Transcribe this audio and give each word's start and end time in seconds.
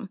Grå 0.00 0.06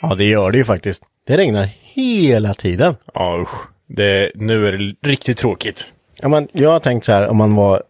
Ja, 0.00 0.14
det 0.14 0.24
gör 0.24 0.50
det 0.50 0.58
ju 0.58 0.64
faktiskt. 0.64 1.02
Det 1.26 1.36
regnar 1.36 1.68
hela 1.82 2.54
tiden. 2.54 2.96
Ja, 3.14 3.38
usch. 3.42 3.68
Det, 3.86 4.32
nu 4.34 4.66
är 4.66 4.72
det 4.72 5.08
riktigt 5.10 5.38
tråkigt. 5.38 5.92
Ja, 6.22 6.28
men 6.28 6.48
jag 6.52 6.70
har 6.70 6.80
tänkt 6.80 7.04
så 7.04 7.12
här 7.12 7.28
om 7.28 7.36
man 7.36 7.54
var, 7.54 7.82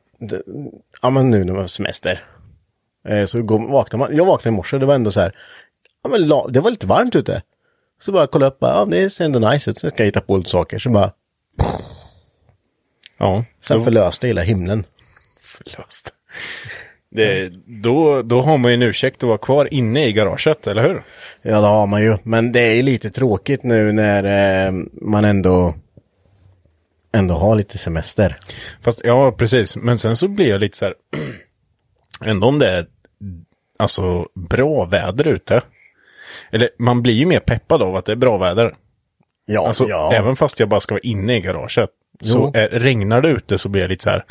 ja 1.02 1.10
men 1.10 1.30
nu 1.30 1.44
när 1.44 1.52
man 1.52 1.60
har 1.60 1.66
semester. 1.66 2.24
Eh, 3.08 3.24
så 3.24 3.42
går, 3.42 3.68
vaknar 3.68 3.98
man, 3.98 4.16
jag 4.16 4.24
vaknade 4.24 4.54
i 4.54 4.56
morse, 4.56 4.78
det 4.78 4.86
var 4.86 4.94
ändå 4.94 5.10
så 5.10 5.20
här, 5.20 5.32
ja 6.02 6.10
men 6.10 6.28
la, 6.28 6.46
det 6.48 6.60
var 6.60 6.70
lite 6.70 6.86
varmt 6.86 7.16
ute. 7.16 7.42
Så 8.00 8.12
bara 8.12 8.26
kolla 8.26 8.46
upp, 8.46 8.56
ja 8.60 8.84
det 8.90 9.10
ser 9.10 9.24
ändå 9.24 9.38
nice 9.38 9.70
ut, 9.70 9.78
så 9.78 9.88
ska 9.90 10.02
jag 10.02 10.06
hitta 10.06 10.20
på 10.20 10.36
lite 10.36 10.50
saker. 10.50 10.78
Så 10.78 10.90
bara, 10.90 11.12
Ja, 13.18 13.44
sen 13.60 13.78
då- 13.78 13.84
förlöste 13.84 14.26
hela 14.26 14.42
himlen. 14.42 14.84
förlöst. 15.42 16.10
Det, 17.10 17.52
då, 17.82 18.22
då 18.22 18.40
har 18.42 18.58
man 18.58 18.70
ju 18.70 18.74
en 18.74 18.82
ursäkt 18.82 19.22
att 19.22 19.28
vara 19.28 19.38
kvar 19.38 19.74
inne 19.74 20.06
i 20.06 20.12
garaget, 20.12 20.66
eller 20.66 20.82
hur? 20.88 21.02
Ja 21.42 21.60
det 21.60 21.66
har 21.66 21.86
man 21.86 22.02
ju, 22.02 22.16
men 22.22 22.52
det 22.52 22.60
är 22.60 22.74
ju 22.74 22.82
lite 22.82 23.10
tråkigt 23.10 23.62
nu 23.62 23.92
när 23.92 24.24
eh, 24.66 24.72
man 24.92 25.24
ändå, 25.24 25.74
ändå 27.14 27.34
har 27.34 27.54
lite 27.54 27.78
semester. 27.78 28.36
Fast, 28.82 29.00
ja, 29.04 29.32
precis. 29.32 29.76
Men 29.76 29.98
sen 29.98 30.16
så 30.16 30.28
blir 30.28 30.48
jag 30.48 30.60
lite 30.60 30.76
så 30.76 30.84
här, 30.84 30.94
ändå 32.24 32.46
om 32.46 32.58
det 32.58 32.70
är 32.70 32.86
alltså 33.78 34.28
bra 34.34 34.84
väder 34.84 35.28
ute. 35.28 35.62
Eller 36.50 36.68
man 36.78 37.02
blir 37.02 37.14
ju 37.14 37.26
mer 37.26 37.40
peppad 37.40 37.82
av 37.82 37.96
att 37.96 38.04
det 38.04 38.12
är 38.12 38.16
bra 38.16 38.38
väder. 38.38 38.74
Ja, 39.46 39.66
Alltså, 39.66 39.86
ja. 39.88 40.12
även 40.14 40.36
fast 40.36 40.60
jag 40.60 40.68
bara 40.68 40.80
ska 40.80 40.94
vara 40.94 41.02
inne 41.02 41.36
i 41.36 41.40
garaget. 41.40 41.90
Så 42.20 42.50
är, 42.54 42.68
regnar 42.68 43.20
det 43.22 43.28
ute 43.28 43.58
så 43.58 43.68
blir 43.68 43.82
jag 43.82 43.88
lite 43.88 44.04
så 44.04 44.10
här, 44.10 44.24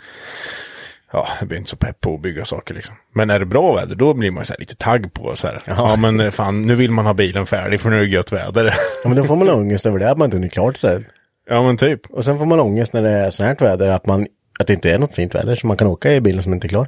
ja, 1.11 1.27
jag 1.39 1.47
blir 1.47 1.57
inte 1.57 1.69
så 1.69 1.75
pepp 1.75 2.01
på 2.01 2.15
att 2.15 2.21
bygga 2.21 2.45
saker 2.45 2.73
liksom. 2.73 2.95
Men 3.13 3.29
är 3.29 3.39
det 3.39 3.45
bra 3.45 3.75
väder, 3.75 3.95
då 3.95 4.13
blir 4.13 4.31
man 4.31 4.45
så 4.45 4.53
här 4.53 4.59
lite 4.59 4.75
tagg 4.75 5.13
på 5.13 5.35
så 5.35 5.47
här. 5.47 5.61
Ja, 5.65 5.95
men 5.95 6.19
eh, 6.19 6.31
fan, 6.31 6.61
nu 6.65 6.75
vill 6.75 6.91
man 6.91 7.05
ha 7.05 7.13
bilen 7.13 7.45
färdig 7.45 7.81
för 7.81 7.89
nu 7.89 7.95
är 7.95 8.01
det 8.01 8.07
gött 8.07 8.31
väder. 8.31 8.65
ja 9.03 9.09
men 9.09 9.17
då 9.17 9.23
får 9.23 9.35
man 9.35 9.50
ångest 9.50 9.85
över 9.85 10.00
det, 10.00 10.11
att 10.11 10.17
man 10.17 10.25
inte 10.25 10.38
hunnit 10.38 10.53
klart 10.53 10.77
sig. 10.77 11.05
Ja, 11.50 11.64
men 11.64 11.78
typ. 11.78 12.06
Och 12.09 12.26
sen 12.26 12.38
får 12.40 12.46
man 12.46 12.59
ångest 12.59 12.94
när 12.94 13.02
det 13.02 13.09
är 13.12 13.30
så 13.30 13.44
här 13.44 13.56
väder, 13.59 13.90
att, 13.90 14.06
man, 14.06 14.28
att 14.59 14.68
det 14.68 14.74
inte 14.74 14.92
är 14.92 15.00
något 15.00 15.16
fint 15.16 15.36
väder, 15.36 15.56
så 15.56 15.68
man 15.68 15.78
kan 15.78 15.88
åka 15.88 16.14
i 16.14 16.22
bilen 16.22 16.44
som 16.44 16.54
inte 16.54 16.68
är 16.68 16.70
klar. 16.70 16.88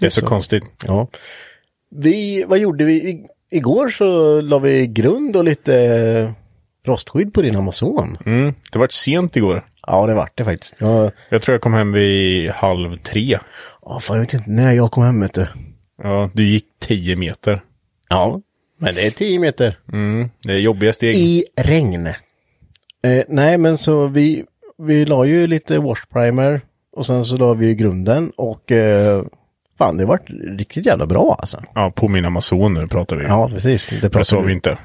Det 0.00 0.06
är 0.06 0.10
så, 0.10 0.26
konstigt. 0.26 0.64
Ja. 0.86 1.08
Vi, 1.90 2.44
vad 2.48 2.58
gjorde 2.58 2.84
vi? 2.84 2.94
I, 3.10 3.26
igår 3.50 3.88
så 3.88 4.40
la 4.40 4.58
vi 4.58 4.86
grund 4.86 5.36
och 5.36 5.44
lite 5.44 5.76
eh, 5.78 6.30
rostskydd 6.86 7.34
på 7.34 7.42
din 7.42 7.56
Amazon. 7.56 8.18
Mm. 8.26 8.54
Det 8.72 8.78
var 8.78 8.88
sent 8.90 9.36
igår. 9.36 9.66
Ja, 9.86 10.06
det 10.06 10.14
vart 10.14 10.38
det 10.38 10.44
faktiskt. 10.44 10.74
Ja, 10.78 11.10
Jag 11.28 11.42
tror 11.42 11.54
jag 11.54 11.60
kom 11.60 11.74
hem 11.74 11.92
vid 11.92 12.50
halv 12.50 12.96
tre. 12.96 13.38
ja, 13.82 14.00
fan, 14.02 14.16
jag 14.16 14.20
vet 14.24 14.34
inte 14.34 14.50
när 14.50 14.72
jag 14.72 14.90
kom 14.90 15.02
hem 15.04 15.20
vet 15.20 15.34
du. 15.34 15.46
Ja, 16.02 16.30
du 16.32 16.46
gick 16.48 16.66
tio 16.80 17.16
meter. 17.16 17.60
Ja, 18.08 18.40
men 18.78 18.94
det 18.94 19.06
är 19.06 19.10
10 19.10 19.38
meter. 19.38 19.78
Mm. 19.92 20.30
Det 20.42 20.52
är 20.52 20.58
jobbiga 20.58 20.92
steg. 20.92 21.16
I 21.16 21.44
regn. 21.56 22.08
Eh, 23.02 23.24
nej, 23.28 23.58
men 23.58 23.78
så 23.78 24.06
vi, 24.06 24.44
vi 24.78 25.04
la 25.04 25.24
ju 25.24 25.46
lite 25.46 25.78
wash 25.78 26.06
primer 26.12 26.60
och 26.92 27.06
sen 27.06 27.24
så 27.24 27.36
la 27.36 27.54
vi 27.54 27.74
grunden 27.74 28.30
och 28.36 28.72
eh, 28.72 29.22
fan, 29.78 29.96
det 29.96 30.04
vart 30.04 30.30
riktigt 30.58 30.86
jävla 30.86 31.06
bra 31.06 31.36
alltså. 31.38 31.62
Ja, 31.74 31.92
på 31.96 32.08
min 32.08 32.24
Amazon 32.24 32.74
nu 32.74 32.86
pratar 32.86 33.16
vi. 33.16 33.24
Ja, 33.24 33.48
precis. 33.48 33.88
Det 33.88 33.96
det 33.96 34.10
pratar 34.10 34.24
sa 34.24 34.40
vi 34.40 34.52
inte. 34.52 34.78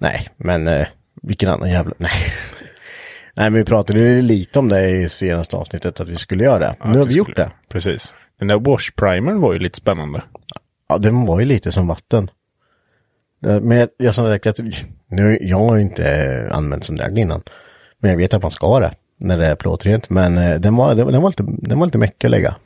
Nej, 0.00 0.28
men 0.36 0.68
eh, 0.68 0.86
vilken 1.22 1.48
annan 1.48 1.70
jävla... 1.70 1.94
Nej. 1.98 2.10
Nej, 3.34 3.50
men 3.50 3.54
vi 3.54 3.64
pratade 3.64 4.00
ju 4.00 4.22
lite 4.22 4.58
om 4.58 4.68
det 4.68 4.90
i 4.90 5.08
senaste 5.08 5.56
avsnittet 5.56 6.00
att 6.00 6.08
vi 6.08 6.16
skulle 6.16 6.44
göra 6.44 6.58
det. 6.58 6.76
nu 6.84 6.98
har 6.98 7.06
vi 7.06 7.14
gjort 7.14 7.36
det. 7.36 7.50
Precis. 7.68 8.14
Den 8.38 8.48
där 8.48 8.58
wash 8.58 8.90
primern 8.96 9.40
var 9.40 9.52
ju 9.52 9.58
lite 9.58 9.76
spännande. 9.78 10.22
Ja, 10.88 10.98
den 10.98 11.26
var 11.26 11.40
ju 11.40 11.46
lite 11.46 11.72
som 11.72 11.86
vatten. 11.86 12.30
Det- 13.42 13.60
Men 13.60 13.88
jag, 13.96 14.14
sagt, 14.14 14.46
att, 14.46 14.60
nu, 15.08 15.38
jag 15.40 15.58
har 15.58 15.76
ju 15.76 15.82
inte 15.82 16.48
använt 16.52 16.84
sån 16.84 16.96
där 16.96 17.18
innan. 17.18 17.42
Men 17.98 18.10
jag 18.10 18.18
vet 18.18 18.34
att 18.34 18.42
man 18.42 18.50
ska 18.50 18.66
ha 18.66 18.80
det 18.80 18.92
när 19.18 19.38
det 19.38 19.46
är 19.46 19.54
plåtrent. 19.54 20.10
Men 20.10 20.38
eh, 20.38 20.54
den 20.60 20.76
var, 20.76 20.94
den, 20.94 21.12
den 21.12 21.22
var 21.22 21.30
lite, 21.30 21.44
den 21.46 21.78
var 21.78 21.86
lite 21.86 21.98
mäckig 21.98 22.26
att 22.26 22.30
lägga. 22.30 22.56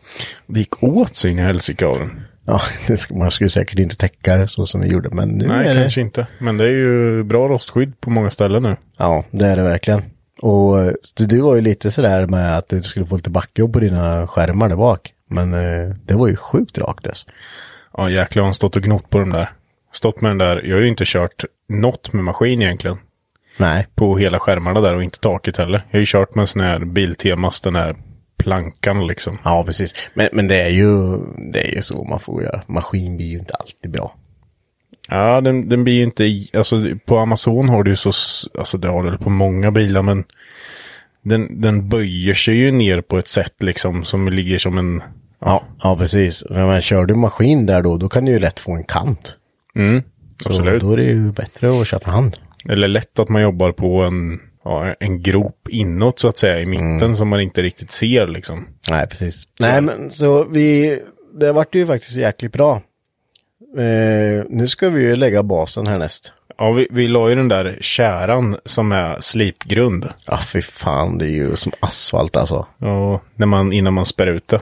Det 0.46 0.58
gick 0.58 0.82
åt 0.82 1.16
sig 1.16 1.30
in 1.30 1.38
i 1.38 1.42
helsike 1.42 1.86
av 1.86 1.98
den. 1.98 2.20
Ja, 2.46 2.60
det 2.86 3.10
man 3.10 3.30
skulle 3.30 3.50
säkert 3.50 3.78
inte 3.78 3.96
täcka 3.96 4.36
det 4.36 4.48
så 4.48 4.66
som 4.66 4.80
vi 4.80 4.88
gjorde. 4.88 5.08
Men 5.10 5.28
nu 5.28 5.46
Nej, 5.46 5.68
är 5.68 5.74
det... 5.74 5.80
kanske 5.80 6.00
inte. 6.00 6.26
Men 6.38 6.56
det 6.56 6.64
är 6.64 6.68
ju 6.72 7.22
bra 7.24 7.48
rostskydd 7.48 8.00
på 8.00 8.10
många 8.10 8.30
ställen 8.30 8.62
nu. 8.62 8.76
Ja, 8.98 9.24
det 9.30 9.46
är 9.46 9.56
det 9.56 9.62
verkligen. 9.62 10.02
Och 10.42 10.80
eh, 10.84 10.92
du, 11.16 11.26
du 11.26 11.40
var 11.40 11.54
ju 11.54 11.60
lite 11.60 11.90
sådär 11.90 12.26
med 12.26 12.56
att 12.58 12.68
du 12.68 12.82
skulle 12.82 13.06
få 13.06 13.16
lite 13.16 13.30
backjobb 13.30 13.72
på 13.72 13.80
dina 13.80 14.26
skärmar 14.26 14.68
där 14.68 14.76
bak. 14.76 15.12
Men 15.30 15.54
eh, 15.54 15.94
det 16.04 16.14
var 16.14 16.28
ju 16.28 16.36
sjukt 16.36 16.78
rakt 16.78 17.04
dess. 17.04 17.26
Ja, 17.96 18.10
jäklar 18.10 18.44
har 18.44 18.52
stått 18.52 18.76
och 18.76 18.82
gnott 18.82 19.10
på 19.10 19.18
den 19.18 19.30
där. 19.30 19.48
Stått 19.92 20.20
med 20.20 20.30
den 20.30 20.38
där. 20.38 20.62
Jag 20.64 20.76
har 20.76 20.80
ju 20.82 20.88
inte 20.88 21.04
kört 21.06 21.44
något 21.68 22.12
med 22.12 22.24
maskin 22.24 22.62
egentligen. 22.62 22.96
Nej. 23.56 23.86
På 23.94 24.18
hela 24.18 24.38
skärmarna 24.38 24.80
där 24.80 24.94
och 24.94 25.02
inte 25.02 25.20
taket 25.20 25.56
heller. 25.56 25.82
Jag 25.90 25.98
har 25.98 26.00
ju 26.00 26.06
kört 26.06 26.34
med 26.34 26.42
en 26.42 26.46
sån 26.46 26.62
här 26.62 26.78
Biltemas, 26.78 27.60
den 27.60 27.76
här 27.76 27.96
plankan 28.38 29.06
liksom. 29.06 29.38
Ja, 29.44 29.64
precis. 29.66 29.94
Men, 30.14 30.28
men 30.32 30.48
det 30.48 30.62
är 30.62 30.68
ju 30.68 31.18
det 31.52 31.68
är 31.70 31.74
ju 31.74 31.82
så 31.82 32.04
man 32.04 32.20
får 32.20 32.42
göra. 32.42 32.62
Maskin 32.66 33.16
blir 33.16 33.26
ju 33.26 33.38
inte 33.38 33.54
alltid 33.54 33.90
bra. 33.90 34.14
Ja, 35.08 35.40
den, 35.40 35.68
den 35.68 35.84
blir 35.84 35.94
ju 35.94 36.02
inte, 36.02 36.46
alltså 36.58 36.84
på 37.06 37.18
Amazon 37.18 37.68
har 37.68 37.82
du 37.82 37.90
ju 37.90 37.96
så, 37.96 38.12
alltså 38.58 38.78
det 38.78 38.88
har 38.88 39.02
du 39.02 39.18
på 39.18 39.30
många 39.30 39.70
bilar 39.70 40.02
men 40.02 40.24
den, 41.22 41.60
den 41.60 41.88
böjer 41.88 42.34
sig 42.34 42.56
ju 42.56 42.70
ner 42.70 43.00
på 43.00 43.18
ett 43.18 43.28
sätt 43.28 43.62
liksom 43.62 44.04
som 44.04 44.28
ligger 44.28 44.58
som 44.58 44.78
en... 44.78 45.02
Ja, 45.40 45.62
ja 45.82 45.96
precis. 45.96 46.44
Men, 46.50 46.66
men 46.66 46.80
kör 46.80 47.06
du 47.06 47.14
maskin 47.14 47.66
där 47.66 47.82
då, 47.82 47.96
då 47.96 48.08
kan 48.08 48.24
du 48.24 48.32
ju 48.32 48.38
lätt 48.38 48.60
få 48.60 48.72
en 48.72 48.84
kant. 48.84 49.36
Mm, 49.76 50.02
Så 50.42 50.48
absolut. 50.50 50.82
då 50.82 50.92
är 50.92 50.96
det 50.96 51.02
ju 51.02 51.32
bättre 51.32 51.80
att 51.80 51.86
köra 51.86 52.00
för 52.00 52.10
hand. 52.10 52.36
Eller 52.68 52.88
lätt 52.88 53.18
att 53.18 53.28
man 53.28 53.42
jobbar 53.42 53.72
på 53.72 54.02
en, 54.02 54.40
ja, 54.64 54.94
en 55.00 55.22
grop 55.22 55.68
inåt 55.68 56.18
så 56.18 56.28
att 56.28 56.38
säga 56.38 56.60
i 56.60 56.66
mitten 56.66 56.96
Mm. 57.02 57.14
som 57.14 57.28
man 57.28 57.40
inte 57.40 57.62
riktigt 57.62 57.90
ser 57.90 58.26
liksom. 58.26 58.66
Nej, 58.90 59.06
precis. 59.06 59.48
Nej, 59.60 59.80
men 59.82 60.10
så 60.10 60.44
vi, 60.44 60.98
det 61.40 61.52
vart 61.52 61.74
ju 61.74 61.86
faktiskt 61.86 62.16
jäkligt 62.16 62.52
bra. 62.52 62.82
Eh, 63.78 64.44
nu 64.48 64.66
ska 64.66 64.88
vi 64.88 65.00
ju 65.02 65.16
lägga 65.16 65.42
basen 65.42 65.86
härnäst. 65.86 66.32
Ja, 66.58 66.72
vi, 66.72 66.88
vi 66.90 67.08
la 67.08 67.28
ju 67.28 67.34
den 67.34 67.48
där 67.48 67.78
käran 67.80 68.56
som 68.64 68.92
är 68.92 69.16
slipgrund. 69.20 70.08
Ja, 70.26 70.38
fy 70.52 70.62
fan, 70.62 71.18
det 71.18 71.24
är 71.26 71.30
ju 71.30 71.56
som 71.56 71.72
asfalt 71.80 72.36
alltså. 72.36 72.66
Ja, 72.78 73.20
när 73.34 73.46
man, 73.46 73.72
innan 73.72 73.92
man 73.94 74.04
spär 74.04 74.26
ut 74.26 74.48
det. 74.48 74.60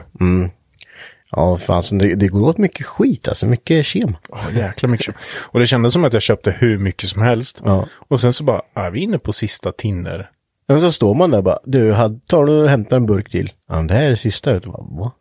Ja, 1.31 1.57
fan, 1.57 1.83
så 1.83 1.95
det, 1.95 2.15
det 2.15 2.27
går 2.27 2.49
åt 2.49 2.57
mycket 2.57 2.85
skit 2.85 3.27
alltså, 3.27 3.45
mycket 3.45 3.85
kem. 3.85 4.15
Ja, 4.31 4.37
jäkla 4.55 4.89
mycket. 4.89 5.15
Och 5.51 5.59
det 5.59 5.65
kändes 5.65 5.93
som 5.93 6.05
att 6.05 6.13
jag 6.13 6.21
köpte 6.21 6.51
hur 6.51 6.79
mycket 6.79 7.09
som 7.09 7.21
helst. 7.21 7.61
Ja. 7.65 7.87
Och 7.93 8.19
sen 8.19 8.33
så 8.33 8.43
bara, 8.43 8.61
är 8.73 8.91
vi 8.91 8.99
inne 8.99 9.17
på 9.17 9.33
sista 9.33 9.71
tinner? 9.71 10.29
Men 10.67 10.81
så 10.81 10.91
står 10.91 11.15
man 11.15 11.31
där 11.31 11.41
bara, 11.41 11.59
du, 11.65 11.95
tar 12.27 12.45
du 12.45 12.61
och 12.61 12.69
hämtar 12.69 12.97
en 12.97 13.05
burk 13.05 13.29
till? 13.29 13.51
Ja, 13.69 13.75
det 13.75 13.93
här 13.93 14.05
är 14.05 14.09
det 14.09 14.17
sista. 14.17 14.53
Du. 14.53 14.59
Bara, 14.59 14.83
Va? 14.89 15.11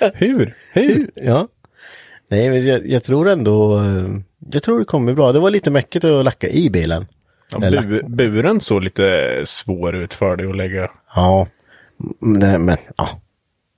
hur? 0.14 0.54
Hur? 0.72 1.10
Ja. 1.14 1.48
Nej, 2.28 2.50
men 2.50 2.66
jag, 2.66 2.88
jag 2.88 3.04
tror 3.04 3.28
ändå, 3.28 3.78
eh, 3.78 4.08
jag 4.52 4.62
tror 4.62 4.78
det 4.78 4.84
kommer 4.84 5.14
bra. 5.14 5.32
Det 5.32 5.40
var 5.40 5.50
lite 5.50 5.70
mäckigt 5.70 6.04
att 6.04 6.24
lacka 6.24 6.48
i 6.48 6.70
bilen. 6.70 7.06
Ja, 7.52 7.82
bu, 7.82 8.02
buren 8.08 8.60
såg 8.60 8.82
lite 8.82 9.40
svår 9.44 9.96
ut 9.96 10.14
för 10.14 10.36
dig 10.36 10.46
att 10.46 10.56
lägga. 10.56 10.90
Ja, 11.14 11.46
men, 12.20 12.64
men 12.64 12.76
ja, 12.96 13.08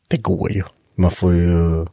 det 0.09 0.17
går 0.17 0.53
ju. 0.53 0.63
Man 0.97 1.11
får 1.11 1.35
ju, 1.35 1.85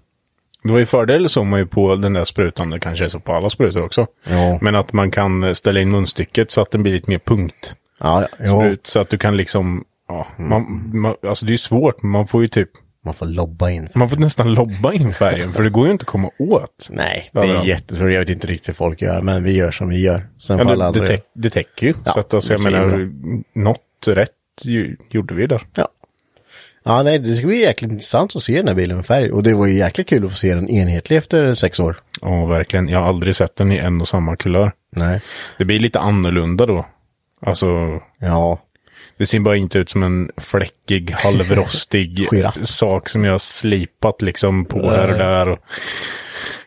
Det 0.64 0.72
var 0.72 0.80
ju 0.80 0.86
fördel 0.86 1.30
som 1.30 1.48
man 1.48 1.60
ju 1.60 1.66
på 1.66 1.96
den 1.96 2.14
där 2.14 2.24
sprutan, 2.24 2.70
det 2.70 2.80
kanske 2.80 3.06
är 3.06 3.10
så 3.10 3.20
på 3.20 3.34
alla 3.34 3.50
sprutor 3.50 3.82
också. 3.84 4.08
Ja. 4.30 4.58
Men 4.62 4.76
att 4.76 4.94
man 4.94 5.12
kan 5.12 5.56
ställa 5.56 5.80
in 5.80 5.92
munstycket 5.92 6.52
så 6.52 6.62
att 6.62 6.72
den 6.72 6.84
blir 6.84 6.94
lite 6.94 7.10
mer 7.12 7.20
punkt. 7.20 7.76
ja, 8.00 8.28
ja, 8.40 8.60
Sprut, 8.60 8.88
så 8.88 9.00
att 9.00 9.10
du 9.10 9.18
kan 9.18 9.38
liksom, 9.38 9.84
ja, 10.08 10.28
man, 10.38 10.92
man, 10.94 11.16
alltså 11.28 11.46
det 11.46 11.50
är 11.50 11.54
ju 11.54 11.58
svårt, 11.58 12.04
men 12.04 12.12
man 12.12 12.28
får 12.28 12.42
ju 12.42 12.48
typ, 12.48 12.70
man 13.06 13.14
får 13.14 13.26
lobba 13.26 13.70
in. 13.70 13.90
man 13.94 14.10
får 14.10 14.18
nästan 14.18 14.54
lobba 14.54 14.94
in 14.94 15.14
färgen, 15.14 15.50
för 15.54 15.64
det 15.64 15.70
går 15.70 15.86
ju 15.86 15.92
inte 15.92 16.04
att 16.04 16.08
komma 16.08 16.30
åt. 16.40 16.88
Nej, 16.90 17.30
det 17.34 17.40
är 17.40 17.64
jättesvårt. 17.66 18.12
Jag 18.12 18.20
vet 18.20 18.30
inte 18.30 18.48
riktigt 18.48 18.68
hur 18.70 18.74
folk 18.74 19.02
gör, 19.02 19.22
men 19.22 19.44
vi 19.44 19.52
gör 19.52 19.72
som 19.72 19.90
vi 19.90 20.00
gör. 20.00 20.28
Sen 20.38 20.58
Ja, 20.58 20.92
det, 20.92 21.00
det, 21.00 21.08
täck, 21.08 21.24
det 21.34 21.50
täcker 21.50 21.88
ju. 21.88 21.94
Ja, 22.06 22.12
så 22.14 22.20
att 22.20 22.34
alltså, 22.34 22.54
jag 22.54 22.64
menar, 22.64 23.10
något 23.54 23.82
rätt 24.08 24.32
ju, 24.64 24.98
gjorde 25.10 25.34
vi 25.34 25.48
där. 25.48 25.62
Ja. 25.76 25.88
Ja, 26.88 27.04
nej, 27.04 27.20
det 27.20 27.36
ska 27.36 27.48
bli 27.48 27.62
jäkligt 27.62 27.92
intressant 27.92 28.36
att 28.36 28.44
se 28.44 28.58
den 28.58 28.68
här 28.68 28.76
bilen 28.76 28.98
med 28.98 29.06
färg. 29.06 29.32
Och 29.32 29.44
det 29.44 29.54
var 29.54 29.66
ju 29.66 29.78
jäkligt 29.78 30.08
kul 30.10 30.26
att 30.26 30.32
få 30.32 30.38
se 30.38 30.56
den 30.56 30.70
enhetlig 30.70 31.18
efter 31.18 31.54
sex 31.54 31.80
år. 31.80 32.00
Ja, 32.22 32.46
verkligen. 32.46 32.90
Jag 32.90 33.00
har 33.00 33.08
aldrig 33.08 33.36
sett 33.36 33.56
den 33.56 33.72
i 33.72 33.78
en 33.78 34.02
och 34.02 34.08
samma 34.08 34.36
kulör. 34.36 34.72
Nej. 34.96 35.22
Det 35.58 35.66
blir 35.66 35.80
lite 35.80 36.00
annorlunda 36.00 36.66
då. 36.66 36.86
Alltså, 37.42 37.68
Ja. 38.20 38.62
det 39.18 39.26
ser 39.26 39.40
bara 39.40 39.56
inte 39.58 39.78
ut 39.80 39.90
som 39.90 40.04
en 40.04 40.32
fläckig, 40.38 41.12
halvrostig 41.12 42.28
sak 42.64 43.10
som 43.10 43.24
jag 43.24 43.32
har 43.32 43.40
slipat 43.40 44.22
liksom 44.22 44.66
på 44.66 44.90
här 44.90 45.12
och 45.12 45.18
där. 45.18 45.48
Och 45.50 45.60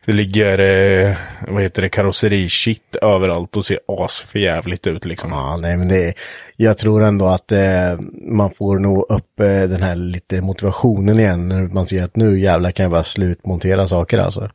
det 0.08 0.14
ligger, 0.14 0.58
eh, 0.58 1.16
vad 1.48 1.62
heter 1.62 1.82
det, 1.82 1.88
karosserishit 1.88 2.96
överallt 3.02 3.56
och 3.56 3.64
ser 3.64 3.78
as 3.86 4.20
för 4.20 4.38
jävligt 4.38 4.86
ut 4.86 5.04
liksom. 5.04 5.30
Ja, 5.30 5.56
nej, 5.56 5.76
men 5.76 5.88
det 5.88 6.14
Jag 6.56 6.78
tror 6.78 7.02
ändå 7.02 7.26
att 7.26 7.52
eh, 7.52 7.98
man 8.12 8.50
får 8.50 8.78
nog 8.78 9.06
upp 9.08 9.40
eh, 9.40 9.46
den 9.46 9.82
här 9.82 9.94
lite 9.94 10.42
motivationen 10.42 11.20
igen. 11.20 11.48
När 11.48 11.62
man 11.62 11.86
ser 11.86 12.02
att 12.02 12.16
nu 12.16 12.40
jävlar 12.40 12.70
kan 12.70 12.82
jag 12.82 12.90
bara 12.90 13.04
slutmontera 13.04 13.88
saker 13.88 14.18
alltså. 14.18 14.50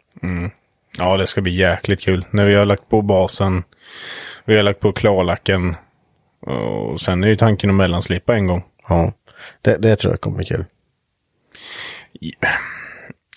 Ja, 0.98 1.18
det 1.18 1.28
ska 1.28 1.42
bli 1.42 1.56
jäkligt 1.56 2.02
kul. 2.02 2.26
När 2.30 2.46
vi 2.46 2.56
har 2.56 2.66
lagt 2.66 2.90
på 2.90 3.02
basen, 3.02 3.64
vi 4.46 4.56
har 4.56 4.64
lagt 4.64 4.80
på 4.80 4.92
klarlacken. 4.92 5.76
Och 6.42 7.02
sen 7.02 7.24
är 7.24 7.28
ju 7.28 7.36
tanken 7.36 7.70
att 7.70 7.76
mellanslipa 7.76 8.36
en 8.36 8.48
gång. 8.48 8.64
Ja. 8.88 9.14
Det, 9.62 9.78
det 9.78 9.96
tror 9.96 10.14
jag 10.14 10.22
kommer 10.22 10.38
bli 10.38 10.46
kul. 10.46 10.66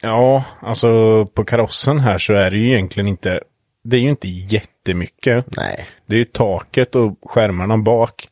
Ja, 0.02 0.44
alltså 0.60 1.26
på 1.34 1.44
karossen 1.44 1.98
här 2.00 2.18
så 2.18 2.32
är 2.32 2.50
det 2.50 2.58
ju 2.58 2.68
egentligen 2.68 3.08
inte, 3.08 3.40
det 3.84 3.96
är 3.96 4.00
ju 4.00 4.08
inte 4.08 4.28
jättemycket. 4.28 5.56
Nej. 5.56 5.86
Det 6.06 6.14
är 6.14 6.18
ju 6.18 6.24
taket 6.24 6.94
och 6.94 7.18
skärmarna 7.30 7.78
bak. 7.78 8.28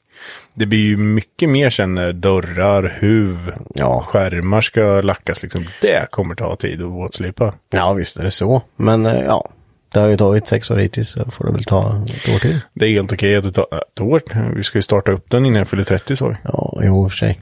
Det 0.54 0.66
blir 0.66 0.78
ju 0.78 0.96
mycket 0.96 1.48
mer 1.48 1.70
sen 1.70 1.94
när 1.94 2.12
dörrar, 2.12 2.96
huv, 3.00 3.52
Ja. 3.74 4.00
skärmar 4.06 4.60
ska 4.60 5.00
lackas 5.00 5.42
liksom. 5.42 5.66
Det 5.80 6.10
kommer 6.10 6.34
ta 6.34 6.56
tid 6.56 6.82
att 6.82 6.90
våtslipa. 6.90 7.54
Ja, 7.70 7.92
visst 7.92 8.16
är 8.18 8.24
det 8.24 8.30
så. 8.30 8.62
Men 8.76 9.06
eh, 9.06 9.20
ja, 9.20 9.50
det 9.92 10.00
har 10.00 10.08
ju 10.08 10.16
tagit 10.16 10.46
sex 10.46 10.70
år 10.70 10.76
hittills 10.76 11.10
så 11.10 11.30
får 11.30 11.44
det 11.46 11.52
väl 11.52 11.64
ta 11.64 12.04
ett 12.06 12.34
år 12.34 12.38
till. 12.38 12.60
Det 12.74 12.84
är 12.86 12.90
helt 12.90 13.12
okej 13.12 13.36
att 13.36 13.44
det 13.44 13.52
tar 13.52 13.66
ett 13.92 14.00
år. 14.00 14.22
Vi 14.56 14.62
ska 14.62 14.78
ju 14.78 14.82
starta 14.82 15.12
upp 15.12 15.30
den 15.30 15.46
innan 15.46 15.58
jag 15.58 15.68
fyller 15.68 15.84
30 15.84 16.16
så. 16.16 16.36
Ja, 16.44 16.78
jo, 16.82 17.04
i 17.04 17.06
och 17.08 17.12
för 17.12 17.16
sig. 17.16 17.40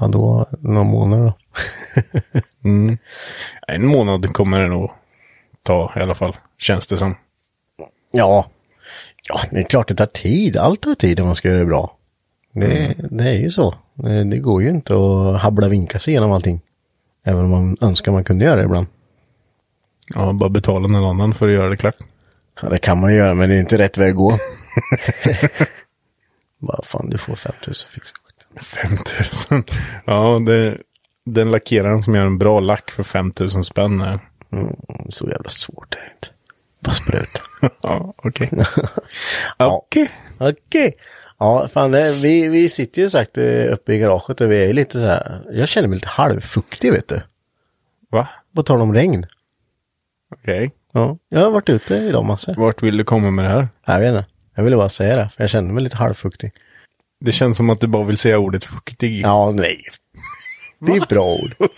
Ja, 0.00 0.08
då 0.08 0.46
några 0.60 0.84
månader 0.84 1.24
då. 1.24 1.34
En 3.68 3.86
månad 3.86 4.32
kommer 4.32 4.62
det 4.62 4.68
nog 4.68 4.90
ta 5.62 5.92
i 5.96 6.00
alla 6.00 6.14
fall, 6.14 6.36
känns 6.58 6.86
det 6.86 6.96
som. 6.96 7.14
Ja. 8.10 8.50
Ja, 9.28 9.40
det 9.50 9.58
är 9.58 9.64
klart 9.64 9.88
det 9.88 9.94
tar 9.94 10.06
tid. 10.06 10.56
Allt 10.56 10.82
tar 10.82 10.94
tid 10.94 11.20
om 11.20 11.26
man 11.26 11.34
ska 11.34 11.48
göra 11.48 11.58
det 11.58 11.66
bra. 11.66 11.96
Det, 12.52 12.94
det 13.10 13.24
är 13.24 13.38
ju 13.38 13.50
så. 13.50 13.74
Det, 13.94 14.24
det 14.24 14.38
går 14.38 14.62
ju 14.62 14.68
inte 14.68 14.94
att 14.94 15.40
habbla 15.42 15.68
vinka 15.68 15.98
sig 15.98 16.12
igenom 16.12 16.32
allting. 16.32 16.60
Även 17.24 17.44
om 17.44 17.50
man 17.50 17.76
önskar 17.80 18.12
man 18.12 18.24
kunde 18.24 18.44
göra 18.44 18.56
det 18.56 18.64
ibland. 18.64 18.86
Ja, 20.14 20.32
bara 20.32 20.50
betala 20.50 20.88
någon 20.88 21.04
annan 21.04 21.34
för 21.34 21.48
att 21.48 21.54
göra 21.54 21.68
det 21.68 21.76
klart. 21.76 21.96
Ja, 22.62 22.68
det 22.68 22.78
kan 22.78 23.00
man 23.00 23.14
göra, 23.14 23.34
men 23.34 23.48
det 23.48 23.54
är 23.54 23.60
inte 23.60 23.78
rätt 23.78 23.98
väg 23.98 24.10
att 24.10 24.16
gå. 24.16 24.38
Bara 26.58 26.82
fan, 26.82 27.10
du 27.10 27.18
får 27.18 27.36
5000 27.36 27.90
fixa 27.90 28.14
skiten. 28.24 28.64
5000. 28.64 29.64
Ja, 30.04 30.38
det, 30.46 30.78
den 31.26 31.50
lackeraren 31.50 32.02
som 32.02 32.14
gör 32.14 32.26
en 32.26 32.38
bra 32.38 32.60
lack 32.60 32.90
för 32.90 33.02
5000 33.02 33.64
spänn. 33.64 34.00
är- 34.00 34.18
Mm, 34.52 34.76
så 35.10 35.28
jävla 35.28 35.48
svårt 35.48 35.94
är 35.94 35.98
det 35.98 36.10
inte. 36.14 36.28
Bara 36.80 36.92
spruta. 36.94 37.40
Ja, 37.82 38.14
okej. 38.16 38.50
Okej. 39.58 40.10
Okej. 40.38 40.94
Ja, 41.38 41.68
fan, 41.72 41.90
det, 41.90 42.20
vi, 42.22 42.48
vi 42.48 42.68
sitter 42.68 43.02
ju 43.02 43.10
sagt 43.10 43.38
eh, 43.38 43.72
uppe 43.72 43.94
i 43.94 43.98
garaget 43.98 44.40
och 44.40 44.50
vi 44.52 44.62
är 44.62 44.66
ju 44.66 44.72
lite 44.72 44.92
så 44.92 45.06
här. 45.06 45.42
Jag 45.50 45.68
känner 45.68 45.88
mig 45.88 45.96
lite 45.96 46.08
halvfuktig, 46.08 46.92
vet 46.92 47.08
du. 47.08 47.22
Va? 48.10 48.28
På 48.54 48.62
tal 48.62 48.80
om 48.80 48.94
regn. 48.94 49.26
Okej. 50.34 50.70
Ja, 50.92 51.18
jag 51.28 51.40
har 51.40 51.50
varit 51.50 51.68
ute 51.68 51.94
idag 51.96 52.24
massor. 52.24 52.54
Vart 52.54 52.82
vill 52.82 52.96
du 52.96 53.04
komma 53.04 53.30
med 53.30 53.44
det 53.44 53.48
här? 53.50 53.68
Jag 53.86 54.00
vet 54.00 54.08
inte. 54.08 54.26
Jag 54.54 54.64
ville 54.64 54.76
bara 54.76 54.88
säga 54.88 55.16
det, 55.16 55.30
för 55.36 55.42
jag 55.42 55.50
kände 55.50 55.74
mig 55.74 55.82
lite 55.82 55.96
halvfuktig. 55.96 56.52
Det 57.20 57.32
känns 57.32 57.56
som 57.56 57.70
att 57.70 57.80
du 57.80 57.86
bara 57.86 58.04
vill 58.04 58.16
säga 58.18 58.38
ordet 58.38 58.64
fuktig. 58.64 59.20
Ja, 59.20 59.50
nej. 59.54 59.80
Det 60.78 60.92
är 60.92 61.06
bra 61.06 61.34
ord. 61.34 61.54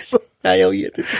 Så, 0.00 0.18
nej, 0.42 0.60
jag 0.60 0.70
vet 0.70 0.98
inte. 0.98 1.10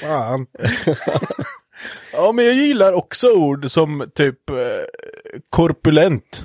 Fan. 0.00 0.46
ja, 2.12 2.32
men 2.32 2.44
jag 2.44 2.54
gillar 2.54 2.92
också 2.92 3.30
ord 3.32 3.70
som 3.70 4.10
typ 4.14 4.50
eh, 4.50 4.56
korpulent. 5.50 6.44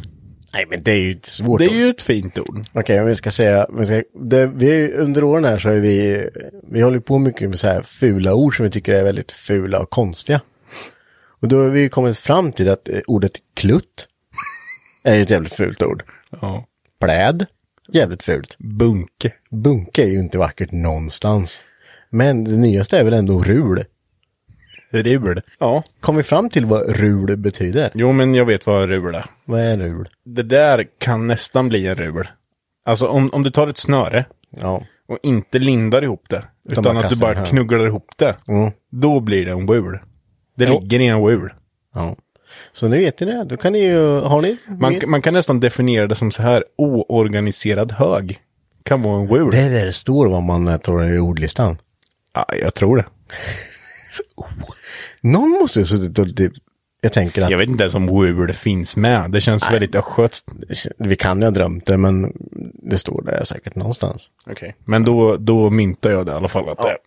Nej, 0.54 0.66
men 0.70 0.84
det 0.84 0.92
är 0.92 0.98
ju 1.00 1.12
ett 1.12 1.26
svårt 1.26 1.60
Det 1.60 1.66
är 1.66 1.70
ord. 1.70 1.76
ju 1.76 1.90
ett 1.90 2.02
fint 2.02 2.40
ord. 2.40 2.60
Okej, 2.74 3.00
om 3.00 3.06
vi 3.08 3.16
ska 3.16 3.32
säga, 3.32 3.68
vi 3.74 3.86
ska, 3.86 4.04
det, 4.20 4.46
vi, 4.48 4.94
under 4.94 5.24
åren 5.24 5.46
här 5.46 5.58
så 5.58 5.70
är 5.70 5.76
vi, 5.78 6.30
vi 6.72 6.82
håller 6.82 7.00
på 7.00 7.18
mycket 7.18 7.50
med 7.50 7.60
så 7.60 7.68
här 7.68 7.82
fula 7.82 8.34
ord 8.34 8.56
som 8.58 8.66
vi 8.66 8.72
tycker 8.72 8.94
är 8.94 9.04
väldigt 9.04 9.32
fula 9.32 9.80
och 9.80 9.90
konstiga. 9.90 10.42
Och 11.42 11.48
då 11.48 11.58
har 11.64 11.70
vi 11.70 11.90
kommit 11.90 12.18
fram 12.20 12.52
till 12.52 12.70
att 12.70 12.90
eh, 12.90 13.00
ordet 13.08 13.32
klutt 13.54 14.08
är 15.04 15.20
ett 15.20 15.30
jävligt 15.30 15.54
fult 15.54 15.82
ord. 15.82 16.04
Ja. 16.42 16.66
Pläd, 17.00 17.46
jävligt 17.94 18.24
fult. 18.24 18.56
Bunke. 18.60 19.32
Bunke 19.50 20.04
är 20.04 20.08
ju 20.08 20.20
inte 20.20 20.38
vackert 20.38 20.72
någonstans. 20.72 21.64
Men 22.10 22.44
det 22.44 22.58
nyaste 22.58 22.98
är 23.00 23.04
väl 23.04 23.14
ändå 23.14 23.42
rul. 23.42 23.84
Rul. 24.92 25.42
Ja. 25.60 25.84
Kom 26.00 26.16
vi 26.16 26.24
fram 26.24 26.50
till 26.50 26.66
vad 26.66 26.96
rul 26.96 27.38
betyder? 27.38 27.92
Jo, 27.94 28.12
men 28.12 28.34
jag 28.36 28.46
vet 28.46 28.66
vad 28.66 28.90
rul 28.90 29.16
är. 29.16 29.26
Vad 29.46 29.60
är 29.62 29.78
rul? 29.78 30.10
Det 30.26 30.44
där 30.44 30.86
kan 30.98 31.28
nästan 31.28 31.70
bli 31.70 31.88
en 31.88 31.96
rul. 31.96 32.28
Alltså 32.86 33.08
om, 33.08 33.30
om 33.34 33.44
du 33.44 33.52
tar 33.52 33.68
ett 33.68 33.78
snöre 33.78 34.26
Ja. 34.50 34.84
och 35.08 35.18
inte 35.24 35.60
lindar 35.60 36.04
ihop 36.04 36.24
det. 36.30 36.44
Utan, 36.70 36.84
bara 36.84 37.00
att 37.00 37.10
du 37.10 37.20
bara 37.20 37.34
här. 37.38 37.46
knugglar 37.46 37.86
ihop 37.88 38.12
det. 38.18 38.36
Mm. 38.48 38.72
Då 38.92 39.20
blir 39.20 39.46
det 39.46 39.52
en 39.52 39.66
wul. 39.66 40.00
Det 40.56 40.66
Jo. 40.66 40.80
ligger 40.80 41.00
i 41.00 41.08
en 41.08 41.22
wul. 41.26 41.54
ja. 41.94 42.16
Så 42.72 42.88
nu 42.88 42.98
vet 42.98 43.20
ni 43.20 43.26
det. 43.26 43.44
Då 43.44 43.58
kan 43.58 43.74
ni 43.74 43.80
ju, 43.80 44.20
har 44.20 44.42
ni? 44.42 44.58
Man, 44.80 45.02
man 45.08 45.22
kan 45.22 45.34
nästan 45.34 45.60
definiera 45.60 46.08
det 46.08 46.16
som 46.16 46.32
så 46.32 46.42
här 46.42 46.64
oorganiserad 46.76 47.92
hög. 47.92 48.40
Kan 48.84 49.02
vara 49.02 49.22
en 49.22 49.28
wul. 49.28 49.52
Det 49.52 49.62
är 49.62 49.70
där 49.70 49.86
det 49.86 49.94
står 49.94 50.28
vad 50.28 50.44
man 50.44 50.68
eh, 50.68 50.78
tar 50.78 51.14
i 51.14 51.20
ordlistan. 51.20 51.78
Ja, 52.34 52.46
jag 52.62 52.74
tror 52.74 52.98
det. 52.98 53.06
Någon 55.22 55.50
måste 55.50 55.80
ju 55.80 55.84
ha 55.84 55.88
suttit 55.88 56.20
och 56.20 56.36
typ 56.36 56.54
jag 57.02 57.14
tänker 57.14 57.42
att 57.42 57.52
Jag 57.52 57.58
vet 57.58 57.70
inte 57.70 57.84
ens 57.84 57.96
om 57.96 58.08
Word 58.08 58.56
finns 58.56 58.98
med. 58.98 59.32
Det 59.32 59.42
känns 59.42 59.72
väldigt 59.72 59.96
östgötskt. 59.96 60.52
vi 60.98 61.16
kan 61.16 61.40
ju 61.40 61.46
ha 61.46 61.52
drömt 61.52 61.86
det, 61.86 61.98
men 61.98 62.34
det 62.74 62.98
står 62.98 63.22
där 63.22 63.44
säkert 63.44 63.76
någonstans. 63.76 64.30
Okej. 64.46 64.76
Men 64.86 65.04
då, 65.04 65.38
då 65.38 65.70
myntar 65.70 66.12
jag 66.12 66.26
det 66.26 66.32
i 66.32 66.36
alla 66.36 66.48
fall. 66.48 66.70
Att 66.70 66.78
det 66.78 66.90
är 66.90 66.98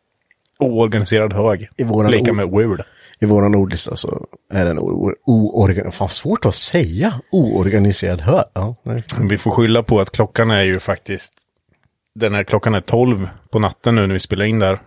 oorganiserad 0.59 1.33
hög. 1.33 1.69
I 1.77 1.85
våran 1.85 2.11
Lika 2.11 2.33
med 2.33 2.49
Word. 2.49 2.83
I 3.23 3.27
våran 3.27 3.55
ordlista 3.55 3.97
så 3.97 4.27
är 4.53 4.65
den 4.65 4.79
oorganiserad. 4.79 5.95
Fan, 5.95 6.09
svårt 6.09 6.47
att 6.47 6.55
säga. 6.55 7.15
Oorganiserad 7.33 8.21
hör. 8.21 8.45
Ja. 8.55 8.77
Vi 9.29 9.39
får 9.39 9.51
skylla 9.51 9.83
på 9.83 10.01
att 10.01 10.11
klockan 10.11 10.51
är 10.51 10.63
ju 10.63 10.81
faktiskt... 10.81 11.33
Den 12.15 12.35
här 12.35 12.45
klockan 12.45 12.75
är 12.75 12.81
12 12.81 13.29
på 13.51 13.59
natten 13.59 13.95
nu 13.95 14.07
när 14.07 14.15
vi 14.15 14.21
spelar 14.21 14.45
in 14.45 14.59
där. 14.59 14.79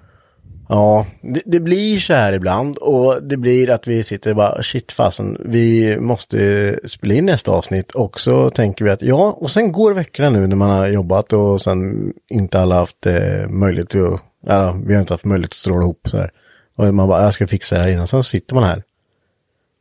ja 0.70 1.06
det, 1.22 1.42
det 1.46 1.60
blir 1.60 2.00
så 2.00 2.13
här 2.13 2.34
ibland 2.34 2.77
och 2.77 3.24
det 3.24 3.38
blir 3.38 3.70
att 3.70 3.88
vi 3.88 4.04
sitter 4.04 4.34
bara 4.34 4.63
shit 4.63 4.92
fasen, 4.92 5.42
vi 5.46 5.98
måste 6.00 6.80
spela 6.86 7.13
in 7.13 7.25
nästa 7.25 7.51
avsnitt 7.51 7.92
och 7.92 8.20
så 8.20 8.50
tänker 8.50 8.86
vi 8.86 8.92
att 8.92 9.01
ja, 9.01 9.38
och 9.42 9.50
sen 9.50 9.72
går 9.72 9.94
veckorna 9.94 10.30
nu 10.30 10.48
när 10.48 10.56
man 10.56 10.70
har 10.70 10.88
jobbat 10.88 11.34
och 11.34 11.62
sen 11.62 12.13
inte 12.30 12.60
alla 12.60 12.75
haft 12.75 13.06
eh, 13.06 13.48
möjlighet 13.50 13.96
att, 13.96 14.22
ja, 14.46 14.72
vi 14.86 14.94
har 14.94 15.01
inte 15.01 15.13
haft 15.13 15.25
möjlighet 15.25 15.51
att 15.51 15.54
stråla 15.54 15.82
ihop 15.82 16.08
så 16.08 16.18
här. 16.18 16.32
Och 16.75 16.94
man 16.94 17.08
bara, 17.08 17.24
jag 17.24 17.34
ska 17.34 17.48
fixa 17.48 17.77
det 17.77 17.82
här 17.84 17.89
innan, 17.89 18.08
sen 18.08 18.24
sitter 18.24 18.55
man 18.55 18.63
här 18.63 18.84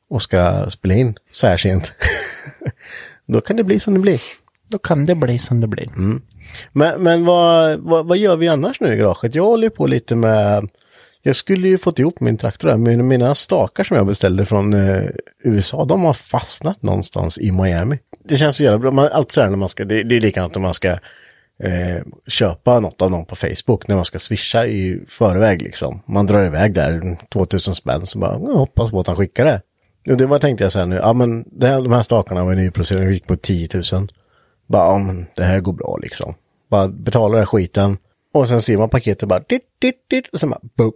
och 0.09 0.23
ska 0.23 0.71
spela 0.71 0.95
in 0.95 1.19
så 1.33 1.47
här 1.47 1.57
sent. 1.57 1.95
Då 3.27 3.41
kan 3.41 3.57
det 3.57 3.65
bli 3.65 3.81
som 3.81 3.95
det 3.95 4.01
blir. 4.01 4.21
Då 4.69 4.79
kan 4.79 5.07
det 5.07 5.15
bli 5.15 5.39
som 5.39 5.61
det 5.61 5.67
blir. 5.67 5.91
Men, 6.73 7.03
men 7.03 7.25
vad, 7.25 7.79
vad, 7.79 8.07
vad 8.07 8.19
gör 8.19 8.37
vi 8.37 8.49
annars 8.49 8.81
nu 8.81 8.95
i 8.95 8.97
garaget? 8.97 9.35
Jag 9.35 9.45
håller 9.45 9.69
på 9.69 9.87
lite 9.87 10.17
med... 10.17 10.69
Jag 11.23 11.37
skulle 11.37 11.69
ju 11.69 11.79
fått 11.79 11.99
ihop 11.99 12.21
min 12.21 12.37
traktor 12.37 12.69
där, 12.69 12.77
men 12.77 13.09
mina 13.09 13.35
stakar 13.35 13.85
som 13.85 13.97
jag 13.97 14.07
beställde 14.07 14.45
från 14.45 14.75
eh, 14.75 15.11
USA, 15.45 15.85
de 15.85 16.05
har 16.05 16.15
fastnat 16.15 16.83
någonstans 16.83 17.39
i 17.39 17.53
Miami. 17.53 17.99
Det 18.25 18.37
känns 18.37 18.57
så 18.57 18.65
jävla 18.65 18.79
bra. 18.79 18.91
Man, 18.91 19.09
allt 19.13 19.33
så 19.33 19.41
här 19.41 19.51
när 19.51 19.57
man 19.57 19.69
ska, 19.69 19.85
det, 19.85 20.03
det 20.03 20.17
är 20.17 20.21
likadant 20.21 20.57
om 20.57 20.63
man 20.63 20.75
ska 20.75 20.99
eh, 21.65 22.03
köpa 22.27 22.81
något 22.81 23.03
av 23.03 23.11
någon 23.11 23.25
på 23.25 23.37
Facebook, 23.37 23.89
när 23.89 23.97
man 23.97 24.05
ska 24.05 24.19
swisha 24.19 24.67
i 24.67 25.05
förväg 25.09 25.63
liksom. 25.63 26.01
Man 26.07 26.27
drar 26.27 26.47
iväg 26.47 26.75
där 26.75 27.19
2000 27.33 27.75
spänn, 27.75 28.07
så 28.07 28.19
bara, 28.19 28.37
hoppas 28.37 28.91
på 28.91 29.01
att 29.01 29.07
han 29.07 29.17
skickar 29.17 29.45
det. 29.45 29.63
Och 30.11 30.17
det 30.17 30.27
var 30.27 30.39
tänkte 30.39 30.65
jag 30.65 30.73
så 30.73 30.79
här 30.79 30.87
nu, 30.87 30.97
ja 30.97 31.13
men 31.13 31.45
det 31.47 31.67
här, 31.67 31.83
de 31.83 31.93
här 31.93 32.03
stakarna 32.03 32.45
var 32.45 32.55
nyproducerade, 32.55 33.13
gick 33.13 33.27
på 33.27 33.37
10 33.37 33.69
000. 33.75 34.09
Bara, 34.67 34.93
ja 34.93 34.99
men 34.99 35.27
det 35.37 35.45
här 35.45 35.61
går 35.61 35.73
bra 35.73 35.99
liksom. 36.03 36.35
Bara 36.71 36.89
betala 36.89 37.37
den 37.37 37.47
skiten. 37.47 37.97
Och 38.33 38.49
sen 38.49 38.61
ser 38.61 38.77
man 38.77 38.89
paketet 38.89 39.29
bara, 39.29 39.41
dit, 39.41 39.63
dit, 39.79 39.97
dit, 40.11 40.29
och 40.29 40.41
sen 40.41 40.51
bara, 40.51 40.61
boom, 40.77 40.93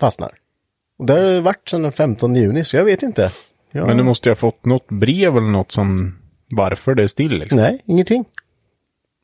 fastnar. 0.00 0.32
Och 0.98 1.06
det 1.06 1.12
har 1.12 1.20
det 1.20 1.40
varit 1.40 1.68
sedan 1.68 1.82
den 1.82 1.92
15 1.92 2.36
juni, 2.36 2.64
så 2.64 2.76
jag 2.76 2.84
vet 2.84 3.02
inte. 3.02 3.30
Jag, 3.70 3.86
Men 3.86 3.96
du 3.96 4.02
måste 4.02 4.28
ju 4.28 4.30
ha 4.30 4.36
fått 4.36 4.64
något 4.64 4.88
brev 4.88 5.36
eller 5.36 5.48
något 5.48 5.72
som... 5.72 6.18
Varför 6.56 6.94
det 6.94 7.02
är 7.02 7.06
still 7.06 7.38
liksom. 7.38 7.58
Nej, 7.58 7.82
ingenting. 7.86 8.24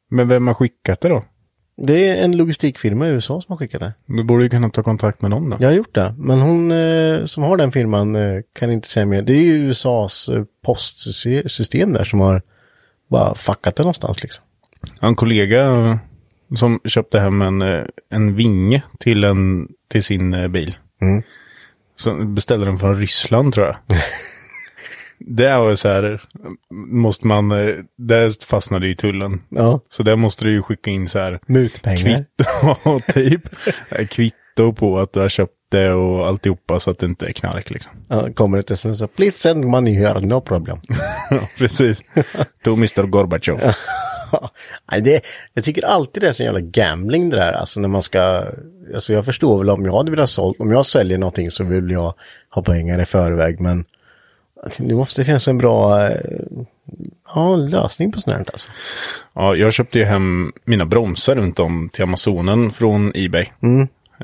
Men 0.09 0.29
vem 0.29 0.47
har 0.47 0.55
skickat 0.55 1.01
det 1.01 1.09
då? 1.09 1.25
Det 1.77 2.09
är 2.09 2.25
en 2.25 2.37
logistikfirma 2.37 3.09
i 3.09 3.11
USA 3.11 3.41
som 3.41 3.53
har 3.53 3.57
skickat 3.57 3.81
det. 3.81 3.93
Du 4.07 4.25
borde 4.25 4.43
ju 4.43 4.51
kunna 4.51 4.71
ta 4.71 4.83
kontakt 4.83 5.23
med 5.23 5.31
någon 5.31 5.51
då. 5.51 5.57
Jag 5.61 5.69
har 5.69 5.75
gjort 5.75 5.95
det, 5.95 6.15
men 6.19 6.41
hon 6.41 6.73
eh, 6.73 7.25
som 7.25 7.43
har 7.43 7.57
den 7.57 7.73
firman 7.73 8.17
eh, 8.17 8.41
kan 8.55 8.73
inte 8.73 8.89
säga 8.89 9.07
mer. 9.07 9.23
Det 9.23 9.33
är 9.33 9.43
ju 9.43 9.69
USAs 9.69 10.29
eh, 10.29 10.45
postsystem 10.65 11.93
där 11.93 12.05
som 12.05 12.21
har 12.21 12.43
bara 13.11 13.35
fuckat 13.35 13.77
det 13.77 13.83
någonstans 13.83 14.23
liksom. 14.23 14.45
En 15.01 15.15
kollega 15.15 15.99
som 16.57 16.81
köpte 16.85 17.21
hem 17.21 17.43
en, 17.43 17.63
eh, 17.63 17.85
en 18.11 18.35
vinge 18.35 18.83
till, 18.99 19.25
en, 19.25 19.69
till 19.89 20.03
sin 20.03 20.35
eh, 20.35 20.49
bil. 20.49 20.77
Mm. 21.01 21.23
Så 21.97 22.15
beställde 22.15 22.67
den 22.67 22.79
från 22.79 23.01
Ryssland 23.01 23.55
tror 23.55 23.67
jag. 23.67 23.77
det 25.21 25.59
var 25.59 25.71
ju 25.71 25.77
så 25.77 25.89
här, 25.89 26.23
måste 26.93 27.27
man, 27.27 27.53
eh, 27.53 27.75
det 27.97 28.45
fastnade 28.45 28.89
i 28.89 28.97
tullen. 28.97 29.43
Ja, 29.49 29.81
Så 29.91 30.03
där 30.03 30.17
måste 30.17 30.45
du 30.45 30.51
ju 30.51 30.63
skicka 30.63 30.91
in 30.91 31.09
så 31.09 31.19
här 31.19 31.41
mutpengar. 31.47 31.99
kvitto, 31.99 33.01
typ. 33.13 33.43
Eh, 33.91 34.07
kvitto 34.07 34.73
på 34.77 34.99
att 34.99 35.13
du 35.13 35.21
har 35.21 35.29
köpt 35.29 35.53
det 35.71 35.93
och 35.93 36.27
alltihopa 36.27 36.81
så 36.81 36.91
att 36.91 36.99
det 36.99 37.07
inte 37.07 37.27
är 37.27 37.33
knark 37.33 37.71
liksom. 37.71 37.93
Ja, 38.09 38.29
kommer 38.35 38.59
ett 38.59 38.71
sms, 38.71 39.03
please 39.17 39.39
send 39.39 39.65
money 39.65 39.95
here, 39.95 40.21
no 40.21 40.41
problem. 40.41 40.81
Ja, 41.31 41.41
precis. 41.59 42.05
To 42.65 42.73
Mr. 42.73 43.03
Gorbachev. 43.03 43.61
Nej, 44.93 45.01
det, 45.03 45.21
jag 45.55 45.65
tycker 45.65 45.85
alltid 45.85 46.23
det 46.23 46.29
är 46.29 46.33
så 46.33 46.43
jävla 46.43 46.61
gambling 46.61 47.31
det 47.31 47.37
där. 47.37 47.53
Alltså 47.53 47.81
när 47.81 47.89
man 47.89 48.03
ska, 48.03 48.45
alltså 48.95 49.13
jag 49.13 49.25
förstår 49.25 49.59
väl 49.59 49.71
om 49.71 49.85
jag 49.85 49.97
hade 49.97 50.11
velat 50.11 50.31
sålt, 50.31 50.61
om 50.61 50.71
jag 50.71 50.87
säljer 50.87 51.19
någonting 51.19 51.51
så 51.51 51.65
vill 51.65 51.91
jag 51.91 52.15
ha 52.51 52.63
pengar 52.63 53.01
i 53.01 53.05
förväg. 53.05 53.61
Men 53.61 53.85
det 54.79 54.95
måste 54.95 55.25
finnas 55.25 55.49
en 55.49 55.59
bra 55.59 56.09
eh, 56.09 56.21
ja, 57.35 57.57
lösning 57.57 58.13
på 58.13 58.21
sånt 58.21 58.37
här 58.37 58.45
alltså. 58.53 58.71
Ja, 59.33 59.55
jag 59.55 59.73
köpte 59.73 59.99
ju 59.99 60.05
hem 60.05 60.53
mina 60.65 60.85
bromsar 60.85 61.35
runt 61.35 61.59
om 61.59 61.89
till 61.93 62.03
Amazonen 62.03 62.73
från 62.73 63.13
Ebay. 63.15 63.47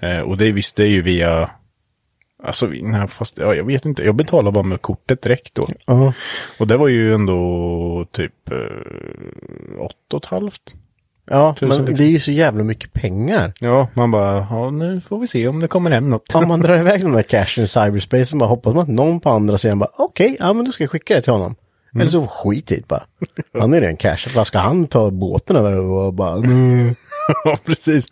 Eh, 0.02 0.20
och 0.20 0.36
det 0.36 0.52
visste 0.52 0.82
jag 0.82 0.90
ju 0.90 1.02
via, 1.02 1.50
alltså 2.42 2.66
nej, 2.66 3.08
fast 3.08 3.38
ja, 3.38 3.54
jag 3.54 3.64
vet 3.64 3.84
inte, 3.84 4.04
jag 4.04 4.14
betalade 4.14 4.52
bara 4.52 4.64
med 4.64 4.82
kortet 4.82 5.22
direkt 5.22 5.54
då. 5.54 5.68
Ja. 5.86 6.12
Och 6.58 6.66
det 6.66 6.76
var 6.76 6.88
ju 6.88 7.14
ändå 7.14 8.06
typ 8.10 8.50
eh, 8.50 9.80
åtta 9.80 10.16
och 10.16 10.24
ett 10.24 10.30
halvt. 10.30 10.74
Ja, 11.26 11.54
Tusen 11.54 11.68
men 11.68 11.78
liksom. 11.78 11.94
det 11.94 12.10
är 12.10 12.12
ju 12.12 12.18
så 12.18 12.32
jävla 12.32 12.64
mycket 12.64 12.92
pengar. 12.92 13.52
Ja, 13.60 13.88
man 13.94 14.10
bara, 14.10 14.46
ja 14.50 14.70
nu 14.70 15.00
får 15.00 15.18
vi 15.18 15.26
se 15.26 15.48
om 15.48 15.60
det 15.60 15.68
kommer 15.68 15.90
hem 15.90 16.10
något. 16.10 16.34
Om 16.34 16.48
man 16.48 16.60
drar 16.60 16.78
iväg 16.78 17.02
de 17.02 17.12
där 17.12 17.22
cashen 17.22 17.64
i 17.64 17.66
cyberspace 17.66 18.26
så 18.26 18.36
bara 18.36 18.48
hoppas 18.48 18.74
man 18.74 18.82
att 18.82 18.88
någon 18.88 19.20
på 19.20 19.30
andra 19.30 19.58
sidan 19.58 19.78
bara 19.78 19.90
okej, 19.96 20.36
ja 20.40 20.52
men 20.52 20.64
då 20.64 20.72
ska 20.72 20.84
jag 20.84 20.90
skicka 20.90 21.14
det 21.14 21.22
till 21.22 21.32
honom. 21.32 21.54
Eller 21.94 22.08
så 22.08 22.26
skit 22.26 22.72
i 22.72 22.76
det 22.76 22.88
bara. 22.88 23.02
Han 23.58 23.72
är 23.72 23.80
redan 23.80 23.96
cashat, 23.96 24.34
vad 24.34 24.46
ska 24.46 24.58
han 24.58 24.86
ta 24.86 25.10
båten 25.10 25.56
över 25.56 25.76
och 25.78 26.14
bara 26.14 26.34
mm. 26.36 26.94
ja, 27.44 27.58
precis. 27.64 28.08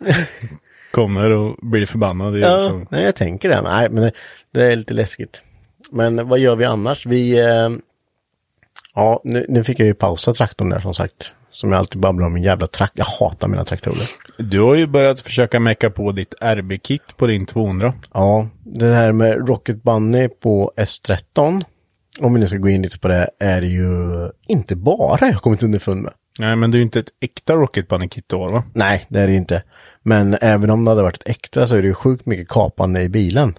Kommer 0.91 1.29
och 1.29 1.55
blir 1.61 1.85
förbannad. 1.85 2.37
Ja, 2.37 2.55
liksom- 2.55 2.87
nej, 2.89 3.03
jag 3.03 3.15
tänker 3.15 3.49
det. 3.49 3.61
Nej, 3.61 3.89
men 3.89 4.03
det, 4.03 4.11
det 4.51 4.63
är 4.63 4.75
lite 4.75 4.93
läskigt. 4.93 5.43
Men 5.91 6.27
vad 6.27 6.39
gör 6.39 6.55
vi 6.55 6.65
annars? 6.65 7.05
Vi... 7.05 7.39
Eh, 7.39 7.69
ja, 8.95 9.21
nu, 9.23 9.45
nu 9.49 9.63
fick 9.63 9.79
jag 9.79 9.85
ju 9.87 9.93
pausa 9.93 10.33
traktorn 10.33 10.69
där 10.69 10.79
som 10.79 10.93
sagt. 10.93 11.33
Som 11.53 11.71
jag 11.71 11.79
alltid 11.79 12.01
babblar 12.01 12.27
om, 12.27 12.35
en 12.35 12.43
jävla 12.43 12.67
traktor. 12.67 13.05
Jag 13.19 13.27
hatar 13.27 13.47
mina 13.47 13.65
traktorer. 13.65 14.07
Du 14.37 14.61
har 14.61 14.75
ju 14.75 14.87
börjat 14.87 15.19
försöka 15.19 15.59
mecka 15.59 15.89
på 15.89 16.11
ditt 16.11 16.33
RB-kit 16.41 17.17
på 17.17 17.27
din 17.27 17.45
200. 17.45 17.93
Ja, 18.13 18.47
det 18.63 18.93
här 18.93 19.11
med 19.11 19.47
Rocket 19.47 19.83
Bunny 19.83 20.27
på 20.27 20.71
S13. 20.77 21.63
Om 22.19 22.33
vi 22.33 22.39
nu 22.39 22.47
ska 22.47 22.57
gå 22.57 22.69
in 22.69 22.81
lite 22.81 22.99
på 22.99 23.07
det, 23.07 23.29
är 23.39 23.61
ju 23.61 23.91
inte 24.47 24.75
bara 24.75 25.27
jag 25.27 25.41
kommit 25.41 25.63
underfund 25.63 26.01
med. 26.01 26.13
Nej, 26.39 26.55
men 26.55 26.71
det 26.71 26.75
är 26.75 26.79
ju 26.79 26.83
inte 26.83 26.99
ett 26.99 27.09
äkta 27.21 27.53
Rocket 27.53 27.87
Bunny-kit 27.87 28.31
har 28.31 28.51
va? 28.51 28.63
Nej, 28.73 29.05
det 29.07 29.19
är 29.19 29.27
det 29.27 29.33
inte. 29.33 29.63
Men 30.03 30.37
även 30.41 30.69
om 30.69 30.85
det 30.85 30.91
hade 30.91 31.01
varit 31.01 31.21
ett 31.21 31.29
äkta 31.29 31.67
så 31.67 31.75
är 31.75 31.81
det 31.81 31.87
ju 31.87 31.93
sjukt 31.93 32.25
mycket 32.25 32.49
kapande 32.49 33.01
i 33.01 33.09
bilen. 33.09 33.55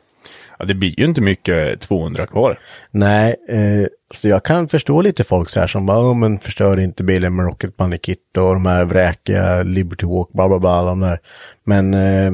Ja, 0.59 0.65
det 0.65 0.75
blir 0.75 1.01
ju 1.01 1.05
inte 1.05 1.21
mycket 1.21 1.81
200 1.81 2.27
kvar. 2.27 2.59
Nej, 2.91 3.37
eh, 3.49 3.87
så 4.15 4.29
jag 4.29 4.45
kan 4.45 4.69
förstå 4.69 5.03
lite 5.03 5.25
folk 5.25 5.49
så 5.49 5.61
här 5.61 5.67
som 5.67 5.87
bara, 5.87 5.99
"Åh, 5.99 6.15
men 6.17 6.39
förstör 6.39 6.81
inte 6.81 7.05
bilen 7.05 7.37
med 7.37 7.47
Rocket 7.47 7.77
Bunny 7.77 7.99
Kit 7.99 8.37
och 8.39 8.55
de 8.55 8.67
här 8.67 8.85
vräkiga 8.85 9.63
Liberty 9.63 10.07
Walk, 10.07 10.33
bla 10.33 10.49
bla 10.49 10.59
bla, 10.59 10.83
de 10.83 11.01
där. 11.01 11.21
Men 11.65 11.95
eh, 11.95 12.33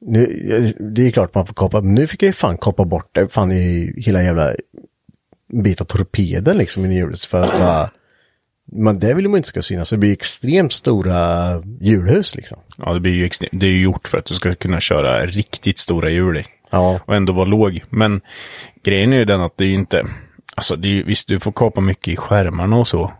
nu, 0.00 0.74
det 0.94 1.06
är 1.06 1.10
klart 1.10 1.34
man 1.34 1.46
får 1.46 1.82
men 1.82 1.94
nu 1.94 2.06
fick 2.06 2.22
jag 2.22 2.26
ju 2.26 2.32
fan 2.32 2.58
kapa 2.58 2.84
bort 2.84 3.08
det, 3.12 3.28
fan 3.28 3.52
i 3.52 3.94
hela 3.96 4.22
jävla 4.22 4.54
bit 5.62 5.80
av 5.80 5.84
torpeden 5.84 6.58
liksom 6.58 6.86
i 6.86 6.94
hjulet 6.96 7.24
för 7.24 7.40
att 7.40 7.58
bara, 7.58 7.90
men 8.72 8.98
det 8.98 9.14
vill 9.14 9.28
man 9.28 9.36
inte 9.36 9.48
ska 9.48 9.62
synas, 9.62 9.90
det 9.90 9.96
blir 9.96 10.12
extremt 10.12 10.72
stora 10.72 11.16
hjulhus 11.80 12.34
liksom. 12.34 12.58
Ja, 12.78 12.92
det 12.92 13.00
blir 13.00 13.12
ju 13.12 13.24
extremt. 13.24 13.60
Det 13.60 13.66
är 13.66 13.70
ju 13.70 13.82
gjort 13.82 14.08
för 14.08 14.18
att 14.18 14.24
du 14.24 14.34
ska 14.34 14.54
kunna 14.54 14.80
köra 14.80 15.26
riktigt 15.26 15.78
stora 15.78 16.10
hjul 16.10 16.36
i. 16.36 16.44
Ja. 16.70 17.00
Och 17.04 17.14
ändå 17.16 17.32
vara 17.32 17.44
låg. 17.44 17.80
Men 17.90 18.20
grejen 18.84 19.12
är 19.12 19.16
ju 19.16 19.24
den 19.24 19.40
att 19.40 19.56
det 19.56 19.64
är 19.64 19.68
ju 19.68 19.74
inte... 19.74 20.02
Alltså, 20.56 20.76
det 20.76 20.88
är, 20.88 20.92
ju- 20.92 21.02
visst, 21.04 21.28
du 21.28 21.40
får 21.40 21.52
kapa 21.52 21.80
mycket 21.80 22.08
i 22.08 22.16
skärmarna 22.16 22.76
och 22.76 22.88
så. 22.88 23.12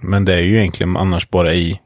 Men 0.00 0.24
det 0.24 0.34
är 0.34 0.38
ju 0.40 0.58
egentligen 0.58 0.96
annars 0.96 1.28
bara 1.30 1.54
i, 1.54 1.80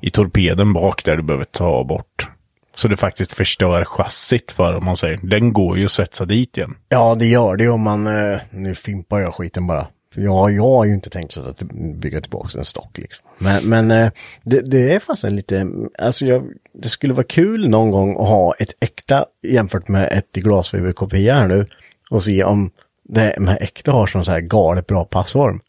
i 0.00 0.10
torpeden 0.10 0.72
bak 0.72 1.04
där 1.04 1.16
du 1.16 1.22
behöver 1.22 1.44
ta 1.44 1.84
bort. 1.84 2.28
Så 2.74 2.88
du 2.88 2.96
faktiskt 2.96 3.32
förstör 3.32 3.84
chassit 3.84 4.52
för, 4.52 4.76
om 4.76 4.84
man 4.84 4.96
säger. 4.96 5.20
Den 5.22 5.52
går 5.52 5.78
ju 5.78 5.84
att 5.84 5.90
svetsa 5.92 6.24
dit 6.24 6.56
igen. 6.56 6.74
Ja, 6.88 7.14
det 7.14 7.26
gör 7.26 7.56
det 7.56 7.68
om 7.68 7.80
man, 7.80 8.06
eh, 8.06 8.40
nu 8.50 8.74
fimpar 8.74 9.20
jag 9.20 9.34
skiten 9.34 9.66
bara. 9.66 9.86
För 10.14 10.20
jag, 10.20 10.52
jag 10.52 10.62
har 10.62 10.84
ju 10.84 10.94
inte 10.94 11.10
tänkt 11.10 11.32
så 11.32 11.48
att 11.48 11.62
bygga 11.72 12.20
tillbaka 12.20 12.58
en 12.58 12.64
stock 12.64 12.98
liksom. 12.98 13.28
Men, 13.38 13.68
men 13.68 13.90
eh, 13.90 14.12
det, 14.42 14.60
det 14.60 14.94
är 14.94 15.00
fast 15.00 15.24
en 15.24 15.36
lite, 15.36 15.66
alltså 15.98 16.26
jag, 16.26 16.52
det 16.72 16.88
skulle 16.88 17.14
vara 17.14 17.26
kul 17.26 17.68
någon 17.68 17.90
gång 17.90 18.12
att 18.12 18.28
ha 18.28 18.54
ett 18.54 18.74
äkta 18.80 19.26
jämfört 19.42 19.88
med 19.88 20.08
ett 20.12 20.36
i 20.36 20.40
glasfiberkopia 20.40 21.34
här 21.34 21.48
nu. 21.48 21.66
Och 22.10 22.22
se 22.22 22.44
om 22.44 22.70
det 23.04 23.34
de 23.36 23.46
här 23.46 23.62
äkta 23.62 23.92
har 23.92 24.06
sån 24.06 24.24
så 24.24 24.32
här 24.32 24.40
galet 24.40 24.86
bra 24.86 25.04
passform. 25.04 25.60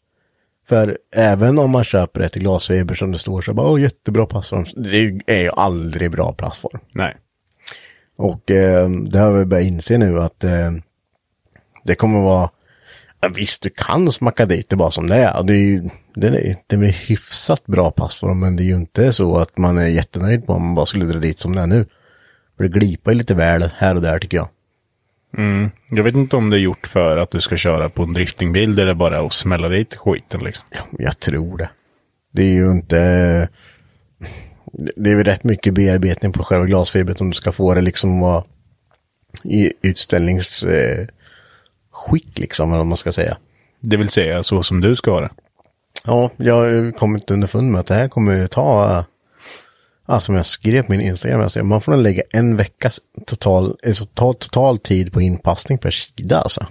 För 0.68 0.98
även 1.12 1.58
om 1.58 1.70
man 1.70 1.84
köper 1.84 2.20
ett 2.20 2.36
i 2.36 2.40
glasfiber 2.40 2.94
som 2.94 3.12
det 3.12 3.18
står 3.18 3.42
så 3.42 3.54
bara, 3.54 3.70
åh 3.70 3.80
jättebra 3.80 4.26
passform. 4.26 4.64
Det 4.76 5.22
är 5.26 5.42
ju 5.42 5.50
aldrig 5.50 6.10
bra 6.10 6.32
passform. 6.32 6.80
Nej. 6.94 7.16
Och 8.16 8.50
eh, 8.50 8.90
det 8.90 9.18
har 9.18 9.32
vi 9.32 9.44
börjat 9.44 9.66
inse 9.66 9.98
nu 9.98 10.20
att 10.20 10.44
eh, 10.44 10.72
det 11.84 11.94
kommer 11.94 12.20
vara, 12.20 12.50
Ja, 13.24 13.28
visst, 13.28 13.62
du 13.62 13.70
kan 13.70 14.12
smacka 14.12 14.46
dit 14.46 14.68
det 14.68 14.76
bara 14.76 14.90
som 14.90 15.06
det 15.06 15.16
är. 15.16 15.42
Det 15.42 15.52
är 15.52 15.56
ju 15.56 15.88
det 16.14 16.28
är, 16.28 16.56
det 16.66 16.76
är 16.76 17.08
hyfsat 17.08 17.66
bra 17.66 17.90
pass 17.90 18.14
för 18.14 18.28
dem, 18.28 18.40
men 18.40 18.56
det 18.56 18.62
är 18.62 18.64
ju 18.64 18.74
inte 18.74 19.12
så 19.12 19.36
att 19.36 19.58
man 19.58 19.78
är 19.78 19.86
jättenöjd 19.86 20.46
på 20.46 20.52
om 20.52 20.62
man 20.62 20.74
bara 20.74 20.86
skulle 20.86 21.04
dra 21.04 21.18
dit 21.18 21.38
som 21.38 21.54
det 21.56 21.60
är 21.60 21.66
nu. 21.66 21.86
För 22.56 22.64
det 22.64 22.78
glipar 22.78 23.10
ju 23.12 23.18
lite 23.18 23.34
väl 23.34 23.70
här 23.76 23.94
och 23.94 24.02
där 24.02 24.18
tycker 24.18 24.36
jag. 24.36 24.48
Jag 25.90 26.04
vet 26.04 26.14
inte 26.14 26.36
om 26.36 26.50
det 26.50 26.56
är 26.56 26.60
gjort 26.60 26.86
för 26.86 27.16
att 27.16 27.30
du 27.30 27.40
ska 27.40 27.56
köra 27.56 27.90
på 27.90 28.02
en 28.02 28.12
driftingbil 28.12 28.74
där 28.74 28.86
det 28.86 28.94
bara 28.94 29.16
är 29.16 29.26
att 29.26 29.32
smälla 29.32 29.68
dit 29.68 29.94
skiten 29.94 30.44
liksom. 30.44 30.64
Ja, 30.70 30.80
jag 30.98 31.20
tror 31.20 31.58
det. 31.58 31.70
Det 32.32 32.42
är 32.42 32.54
ju 32.54 32.70
inte... 32.70 32.98
Det 34.96 35.10
är 35.10 35.16
väl 35.16 35.24
rätt 35.24 35.44
mycket 35.44 35.74
bearbetning 35.74 36.32
på 36.32 36.44
själva 36.44 36.66
glasfibret 36.66 37.20
om 37.20 37.30
du 37.30 37.34
ska 37.34 37.52
få 37.52 37.74
det 37.74 37.80
liksom 37.80 38.20
vara 38.20 38.44
i 39.44 39.72
utställningsskick 39.82 40.70
eh, 40.70 41.06
skick 42.10 42.38
liksom, 42.38 42.68
eller 42.68 42.78
vad 42.78 42.86
man 42.86 42.96
ska 42.96 43.12
säga. 43.12 43.36
Det 43.80 43.96
vill 43.96 44.08
säga 44.08 44.42
så 44.42 44.62
som 44.62 44.80
du 44.80 44.96
ska 44.96 45.10
ha 45.10 45.20
det. 45.20 45.30
Ja, 46.04 46.30
jag 46.36 46.54
har 46.54 46.64
ju 46.64 46.92
kommit 46.92 47.30
underfund 47.30 47.72
med 47.72 47.80
att 47.80 47.86
det 47.86 47.94
här 47.94 48.08
kommer 48.08 48.36
ju 48.36 48.48
ta, 48.48 49.04
ja, 50.06 50.20
som 50.20 50.34
jag 50.34 50.46
skrev 50.46 50.82
på 50.82 50.92
min 50.92 51.00
Instagram, 51.00 51.40
alltså, 51.40 51.64
man 51.64 51.80
får 51.80 51.92
nog 51.92 52.00
lägga 52.02 52.22
en 52.30 52.56
veckas 52.56 53.00
total, 53.26 53.76
eh, 53.82 53.94
total, 53.94 54.34
total 54.34 54.78
tid 54.78 55.12
på 55.12 55.20
inpassning 55.20 55.78
per 55.78 55.90
sida 55.90 56.40
alltså. 56.40 56.66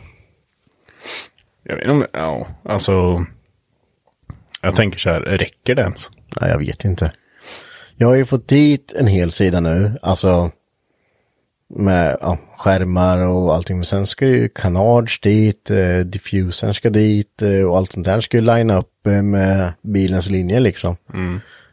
Jag 1.64 1.76
vet 1.76 1.88
inte 1.88 2.08
ja, 2.14 2.48
alltså. 2.64 3.26
Jag 4.62 4.76
tänker 4.76 5.00
så 5.00 5.10
här, 5.10 5.22
räcker 5.22 5.76
det 5.76 5.82
ens? 5.82 6.12
Nej, 6.42 6.50
jag 6.50 6.60
vet 6.60 6.86
inte. 6.86 7.12
Jag 7.96 8.08
har 8.08 8.16
ju 8.16 8.26
fått 8.26 8.48
dit 8.48 8.94
en 8.94 9.08
hel 9.08 9.32
sida 9.32 9.60
nu, 9.60 10.00
alltså 10.02 10.52
med 11.76 12.18
ja, 12.22 12.38
skärmar 12.58 13.20
och 13.20 13.56
allting. 13.56 13.78
Men 13.78 13.86
sen 13.86 14.08
ska 14.08 14.26
ju 14.28 14.50
kanage 14.50 15.20
dit, 15.24 15.72
eh, 15.72 16.00
diffusern 16.00 16.74
ska 16.74 16.90
dit 16.90 17.42
eh, 17.42 17.62
och 17.62 17.78
allt 17.78 17.92
sånt 17.92 18.06
där 18.06 18.22
ska 18.22 18.38
ju 18.38 18.44
line 18.44 18.70
upp 18.70 19.08
eh, 19.08 19.22
med 19.22 19.74
bilens 19.82 20.30
linje 20.30 20.60
liksom. 20.60 20.98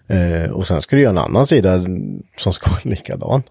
Eh, 0.07 0.50
och 0.50 0.67
sen 0.67 0.83
ska 0.83 0.97
du 0.97 1.02
göra 1.02 1.11
en 1.11 1.19
annan 1.19 1.47
sida 1.47 1.85
som 2.37 2.52
ska 2.52 2.71
vara 2.71 2.81
likadan. 2.83 3.43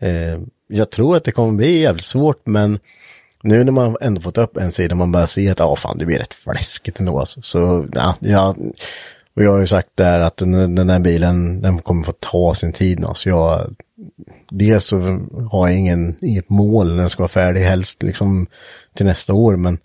Eh, 0.00 0.38
jag 0.68 0.90
tror 0.90 1.16
att 1.16 1.24
det 1.24 1.32
kommer 1.32 1.52
bli 1.52 1.80
jävligt 1.80 2.04
svårt 2.04 2.46
men 2.46 2.78
nu 3.42 3.64
när 3.64 3.72
man 3.72 3.96
ändå 4.00 4.20
fått 4.20 4.38
upp 4.38 4.56
en 4.56 4.72
sida 4.72 4.94
man 4.94 5.12
börjar 5.12 5.26
se 5.26 5.50
att 5.50 5.58
ja 5.58 5.76
fan 5.76 5.98
det 5.98 6.06
blir 6.06 6.18
rätt 6.18 6.34
fläskigt 6.34 7.00
ändå 7.00 7.18
alltså. 7.18 7.42
Så 7.42 7.86
ja, 7.92 8.16
ja 8.20 8.56
och 9.34 9.42
jag 9.42 9.52
har 9.52 9.58
ju 9.58 9.66
sagt 9.66 9.88
där 9.94 10.20
att 10.20 10.36
den, 10.36 10.74
den 10.74 10.86
där 10.86 10.98
bilen 10.98 11.62
den 11.62 11.78
kommer 11.78 12.02
få 12.02 12.12
ta 12.12 12.54
sin 12.54 12.72
tid 12.72 13.00
nu. 13.00 13.06
Så 13.14 13.28
jag 13.28 13.74
dels 14.50 14.86
så 14.86 15.00
har 15.50 15.68
jag 15.68 15.78
ingen, 15.78 16.16
inget 16.20 16.50
mål 16.50 16.88
när 16.88 16.96
den 16.96 17.10
ska 17.10 17.22
vara 17.22 17.28
färdig 17.28 17.60
helst 17.60 18.02
liksom 18.02 18.46
till 18.94 19.06
nästa 19.06 19.34
år 19.34 19.56
men 19.56 19.78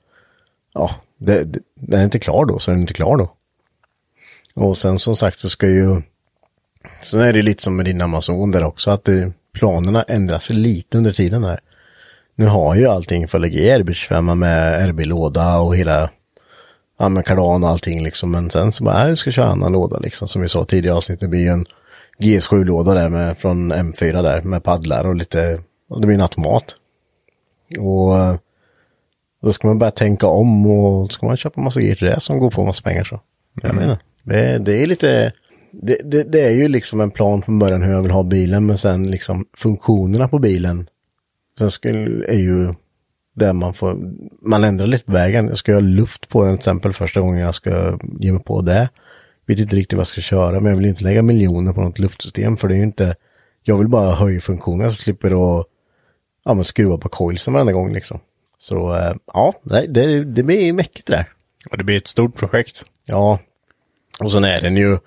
ja, 0.74 0.92
det, 1.18 1.44
det, 1.44 1.60
den 1.76 2.00
är 2.00 2.04
inte 2.04 2.20
klar 2.20 2.46
då 2.46 2.60
så 2.60 2.72
är 2.72 2.74
den 2.74 2.82
inte 2.82 2.94
klar 2.94 3.18
då. 3.18 3.32
Och 4.54 4.78
sen 4.78 5.00
som 5.00 5.16
sagt 5.16 5.40
så 5.40 5.50
ska 5.50 5.68
ju 5.68 6.02
Sen 7.04 7.22
är 7.22 7.34
det 7.34 7.42
lite 7.42 7.64
som 7.64 7.76
med 7.76 7.86
din 7.86 8.02
Amazon 8.02 8.52
där 8.52 8.64
också 8.64 8.92
att 8.92 9.04
det, 9.04 9.32
planerna 9.56 10.02
ändras 10.02 10.50
lite 10.50 10.98
under 10.98 11.12
tiden 11.12 11.44
här. 11.44 11.60
Nu 12.36 12.46
har 12.46 12.76
ju 12.76 12.86
allting 12.86 13.28
för 13.28 13.40
LG 13.40 13.78
RB25 13.78 14.36
med 14.36 14.90
RB-låda 14.90 15.58
och 15.58 15.76
hela 15.76 16.10
ja, 17.00 17.10
med 17.10 17.26
kardan 17.26 17.64
och 17.64 17.70
allting 17.70 18.04
liksom. 18.04 18.32
Men 18.32 18.50
sen 18.50 18.72
så 18.72 18.84
bara, 18.84 18.98
nej 18.98 19.10
vi 19.10 19.16
ska 19.16 19.32
köra 19.32 19.46
en 19.46 19.52
annan 19.52 19.72
låda 19.72 20.00
liksom. 20.00 20.28
Som 20.28 20.42
vi 20.42 20.50
sa 20.50 20.66
tidigare 20.66 20.98
avsnittet, 20.98 21.20
det 21.20 21.28
blir 21.28 21.42
ju 21.42 21.50
en 21.50 21.66
GS7-låda 22.18 22.94
där 22.94 23.10
med, 23.10 23.38
från 23.38 23.74
M4 23.74 24.24
där 24.24 24.42
med 24.42 24.64
paddlar 24.64 25.06
och 25.06 25.16
lite, 25.16 25.60
och 25.90 26.02
det 26.02 26.08
blir 26.08 26.16
en 26.16 26.22
automat. 26.22 26.76
Och 27.80 28.18
eh, 28.18 28.36
då 29.42 29.54
ska 29.54 29.68
man 29.68 29.80
börja 29.80 29.92
tänka 29.92 30.28
om 30.28 30.68
och 30.68 31.12
ska 31.12 31.26
man 31.26 31.38
köpa 31.38 31.62
massa 31.62 31.82
grejer 31.82 31.96
till 31.96 32.08
det 32.08 32.20
som 32.20 32.40
går 32.40 32.52
på 32.52 32.66
massa 32.66 32.82
pengar 32.82 33.04
så. 33.04 33.20
Jag 33.62 33.76
menar, 33.76 33.98
det, 34.24 34.58
det 34.58 34.84
är 34.84 34.88
lite, 34.88 35.34
det, 35.72 35.98
det, 36.04 36.24
det 36.24 36.42
är 36.42 36.52
ju 36.52 36.68
liksom 36.68 37.02
en 37.02 37.12
plan 37.12 37.42
från 37.42 37.60
början 37.60 37.82
hur 37.82 37.92
jag 37.92 38.02
vill 38.02 38.12
ha 38.12 38.24
bilen 38.24 38.66
men 38.66 38.78
sen 38.78 39.12
liksom 39.12 39.46
funktionerna 39.58 40.28
på 40.28 40.40
bilen. 40.40 40.90
Sen 41.60 41.72
skulle, 41.72 42.26
är 42.28 42.40
ju 42.40 42.74
där 43.36 43.54
man 43.54 43.74
får, 43.74 43.98
man 44.42 44.64
ändrar 44.64 44.88
lite 44.88 45.12
vägen. 45.12 45.48
Jag 45.48 45.58
ska 45.58 45.74
ha 45.74 45.80
luft 45.80 46.30
på 46.30 46.46
den 46.46 46.58
till 46.58 46.60
exempel 46.60 46.94
första 46.94 47.22
gången 47.22 47.40
jag 47.40 47.56
ska 47.56 48.00
ge 48.20 48.32
mig 48.32 48.44
på 48.44 48.62
det. 48.62 48.90
Vet 49.46 49.60
inte 49.60 49.76
riktigt 49.76 49.98
vad 49.98 50.02
jag 50.02 50.08
ska 50.08 50.22
köra 50.22 50.60
men 50.60 50.70
jag 50.70 50.78
vill 50.78 50.86
inte 50.86 51.04
lägga 51.04 51.22
miljoner 51.22 51.74
på 51.74 51.82
något 51.82 52.00
luftsystem 52.00 52.58
för 52.58 52.68
det 52.68 52.74
är 52.74 52.78
ju 52.78 52.84
inte, 52.84 53.16
jag 53.64 53.78
vill 53.78 53.88
bara 53.88 54.16
höja 54.16 54.42
funktionen 54.42 54.94
så 54.94 55.02
slipper 55.02 55.60
att 55.60 55.66
ja, 56.46 56.54
men 56.54 56.64
skruva 56.64 56.98
på 56.98 57.10
coilsen 57.10 57.54
varenda 57.54 57.74
gång 57.74 57.94
liksom. 57.94 58.20
Så 58.58 58.96
eh, 58.96 59.16
ja, 59.34 59.54
det, 59.64 60.24
det 60.24 60.44
blir 60.44 60.74
mäckigt 60.74 61.08
det 61.08 61.14
där. 61.14 61.30
Och 61.70 61.78
det 61.78 61.84
blir 61.84 61.98
ett 61.98 62.08
stort 62.08 62.36
projekt. 62.36 62.86
Ja, 63.06 63.40
och 64.20 64.32
sen 64.32 64.44
är 64.44 64.62
den 64.62 64.78
ju, 64.78 64.98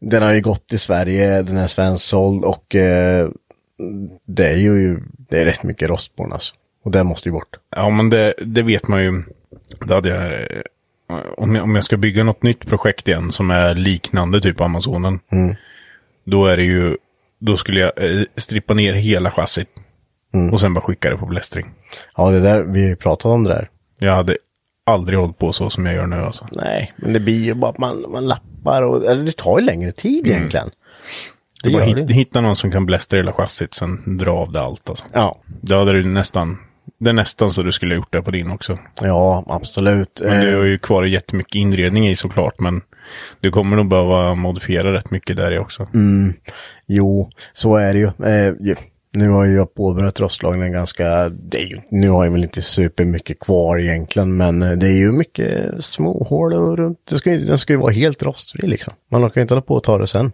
den 0.00 0.22
har 0.22 0.32
ju 0.32 0.40
gått 0.40 0.72
i 0.72 0.78
Sverige, 0.78 1.42
den 1.42 1.56
är 1.56 1.66
svensksåld 1.66 2.44
och 2.44 2.74
eh, 2.74 3.30
det 4.24 4.48
är 4.48 4.56
ju, 4.56 5.00
det 5.28 5.40
är 5.40 5.44
rätt 5.44 5.62
mycket 5.62 5.88
rost 5.88 6.16
på 6.16 6.22
den 6.22 6.32
alltså. 6.32 6.54
Och 6.82 6.90
det 6.90 7.04
måste 7.04 7.28
ju 7.28 7.32
bort. 7.32 7.56
Ja, 7.76 7.90
men 7.90 8.10
det, 8.10 8.34
det 8.38 8.62
vet 8.62 8.88
man 8.88 9.02
ju. 9.04 9.22
Det 9.86 9.94
hade 9.94 10.08
jag, 10.08 10.48
om, 11.36 11.54
jag, 11.54 11.64
om 11.64 11.74
jag 11.74 11.84
ska 11.84 11.96
bygga 11.96 12.24
något 12.24 12.42
nytt 12.42 12.66
projekt 12.66 13.08
igen 13.08 13.32
som 13.32 13.50
är 13.50 13.74
liknande 13.74 14.40
typ 14.40 14.60
Amazonen. 14.60 15.20
Då 16.24 16.46
är 16.46 16.56
det 16.56 16.62
ju, 16.64 16.96
då 17.40 17.56
skulle 17.56 17.80
jag 17.80 17.92
eh, 17.96 18.22
strippa 18.36 18.74
ner 18.74 18.92
hela 18.92 19.30
chassit. 19.30 19.68
Och 20.52 20.60
sen 20.60 20.74
bara 20.74 20.80
skicka 20.80 21.10
det 21.10 21.16
på 21.16 21.26
blästring. 21.26 21.66
Ja, 22.16 22.30
det 22.30 22.40
där, 22.40 22.62
vi 22.62 22.80
har 22.82 22.88
ju 22.88 22.96
pratat 22.96 23.24
om 23.26 23.44
det 23.44 23.50
där. 23.50 23.70
Jag 23.98 24.12
hade 24.14 24.36
aldrig 24.86 25.18
hållit 25.18 25.38
på 25.38 25.52
så 25.52 25.70
som 25.70 25.86
jag 25.86 25.94
gör 25.94 26.06
nu 26.06 26.16
alltså. 26.16 26.46
Nej, 26.52 26.92
men 26.96 27.12
det 27.12 27.20
blir 27.20 27.44
ju 27.44 27.54
bara 27.54 27.70
att 27.70 27.78
man, 27.78 28.04
man 28.10 28.24
lappar 28.24 28.82
och, 28.82 29.04
eller 29.10 29.24
det 29.24 29.36
tar 29.36 29.58
ju 29.58 29.64
längre 29.64 29.92
tid 29.92 30.26
egentligen. 30.26 30.70
Det 31.62 31.68
Det 31.68 31.72
bara 31.74 31.86
gör 31.88 31.96
hit, 31.96 32.08
det. 32.08 32.14
hitta 32.14 32.40
någon 32.40 32.56
som 32.56 32.70
kan 32.70 32.86
blästra 32.86 33.16
hela 33.16 33.32
chassit, 33.32 33.74
sen 33.74 34.18
dra 34.18 34.30
av 34.32 34.52
det 34.52 34.60
allt 34.60 34.88
alltså. 34.90 35.04
Ja, 35.12 35.38
Det 35.46 35.74
hade 35.76 35.92
du 35.92 36.04
nästan, 36.04 36.58
det 36.98 37.10
är 37.10 37.14
nästan 37.14 37.50
så 37.50 37.62
du 37.62 37.72
skulle 37.72 37.94
ha 37.94 37.96
gjort 37.96 38.12
det 38.12 38.22
på 38.22 38.30
din 38.30 38.50
också. 38.50 38.78
ja, 39.00 39.44
absolut. 39.48 40.20
Men 40.24 40.40
du 40.44 40.50
Eh, 40.50 40.56
har 40.58 40.64
ju 40.64 40.78
kvar 40.78 41.02
jättemycket 41.04 41.54
inredning 41.54 42.08
i 42.08 42.16
såklart, 42.16 42.58
men 42.60 42.80
du 43.40 43.50
kommer 43.50 43.76
nog 43.76 43.88
behöva 43.88 44.34
modifiera 44.34 44.92
rätt 44.92 45.10
mycket 45.10 45.36
där 45.36 45.52
i 45.52 45.58
också. 45.58 45.88
Jo, 46.86 47.30
så 47.52 47.76
är 47.76 47.94
det 47.94 47.98
ju. 48.00 48.06
Eh, 48.06 48.76
nu 49.14 49.28
har 49.28 49.44
ju 49.44 49.54
jag 49.54 49.74
påbörjat 49.74 50.20
rostlagningen 50.20 50.72
ganska, 50.72 51.28
ju, 51.52 51.80
nu 51.90 52.08
har 52.08 52.24
jag 52.24 52.32
väl 52.32 52.42
inte 52.42 52.62
super 52.62 53.04
mycket 53.04 53.40
kvar 53.40 53.78
egentligen, 53.78 54.36
men 54.36 54.62
eh, 54.62 54.70
det 54.72 54.86
är 54.88 54.98
ju 54.98 55.12
mycket 55.12 55.84
småhål 55.84 56.52
och 56.54 56.76
runt. 56.76 56.98
Det 57.10 57.16
ska, 57.16 57.32
ju- 57.32 57.44
den 57.44 57.58
ska 57.58 57.72
ju 57.72 57.78
vara 57.78 57.92
helt 57.92 58.22
rostfri 58.22 58.68
liksom. 58.68 58.94
Man 59.10 59.20
kan 59.22 59.32
ju 59.34 59.42
inte 59.42 59.54
hålla 59.54 59.62
på 59.62 59.74
och 59.74 59.82
ta 59.84 59.98
det 59.98 60.06
sen. 60.06 60.32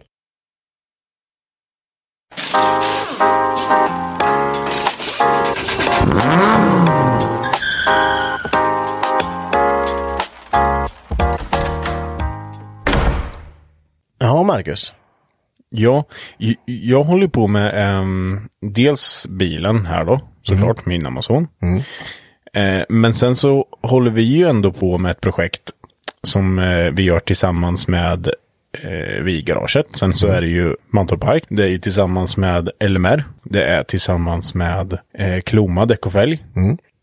Ja, 14.19 14.43
Marcus. 14.43 14.93
Ja, 15.69 16.03
jag 16.65 17.03
håller 17.03 17.27
på 17.27 17.47
med 17.47 17.71
ehm, 17.75 18.39
dels 18.61 19.27
bilen 19.29 19.85
här 19.85 20.05
då, 20.05 20.21
såklart, 20.43 20.85
min 20.85 21.05
Amazon. 21.05 21.47
Eh, 22.53 22.83
men 22.89 23.13
sen 23.13 23.35
så 23.35 23.65
håller 23.81 24.11
vi 24.11 24.21
ju 24.21 24.45
ändå 24.49 24.71
på 24.71 24.97
med 24.97 25.11
ett 25.11 25.21
projekt 25.21 25.71
som 26.23 26.59
eh, 26.59 26.91
vi 26.91 27.03
gör 27.03 27.19
tillsammans 27.19 27.87
med 27.87 28.27
eh, 28.83 29.23
vi 29.23 29.41
garaget. 29.41 29.85
Sen 29.97 30.13
så 30.13 30.27
är 30.27 30.41
det 30.41 30.47
ju 30.47 30.75
Mantorp 30.93 31.21
Park. 31.21 31.43
Det 31.49 31.63
är 31.63 31.67
ju 31.67 31.77
tillsammans 31.79 32.37
med 32.37 32.69
LMR. 32.83 33.23
Det 33.43 33.63
är 33.63 33.83
tillsammans 33.83 34.53
med 34.53 34.97
eh, 35.17 35.41
Kloma 35.41 35.85
däck 35.85 36.05
och 36.05 36.11
fälg. 36.13 36.43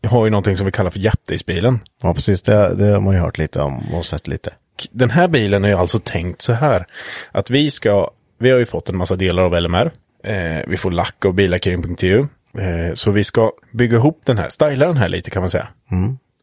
Jag 0.01 0.09
har 0.09 0.25
ju 0.25 0.31
någonting 0.31 0.55
som 0.55 0.65
vi 0.65 0.71
kallar 0.71 0.89
för 0.89 0.99
Japdays-bilen. 0.99 1.79
Ja, 2.03 2.13
precis. 2.13 2.41
Det, 2.41 2.75
det 2.75 2.85
har 2.85 3.01
man 3.01 3.13
ju 3.13 3.19
hört 3.19 3.37
lite 3.37 3.61
om 3.61 3.93
och 3.93 4.05
sett 4.05 4.27
lite. 4.27 4.53
Den 4.91 5.09
här 5.09 5.27
bilen 5.27 5.65
är 5.65 5.75
alltså 5.75 5.99
tänkt 5.99 6.41
så 6.41 6.53
här. 6.53 6.85
Att 7.31 7.49
vi 7.49 7.71
ska, 7.71 8.09
vi 8.39 8.51
har 8.51 8.59
ju 8.59 8.65
fått 8.65 8.89
en 8.89 8.97
massa 8.97 9.15
delar 9.15 9.43
av 9.43 9.61
LMR. 9.61 9.91
Eh, 10.23 10.61
vi 10.67 10.77
får 10.77 10.91
lack 10.91 11.25
av 11.25 11.33
bilackering.eu. 11.33 12.19
Eh, 12.59 12.93
så 12.93 13.11
vi 13.11 13.23
ska 13.23 13.51
bygga 13.71 13.97
ihop 13.97 14.21
den 14.25 14.37
här, 14.37 14.49
styla 14.49 14.87
den 14.87 14.97
här 14.97 15.09
lite 15.09 15.29
kan 15.29 15.41
man 15.41 15.49
säga. 15.49 15.67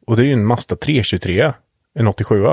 Och 0.06 0.16
det 0.16 0.22
är 0.22 0.26
ju 0.26 0.32
en 0.32 0.46
Mazda 0.46 0.76
323, 0.76 1.52
en 1.98 2.08
87. 2.08 2.44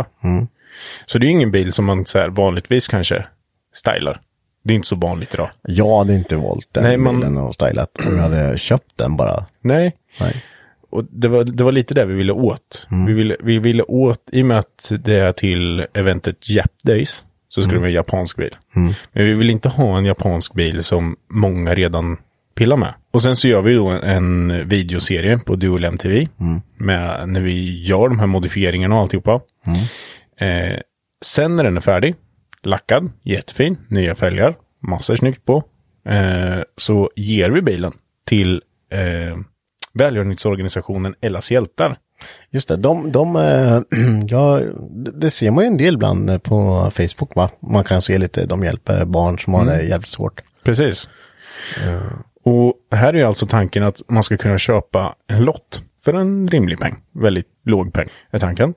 Så 1.05 1.17
det 1.17 1.25
är 1.25 1.27
ju 1.27 1.31
ingen 1.31 1.51
bil 1.51 1.71
som 1.71 1.85
man 1.85 2.05
så 2.05 2.19
här 2.19 2.29
vanligtvis 2.29 2.87
kanske 2.87 3.25
stylar. 3.73 4.19
Det 4.63 4.73
är 4.73 4.75
inte 4.75 4.87
så 4.87 4.95
vanligt 4.95 5.33
idag. 5.33 5.49
Jag 5.61 5.97
hade 5.97 6.13
inte 6.13 6.35
valt 6.35 6.67
den 6.73 6.83
Nej, 6.83 6.97
man- 6.97 7.15
bilen 7.19 7.37
och 7.37 7.53
stylat. 7.53 7.89
Och 7.97 8.13
jag 8.13 8.17
hade 8.21 8.57
köpt 8.57 8.97
den 8.97 9.17
bara. 9.17 9.45
Nej. 9.61 9.95
Nej. 10.19 10.43
Och 10.91 11.05
det 11.09 11.27
var, 11.27 11.43
det 11.43 11.63
var 11.63 11.71
lite 11.71 11.93
det 11.93 12.05
vi 12.05 12.13
ville 12.13 12.33
åt. 12.33 12.87
Vi, 13.07 13.13
ville, 13.13 13.35
vi 13.39 13.59
ville 13.59 13.83
åt, 13.83 14.19
i 14.31 14.41
och 14.41 14.45
med 14.45 14.57
att 14.59 14.91
det 14.99 15.15
är 15.15 15.31
till 15.31 15.85
eventet 15.93 16.49
Jap 16.49 16.71
Days, 16.83 17.25
så 17.49 17.61
skulle 17.61 17.75
det 17.75 17.79
vara 17.79 17.89
en 17.89 17.95
japansk 17.95 18.37
bil. 18.37 18.55
Men 19.11 19.25
vi 19.25 19.33
vill 19.33 19.49
inte 19.49 19.69
ha 19.69 19.97
en 19.97 20.05
japansk 20.05 20.53
bil 20.53 20.83
som 20.83 21.15
många 21.29 21.75
redan 21.75 22.17
pilla 22.55 22.75
med. 22.75 22.93
Och 23.11 23.21
sen 23.21 23.35
så 23.35 23.47
gör 23.47 23.61
vi 23.61 23.75
då 23.75 23.87
en, 23.87 24.67
videoserie 24.69 25.37
på 25.37 25.55
Dual 25.55 25.85
MTV. 25.85 26.27
Med, 26.77 27.29
när 27.29 27.41
vi 27.41 27.83
gör 27.83 28.09
de 28.09 28.19
här 28.19 28.27
modifieringarna 28.27 28.95
och 28.95 29.01
alltihopa. 29.01 29.41
Eh, 30.39 30.79
sen 31.25 31.55
när 31.55 31.63
den 31.63 31.77
är 31.77 31.81
färdig, 31.81 32.15
lackad, 32.63 33.11
jättefin, 33.23 33.77
nya 33.87 34.15
fälgar, 34.15 34.55
massor 34.87 35.15
snyggt 35.15 35.45
på. 35.45 35.63
Eh, 36.09 36.59
så 36.77 37.09
ger 37.15 37.49
vi 37.49 37.61
bilen 37.61 37.93
till 38.25 38.61
eh, 38.91 39.37
välgörenhetsorganisationen 39.93 41.15
Ellas 41.21 41.51
hjältar. 41.51 41.97
Just 42.49 42.67
det, 42.67 42.75
de, 42.75 43.11
de 43.11 43.35
eh, 43.35 43.81
ja, 44.27 44.61
det 44.91 45.31
ser 45.31 45.51
man 45.51 45.63
ju 45.63 45.67
en 45.67 45.77
del 45.77 45.93
ibland 45.93 46.29
eh, 46.29 46.37
på 46.37 46.89
Facebook 46.93 47.35
va? 47.35 47.49
Man 47.59 47.83
kan 47.83 48.01
se 48.01 48.17
lite, 48.17 48.45
de 48.45 48.63
hjälper 48.63 49.05
barn 49.05 49.39
som 49.39 49.53
har 49.53 49.65
det 49.65 49.81
jävligt 49.81 50.09
svårt. 50.09 50.41
Precis. 50.63 51.09
Och 52.43 52.73
här 52.91 53.13
är 53.13 53.25
alltså 53.25 53.45
tanken 53.45 53.83
att 53.83 54.01
man 54.07 54.23
ska 54.23 54.37
kunna 54.37 54.57
köpa 54.57 55.15
en 55.27 55.43
lott 55.45 55.81
för 56.05 56.13
en 56.13 56.47
rimlig 56.47 56.79
peng. 56.79 56.95
Väldigt 57.11 57.47
låg 57.65 57.93
peng 57.93 58.09
är 58.31 58.39
tanken. 58.39 58.73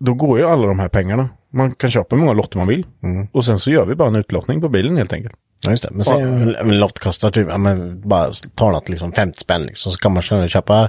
Då 0.00 0.14
går 0.14 0.38
ju 0.38 0.46
alla 0.46 0.66
de 0.66 0.78
här 0.78 0.88
pengarna. 0.88 1.28
Man 1.50 1.74
kan 1.74 1.90
köpa 1.90 2.16
hur 2.16 2.20
många 2.20 2.32
lotter 2.32 2.58
man 2.58 2.68
vill. 2.68 2.86
Och 3.32 3.44
sen 3.44 3.58
så 3.58 3.70
gör 3.70 3.86
vi 3.86 3.94
bara 3.94 4.08
en 4.08 4.16
utlottning 4.16 4.60
på 4.60 4.68
bilen 4.68 4.96
helt 4.96 5.12
enkelt. 5.12 5.34
Ja, 5.62 5.70
just 5.70 5.82
det. 5.82 5.88
Men 5.92 6.04
säg 6.04 6.22
en 6.22 6.78
lott 6.78 6.98
kostar 6.98 7.30
typ, 7.30 7.48
ja, 7.50 7.58
men 7.58 8.08
bara 8.08 8.30
ta 8.54 8.70
något 8.70 8.88
liksom 8.88 9.12
50 9.12 9.38
spänn 9.38 9.62
liksom. 9.62 9.92
Så 9.92 9.98
kan 9.98 10.12
man 10.12 10.48
köpa 10.48 10.88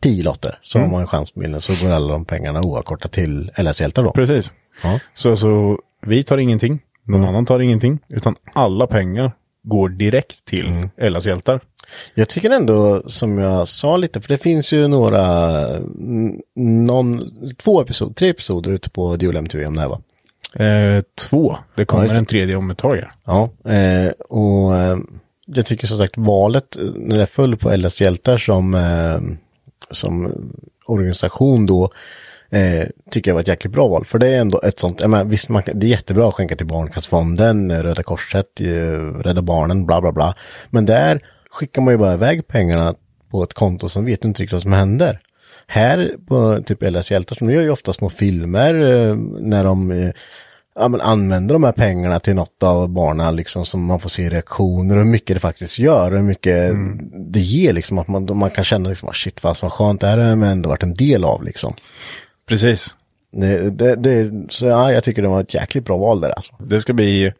10 0.00 0.22
lotter. 0.22 0.58
Så 0.62 0.78
har 0.78 0.86
man 0.86 1.00
en 1.00 1.06
chans 1.06 1.30
på 1.30 1.40
bilen. 1.40 1.60
Så 1.60 1.86
går 1.86 1.92
alla 1.92 2.12
de 2.12 2.24
pengarna 2.24 2.60
oavkortat 2.60 3.12
till 3.12 3.50
LS-hjältar 3.56 4.02
då. 4.02 4.12
Precis. 4.12 4.52
Ja. 4.82 4.98
Så 5.14 5.30
alltså, 5.30 5.78
vi 6.06 6.22
tar 6.22 6.38
ingenting. 6.38 6.80
Någon 7.04 7.24
annan 7.24 7.46
tar 7.46 7.60
ingenting. 7.60 7.98
Utan 8.08 8.36
alla 8.52 8.86
pengar 8.86 9.32
går 9.62 9.88
direkt 9.88 10.44
till 10.44 10.88
Ellas 10.96 11.26
hjältar. 11.26 11.60
Jag 12.14 12.28
tycker 12.28 12.50
ändå, 12.50 13.02
som 13.06 13.38
jag 13.38 13.68
sa 13.68 13.96
lite, 13.96 14.20
för 14.20 14.28
det 14.28 14.38
finns 14.38 14.72
ju 14.72 14.88
några, 14.88 15.66
mm, 15.68 16.40
någon, 16.56 17.30
två 17.56 17.80
episoder, 17.80 18.14
tre 18.14 18.28
episoder 18.28 18.70
ute 18.70 18.90
på 18.90 19.16
Dual 19.16 19.36
MTV 19.36 19.66
om 19.66 19.74
det 19.74 19.80
här 19.80 19.88
va? 19.88 20.00
Eh, 20.54 21.02
två. 21.30 21.56
Det 21.74 21.84
kommer 21.84 22.06
Ja, 22.08 22.14
en 22.14 22.26
tredje 22.26 22.56
om 22.56 22.70
ett 22.70 22.78
tag. 22.78 22.96
här. 22.96 23.12
Ja, 23.24 23.50
eh, 23.72 24.10
och 24.28 24.76
eh, 24.76 24.96
jag 25.46 25.66
tycker 25.66 25.86
som 25.86 25.98
sagt 25.98 26.16
valet 26.16 26.76
när 26.96 27.18
det 27.18 27.26
föll 27.26 27.56
på 27.56 27.76
LS 27.76 28.00
hjältar 28.00 28.36
som, 28.36 28.74
eh, 28.74 29.20
som 29.90 30.32
organisation 30.86 31.66
då 31.66 31.90
eh, 32.50 32.86
tycker 33.10 33.30
jag 33.30 33.34
var 33.34 33.40
ett 33.40 33.48
jäkligt 33.48 33.72
bra 33.72 33.88
val. 33.88 34.04
För 34.04 34.18
det 34.18 34.28
är 34.28 34.40
ändå 34.40 34.60
ett 34.62 34.78
sånt, 34.80 35.00
jag 35.00 35.10
menar, 35.10 35.24
visst 35.24 35.48
man, 35.48 35.62
det 35.74 35.86
är 35.86 35.90
jättebra 35.90 36.28
att 36.28 36.34
skänka 36.34 36.56
till 36.56 36.66
Barncancerfonden, 36.66 37.82
Röda 37.82 38.02
Korset, 38.02 38.60
eh, 38.60 38.66
Rädda 39.18 39.42
Barnen, 39.42 39.86
bla 39.86 40.00
bla 40.00 40.12
bla. 40.12 40.34
Men 40.70 40.86
där 40.86 41.20
skickar 41.50 41.82
man 41.82 41.94
ju 41.94 41.98
bara 41.98 42.14
iväg 42.14 42.46
pengarna 42.48 42.94
på 43.30 43.42
ett 43.42 43.54
konto 43.54 43.88
som 43.88 44.04
vet 44.04 44.24
inte 44.24 44.42
riktigt 44.42 44.52
vad 44.52 44.62
som 44.62 44.72
händer. 44.72 45.20
Här 45.66 46.14
på 46.26 46.62
typ 46.66 46.82
LS 46.82 47.10
hjältar, 47.10 47.36
de 47.40 47.50
gör 47.50 47.62
ju 47.62 47.70
ofta 47.70 47.92
små 47.92 48.10
filmer 48.10 48.74
eh, 48.74 49.16
när 49.40 49.64
de 49.64 49.90
eh, 49.90 50.10
ja, 50.74 50.88
men 50.88 51.00
använder 51.00 51.54
de 51.54 51.64
här 51.64 51.72
pengarna 51.72 52.20
till 52.20 52.34
något 52.34 52.62
av 52.62 52.88
barnen 52.88 53.36
liksom 53.36 53.64
som 53.66 53.84
man 53.84 54.00
får 54.00 54.08
se 54.08 54.30
reaktioner 54.30 54.96
och 54.96 55.04
hur 55.04 55.10
mycket 55.10 55.36
det 55.36 55.40
faktiskt 55.40 55.78
gör 55.78 56.10
och 56.10 56.16
hur 56.16 56.24
mycket 56.24 56.72
det 57.12 57.40
ger 57.40 57.72
liksom 57.72 57.98
att 57.98 58.08
man, 58.08 58.38
man 58.38 58.50
kan 58.50 58.64
känna 58.64 58.88
liksom, 58.88 59.08
ah, 59.08 59.12
shit 59.12 59.40
fast 59.40 59.62
vad 59.62 59.72
skönt 59.72 60.00
det 60.00 60.06
här 60.06 60.18
har 60.18 60.24
jag 60.24 60.42
ändå 60.42 60.68
varit 60.68 60.82
en 60.82 60.94
del 60.94 61.24
av 61.24 61.44
liksom. 61.44 61.74
Precis. 62.48 62.96
Det, 63.32 63.70
det, 63.70 63.96
det, 63.96 64.32
så 64.48 64.66
ja, 64.66 64.92
jag 64.92 65.04
tycker 65.04 65.22
det 65.22 65.28
var 65.28 65.40
ett 65.40 65.54
jäkligt 65.54 65.84
bra 65.84 65.96
val 65.96 66.20
där 66.20 66.30
alltså. 66.30 66.54
Det 66.58 66.80
ska 66.80 66.92
bli, 66.92 67.32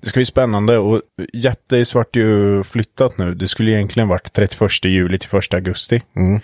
det 0.00 0.08
ska 0.08 0.18
bli 0.18 0.24
spännande 0.24 0.78
och 0.78 1.02
Jap 1.32 1.68
Days 1.68 1.94
vart 1.94 2.16
ju 2.16 2.62
flyttat 2.62 3.18
nu. 3.18 3.34
Det 3.34 3.48
skulle 3.48 3.70
egentligen 3.70 4.08
varit 4.08 4.32
31 4.32 4.70
juli 4.84 5.18
till 5.18 5.38
1 5.38 5.54
augusti. 5.54 6.02
Ha- 6.14 6.40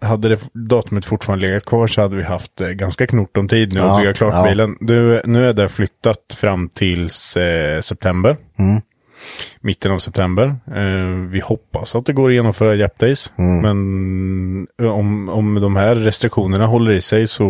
Hade 0.00 0.28
det 0.28 0.38
datumet 0.52 1.04
fortfarande 1.04 1.46
legat 1.46 1.64
kvar 1.64 1.86
så 1.86 2.00
hade 2.00 2.16
vi 2.16 2.22
haft 2.22 2.60
eh, 2.60 2.68
ganska 2.68 3.06
knort 3.06 3.36
om 3.36 3.48
tid 3.48 3.72
nu 3.72 3.80
Ja, 3.80 3.90
att 3.94 4.00
bygga 4.00 4.14
klart 4.14 4.34
ja. 4.34 4.44
bilen. 4.48 4.76
Nu, 4.80 5.22
nu 5.24 5.48
är 5.48 5.52
det 5.52 5.68
flyttat 5.68 6.36
fram 6.36 6.68
tills 6.68 7.36
eh, 7.36 7.80
september. 7.80 8.36
Mitten 9.60 9.92
av 9.92 9.98
september. 9.98 10.44
Eh, 10.66 11.30
vi 11.30 11.40
hoppas 11.40 11.96
att 11.96 12.06
det 12.06 12.12
går 12.12 12.28
att 12.28 12.34
genomföra 12.34 12.74
Jap 12.74 12.98
Days. 12.98 13.32
Men 13.36 14.66
eh, 14.82 14.88
om, 14.88 15.28
om 15.28 15.54
de 15.54 15.76
här 15.76 15.96
restriktionerna 15.96 16.66
håller 16.66 16.92
i 16.92 17.00
sig 17.00 17.26
så 17.26 17.46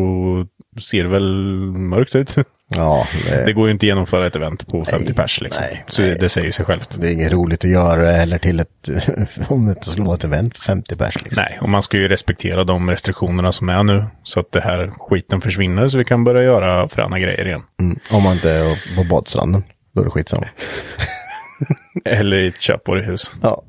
ser 0.90 1.02
det 1.02 1.08
väl 1.08 1.32
mörkt 1.76 2.14
ut. 2.14 2.34
Ja, 2.76 3.06
det, 3.24 3.44
Det 3.46 3.52
går 3.52 3.66
ju 3.66 3.72
inte 3.72 3.84
att 3.84 3.88
genomföra 3.88 4.26
ett 4.26 4.36
event 4.36 4.66
på 4.66 4.84
50 4.84 5.14
pers 5.14 5.40
liksom. 5.40 5.64
nej, 5.70 5.84
så 5.88 6.02
nej. 6.02 6.16
det 6.20 6.28
säger 6.28 6.52
sig 6.52 6.64
självt. 6.64 6.96
det 7.00 7.08
är 7.08 7.12
inget 7.12 7.32
roligt 7.32 7.64
att 7.64 7.70
göra 7.70 8.16
eller 8.16 8.38
till 8.38 8.60
ett, 8.60 8.88
om 9.48 9.66
det 9.66 9.70
inte 9.72 9.90
skulle 9.90 10.06
vara 10.06 10.16
ett 10.16 10.24
event, 10.24 10.56
50 10.56 10.96
pers 10.96 11.14
liksom. 11.24 11.44
Nej, 11.44 11.58
och 11.60 11.68
man 11.68 11.82
ska 11.82 11.96
ju 11.96 12.08
respektera 12.08 12.64
de 12.64 12.90
restriktionerna 12.90 13.52
som 13.52 13.68
är 13.68 13.82
nu. 13.82 14.04
Så 14.22 14.40
att 14.40 14.52
det 14.52 14.60
här 14.60 14.90
skiten 14.98 15.40
försvinner 15.40 15.88
så 15.88 15.98
vi 15.98 16.04
kan 16.04 16.24
börja 16.24 16.42
göra 16.42 16.88
fräna 16.88 17.18
grejer 17.18 17.46
igen. 17.46 17.62
Mm. 17.80 17.98
Om 18.10 18.22
man 18.22 18.32
inte 18.32 18.50
är 18.50 18.96
på 18.96 19.04
badstranden, 19.04 19.64
då 19.94 20.00
är 20.00 20.04
det 20.04 20.10
skitsamma. 20.10 20.46
Eller 22.04 22.38
i 22.38 22.48
ett 22.48 22.60
köpvaruhus. 22.60 23.32
Ja. 23.42 23.62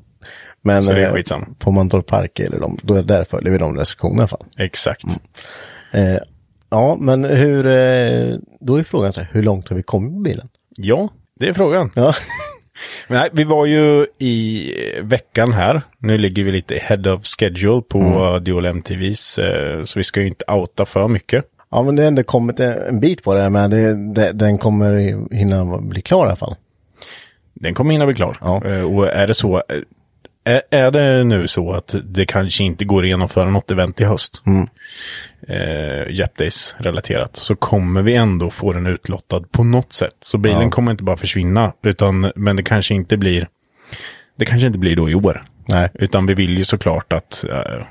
Men 0.62 0.84
Så 0.84 0.92
det 0.92 1.02
är 1.02 1.06
eh, 1.06 1.12
skitsamma. 1.12 1.46
på 1.58 1.70
Mantorp 1.70 2.06
Park 2.06 2.40
eller 2.40 2.60
de, 2.60 2.78
då 2.82 2.94
är 2.94 3.02
där 3.02 3.24
följer 3.24 3.52
vi 3.52 3.58
de 3.58 3.76
restriktionerna 3.76 4.18
i 4.18 4.20
alla 4.20 4.28
fall. 4.28 4.46
Exakt. 4.58 5.04
Eh, 5.92 6.16
ja, 6.70 6.96
men 7.00 7.24
hur, 7.24 7.66
eh, 7.66 8.36
då 8.60 8.76
är 8.76 8.82
frågan 8.82 9.12
så 9.12 9.20
här, 9.20 9.30
hur 9.32 9.42
långt 9.42 9.68
har 9.68 9.76
vi 9.76 9.82
kommit 9.82 10.12
på 10.12 10.20
bilen? 10.20 10.48
Ja, 10.76 11.08
det 11.40 11.48
är 11.48 11.52
frågan. 11.52 11.90
Ja, 11.94 12.14
Men 13.08 13.18
Nej, 13.18 13.28
vi 13.32 13.44
var 13.44 13.66
ju 13.66 14.06
i 14.18 14.72
veckan 15.02 15.52
här. 15.52 15.82
Nu 15.98 16.18
ligger 16.18 16.44
vi 16.44 16.52
lite 16.52 16.74
head 16.74 17.12
of 17.14 17.24
schedule 17.24 17.82
på 17.88 17.98
mm. 17.98 18.44
Dual 18.44 18.64
MTVs. 18.66 19.38
eh, 19.38 19.84
Så 19.84 19.98
vi 19.98 20.04
ska 20.04 20.20
ju 20.20 20.26
inte 20.26 20.44
outa 20.52 20.84
för 20.86 21.08
mycket. 21.08 21.44
ja 21.70 21.82
men 21.82 21.96
det 21.96 22.02
har 22.02 22.06
ändå 22.08 22.22
kommit 22.22 22.60
en, 22.60 23.00
bit 23.00 23.22
på 23.24 23.34
det, 23.34 23.50
men 23.50 23.70
det, 23.70 24.12
det, 24.14 24.32
den 24.32 24.58
kommer 24.58 24.94
hinna 25.34 25.78
bli 25.78 26.02
klar 26.02 26.24
i 26.24 26.26
alla 26.26 26.36
fall. 26.36 26.56
Den 27.54 27.74
kommer 27.74 27.92
hinna 27.92 28.06
bli 28.06 28.14
klar. 28.14 28.36
Ja. 28.40 28.62
Eh, 28.66 28.82
Och 28.82 29.06
är 29.08 29.26
det 29.26 29.34
så, 29.34 29.56
eh, 29.56 29.62
är, 30.50 30.62
är 30.70 30.90
det 30.90 31.24
nu 31.24 31.48
så 31.48 31.72
att 31.72 31.94
det 32.04 32.26
kanske 32.26 32.64
inte 32.64 32.84
går 32.84 33.02
att 33.02 33.08
genomföra 33.08 33.50
något 33.50 33.70
event 33.70 34.00
i 34.00 34.04
höst, 34.04 34.42
eh, 35.48 36.10
Jap 36.10 36.36
Days 36.36 36.74
relaterat, 36.78 37.36
så 37.36 37.56
kommer 37.56 38.02
vi 38.02 38.14
ändå 38.14 38.50
få 38.50 38.72
den 38.72 38.86
utlottad 38.86 39.40
på 39.50 39.64
något 39.64 39.92
sätt. 39.92 40.16
Så 40.20 40.38
bilen 40.38 40.70
kommer 40.70 40.90
inte 40.90 41.04
bara 41.04 41.16
försvinna, 41.16 41.72
utan, 41.82 42.32
men 42.36 42.56
det 42.56 42.62
kanske 42.62 42.94
inte 42.94 43.16
blir, 43.16 43.48
det 44.36 44.44
kanske 44.44 44.66
inte 44.66 44.78
blir 44.78 44.96
då 44.96 45.10
i 45.10 45.14
år. 45.14 45.42
Nej. 45.68 45.88
Utan 45.94 46.26
vi 46.26 46.34
vill 46.34 46.58
ju 46.58 46.64
såklart 46.64 47.12
att, 47.12 47.44
eh, 47.44 47.84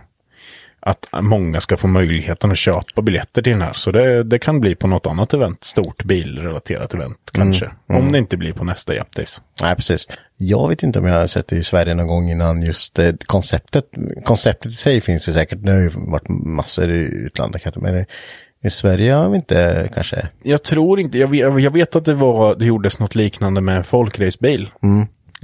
att 0.79 1.05
många 1.21 1.61
ska 1.61 1.77
få 1.77 1.87
möjligheten 1.87 2.51
att 2.51 2.57
köpa 2.57 3.01
biljetter 3.01 3.41
till 3.41 3.51
den 3.51 3.61
här. 3.61 3.73
Så 3.73 3.91
det, 3.91 4.23
det 4.23 4.39
kan 4.39 4.59
bli 4.59 4.75
på 4.75 4.87
något 4.87 5.07
annat 5.07 5.33
event, 5.33 5.63
stort 5.63 6.03
bilrelaterat 6.03 6.93
event 6.93 7.29
kanske. 7.33 7.69
Om 7.87 8.11
det 8.11 8.17
inte 8.17 8.37
blir 8.37 8.53
på 8.53 8.63
nästa 8.63 8.95
Jap 8.95 9.15
Days. 9.15 9.41
Nej, 9.61 9.75
precis. 9.75 10.07
Jag 10.37 10.69
vet 10.69 10.83
inte 10.83 10.99
om 10.99 11.05
jag 11.05 11.13
har 11.13 11.27
sett 11.27 11.47
det 11.47 11.57
i 11.57 11.63
Sverige 11.63 11.95
någon 11.95 12.07
gång 12.07 12.31
innan 12.31 12.61
just 12.63 12.99
eh, 12.99 13.13
konceptet. 13.25 13.85
Konceptet 14.23 14.71
i 14.71 14.75
sig 14.75 15.01
finns 15.01 15.29
ju 15.29 15.33
säkert. 15.33 15.59
Det 15.65 15.71
har 15.71 15.79
ju 15.79 15.89
varit 15.95 16.29
massor 16.29 16.91
i 16.91 16.99
utlandet. 16.99 17.75
Men 17.75 18.05
i, 18.63 18.69
Sverige 18.69 19.13
har 19.13 19.29
vi 19.29 19.35
inte 19.35 19.89
kanske. 19.93 20.27
Jag 20.43 20.63
tror 20.63 20.99
inte, 20.99 21.17
jag 21.17 21.27
vet, 21.27 21.63
jag 21.63 21.71
vet 21.71 21.95
att 21.95 22.05
det 22.05 22.13
var, 22.13 22.55
det 22.55 22.65
gjordes 22.65 22.99
något 22.99 23.15
liknande 23.15 23.61
med 23.61 23.77
en 23.77 23.83
folkracebil. 23.83 24.69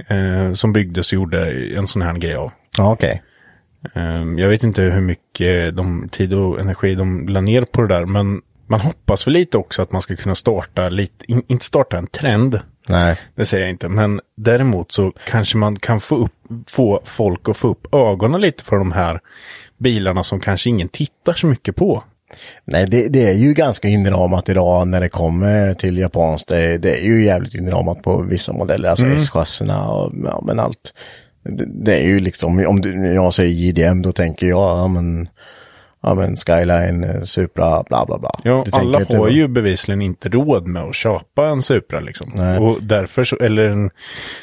Eh, 0.08 0.52
som 0.52 0.72
byggdes 0.72 1.06
och 1.06 1.12
gjorde 1.12 1.50
en 1.76 1.86
sån 1.86 2.02
här 2.02 2.14
grej 2.14 2.34
av. 2.34 2.52
Ja, 2.78 2.92
okej. 2.92 3.10
Eh, 3.10 3.25
jag 4.38 4.48
vet 4.48 4.62
inte 4.62 4.82
hur 4.82 5.00
mycket 5.00 5.76
de, 5.76 6.08
tid 6.08 6.34
och 6.34 6.60
energi 6.60 6.94
de 6.94 7.28
la 7.28 7.40
ner 7.40 7.62
på 7.62 7.82
det 7.82 7.88
där, 7.88 8.04
men 8.04 8.42
man 8.66 8.80
hoppas 8.80 9.26
väl 9.26 9.34
lite 9.34 9.58
också 9.58 9.82
att 9.82 9.92
man 9.92 10.02
ska 10.02 10.16
kunna 10.16 10.34
starta 10.34 10.88
lite, 10.88 11.32
in, 11.32 11.42
inte 11.46 11.64
starta 11.64 11.98
en 11.98 12.06
trend. 12.06 12.60
Nej. 12.88 13.18
Det 13.34 13.46
säger 13.46 13.64
jag 13.64 13.70
inte, 13.70 13.88
men 13.88 14.20
däremot 14.36 14.92
så 14.92 15.12
kanske 15.26 15.58
man 15.58 15.76
kan 15.76 16.00
få, 16.00 16.16
upp, 16.16 16.32
få 16.66 17.00
folk 17.04 17.48
att 17.48 17.56
få 17.56 17.68
upp 17.68 17.94
ögonen 17.94 18.40
lite 18.40 18.64
för 18.64 18.76
de 18.76 18.92
här 18.92 19.20
bilarna 19.78 20.22
som 20.22 20.40
kanske 20.40 20.70
ingen 20.70 20.88
tittar 20.88 21.34
så 21.34 21.46
mycket 21.46 21.76
på. 21.76 22.02
Nej, 22.64 22.86
det, 22.86 23.08
det 23.08 23.26
är 23.26 23.32
ju 23.32 23.54
ganska 23.54 23.88
inramat 23.88 24.48
idag 24.48 24.88
när 24.88 25.00
det 25.00 25.08
kommer 25.08 25.74
till 25.74 25.98
japanskt. 25.98 26.48
Det, 26.48 26.78
det 26.78 26.96
är 26.96 27.04
ju 27.04 27.24
jävligt 27.24 27.54
inramat 27.54 28.02
på 28.02 28.22
vissa 28.22 28.52
modeller, 28.52 28.88
alltså 28.88 29.06
S-chasserna 29.06 29.88
och 29.88 30.12
ja, 30.24 30.42
men 30.46 30.60
allt. 30.60 30.92
Det, 31.50 31.64
det 31.84 31.94
är 31.96 32.04
ju 32.04 32.20
liksom, 32.20 32.66
om 32.66 32.80
du, 32.80 33.06
jag 33.14 33.34
säger 33.34 33.50
JDM 33.52 34.02
då 34.02 34.12
tänker 34.12 34.46
jag, 34.46 34.58
ja 34.78 34.88
men, 34.88 35.28
ja 36.02 36.14
men 36.14 36.36
Skyline, 36.36 37.04
eh, 37.04 37.22
Supra, 37.22 37.82
bla 37.82 38.06
bla 38.06 38.18
bla. 38.18 38.30
Ja, 38.44 38.62
Du 38.66 38.70
alla 38.78 38.98
har 38.98 39.18
var- 39.18 39.28
ju 39.28 39.48
bevisligen 39.48 40.02
inte 40.02 40.28
råd 40.28 40.66
med 40.66 40.82
att 40.82 40.94
köpa 40.94 41.46
en 41.48 41.62
Supra 41.62 42.00
liksom. 42.00 42.32
Nej. 42.34 42.58
Och 42.58 42.78
därför 42.82 43.24
så, 43.24 43.36
eller 43.36 43.68
en, 43.68 43.90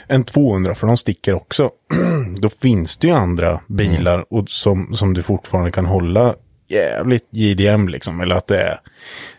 en 0.08 0.24
200 0.24 0.76
för 0.76 0.88
de 0.88 0.98
sticker 0.98 1.34
också. 1.34 1.70
Då 2.42 2.50
finns 2.50 2.98
det 2.98 3.08
ju 3.08 3.14
andra 3.14 3.60
bilar 3.68 4.14
Mm. 4.14 4.26
och 4.30 4.50
som, 4.50 4.96
som 4.96 5.14
du 5.14 5.22
fortfarande 5.22 5.72
kan 5.72 5.86
hålla 5.86 6.36
jävligt 6.70 7.28
JDM 7.32 7.88
liksom. 7.88 8.22
Eller 8.22 8.36
att 8.36 8.48
det 8.48 8.62
är, 8.62 8.80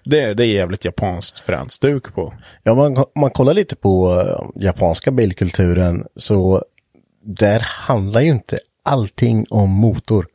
det 0.05 0.21
är, 0.21 0.35
det 0.35 0.43
är 0.45 0.47
jävligt 0.47 0.85
japanskt 0.85 1.39
fränt 1.39 1.73
stuk 1.73 2.15
på. 2.15 2.35
Ja, 2.63 2.75
man, 2.75 2.97
man 3.17 3.31
kollar 3.31 3.55
lite 3.55 3.77
på 3.77 4.21
eh, 4.21 4.63
japanska 4.65 5.11
bilkulturen 5.11 6.05
så 6.17 6.63
där 7.25 7.61
handlar 7.61 8.21
ju 8.21 8.31
inte 8.31 8.59
allting 8.83 9.47
om 9.51 9.71
motor. 9.71 10.27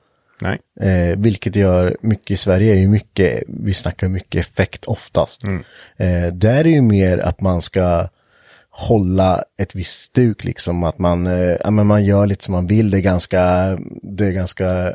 Nej. 0.41 0.59
Eh, 0.79 1.17
vilket 1.17 1.55
gör 1.55 1.97
mycket 2.01 2.31
i 2.31 2.37
Sverige 2.37 2.73
är 2.73 2.77
ju 2.77 2.87
mycket, 2.87 3.43
vi 3.47 3.73
snackar 3.73 4.07
mycket 4.07 4.41
effekt 4.41 4.85
oftast. 4.85 5.43
Eh, 5.97 6.33
där 6.33 6.67
är 6.67 6.69
ju 6.69 6.81
mer 6.81 7.17
att 7.17 7.41
man 7.41 7.61
ska 7.61 8.07
hålla 8.69 9.43
ett 9.57 9.75
visst 9.75 10.01
stuk 10.01 10.43
liksom, 10.43 10.83
att 10.83 10.99
man, 10.99 11.27
eh, 11.27 11.57
ja, 11.63 11.71
men 11.71 11.87
man 11.87 12.05
gör 12.05 12.27
lite 12.27 12.43
som 12.43 12.51
man 12.51 12.67
vill, 12.67 12.89
det 12.89 12.97
är 12.97 13.01
ganska, 13.01 13.77
det 14.01 14.25
är 14.25 14.31
ganska 14.31 14.93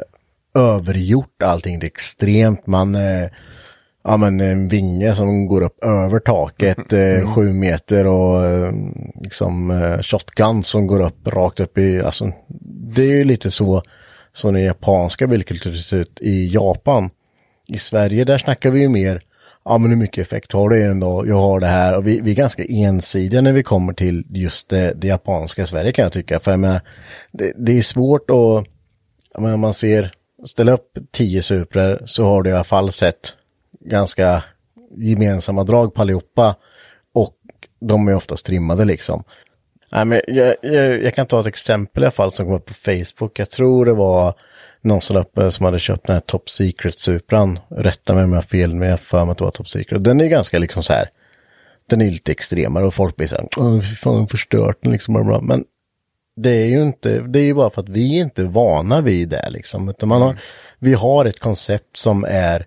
övergjort 0.55 1.43
allting, 1.43 1.79
det 1.79 1.87
är 1.87 1.89
extremt, 1.89 2.67
man, 2.67 2.95
eh, 2.95 3.31
ja 4.05 4.17
men 4.17 4.41
en 4.41 4.69
vinge 4.69 5.15
som 5.15 5.47
går 5.47 5.63
upp 5.63 5.85
över 5.85 6.19
taket, 6.19 6.93
eh, 6.93 7.35
sju 7.35 7.53
meter 7.53 8.07
och 8.07 8.47
eh, 8.47 8.73
liksom 9.21 9.71
eh, 9.71 10.03
shotgun 10.03 10.63
som 10.63 10.87
går 10.87 11.01
upp 11.01 11.29
rakt 11.29 11.61
upp 11.61 11.79
i, 11.79 12.01
alltså 12.01 12.33
det 12.95 13.03
är 13.03 13.17
ju 13.17 13.25
lite 13.25 13.51
så 13.51 13.83
som 14.33 14.55
den 14.55 14.63
japanska 14.63 15.27
bilkulturen 15.27 15.77
ser 15.77 15.97
ut 15.97 16.19
i 16.21 16.47
Japan. 16.47 17.11
I 17.67 17.79
Sverige 17.79 18.25
där 18.25 18.39
snackar 18.39 18.71
vi 18.71 18.81
ju 18.81 18.89
mer, 18.89 19.21
ja 19.65 19.79
men 19.79 19.91
hur 19.91 19.97
mycket 19.97 20.27
effekt 20.27 20.53
har 20.53 20.69
du 20.69 20.81
i 20.81 20.83
den 20.83 21.01
då? 21.01 21.25
Jag 21.27 21.41
har 21.41 21.61
det 21.61 21.67
här 21.67 21.97
och 21.97 22.07
vi, 22.07 22.21
vi 22.21 22.31
är 22.31 22.35
ganska 22.35 22.65
ensidiga 22.65 23.41
när 23.41 23.53
vi 23.53 23.63
kommer 23.63 23.93
till 23.93 24.25
just 24.31 24.69
det, 24.69 24.93
det 24.97 25.09
japanska 25.09 25.67
Sverige 25.67 25.93
kan 25.93 26.03
jag 26.03 26.13
tycka. 26.13 26.41
För 26.41 26.51
jag 26.51 26.61
menar, 26.61 26.81
det, 27.33 27.53
det 27.57 27.79
är 27.79 27.83
svårt 27.83 28.31
att, 28.31 28.67
jag 29.35 29.43
menar, 29.43 29.57
man 29.57 29.75
ser, 29.75 30.15
ställa 30.45 30.73
upp 30.73 30.99
tio 31.13 31.43
suprar 31.43 32.03
så 32.05 32.25
har 32.25 32.43
du 32.43 32.51
i 32.51 32.53
alla 32.53 32.65
fall 32.65 32.93
sett 32.93 33.35
ganska 33.85 34.45
gemensamma 34.97 35.65
drag 35.65 35.95
på 35.95 36.03
allihopa. 36.03 36.57
Och 37.15 37.35
de 37.81 38.09
är 38.09 38.15
oftast 38.15 38.47
trimmade 38.47 38.85
liksom. 38.85 39.25
Nej, 39.93 40.05
men 40.05 40.21
jag, 40.27 40.55
jag, 40.63 41.03
jag 41.03 41.15
kan 41.15 41.27
ta 41.27 41.41
ett 41.41 41.47
exempel 41.47 42.03
i 42.03 42.07
alla 42.07 42.11
fall 42.11 42.33
som 42.33 42.47
kom 42.47 42.55
upp 42.55 42.67
på 42.67 42.75
Facebook. 42.75 43.39
Jag 43.39 43.51
tror 43.51 43.85
det 43.85 43.93
var 43.93 44.35
någon 44.81 45.01
som, 45.01 45.17
upp, 45.17 45.39
som 45.51 45.65
hade 45.65 45.79
köpt 45.79 46.07
den 46.07 46.15
här 46.15 46.21
Top 46.21 46.51
Secret-supran. 46.51 47.59
Rätta 47.69 48.15
mig 48.15 48.25
om 48.25 48.33
jag 48.33 48.37
har 48.37 48.43
fel, 48.43 48.75
men 48.75 48.89
jag 48.89 49.01
för 49.01 49.25
mig 49.25 49.33
att 49.33 49.39
det 49.39 49.45
var 49.45 49.51
Top 49.51 49.69
Secret. 49.69 50.05
Den 50.05 50.21
är 50.21 50.27
ganska 50.27 50.59
liksom 50.59 50.83
så 50.83 50.93
här. 50.93 51.11
Den 51.89 52.01
är 52.01 52.11
lite 52.11 52.33
extremare 52.33 52.87
och 52.87 52.95
folk 52.95 53.17
blir 53.17 53.27
så 53.27 53.37
här, 53.37 53.49
Åh, 53.57 53.81
fy 53.81 53.95
fan, 53.95 54.29
förstört 54.29 54.79
den 54.81 54.93
liksom. 54.93 55.15
bla, 55.15 55.25
bla." 55.25 55.41
Men 55.41 55.65
det 56.37 56.51
är 56.51 56.67
ju 56.67 56.83
inte, 56.83 57.21
det 57.21 57.41
är 57.41 57.45
ju 57.45 57.55
bara 57.55 57.71
för 57.71 57.83
att 57.83 57.89
vi 57.89 58.19
är 58.19 58.23
inte 58.23 58.45
vana 58.45 59.01
vid 59.01 59.29
det 59.29 59.51
liksom. 59.51 59.89
Utan 59.89 60.09
man 60.09 60.23
har, 60.23 60.37
vi 60.79 60.95
har 60.95 61.25
ett 61.25 61.39
koncept 61.41 61.97
som 61.97 62.25
är, 62.29 62.67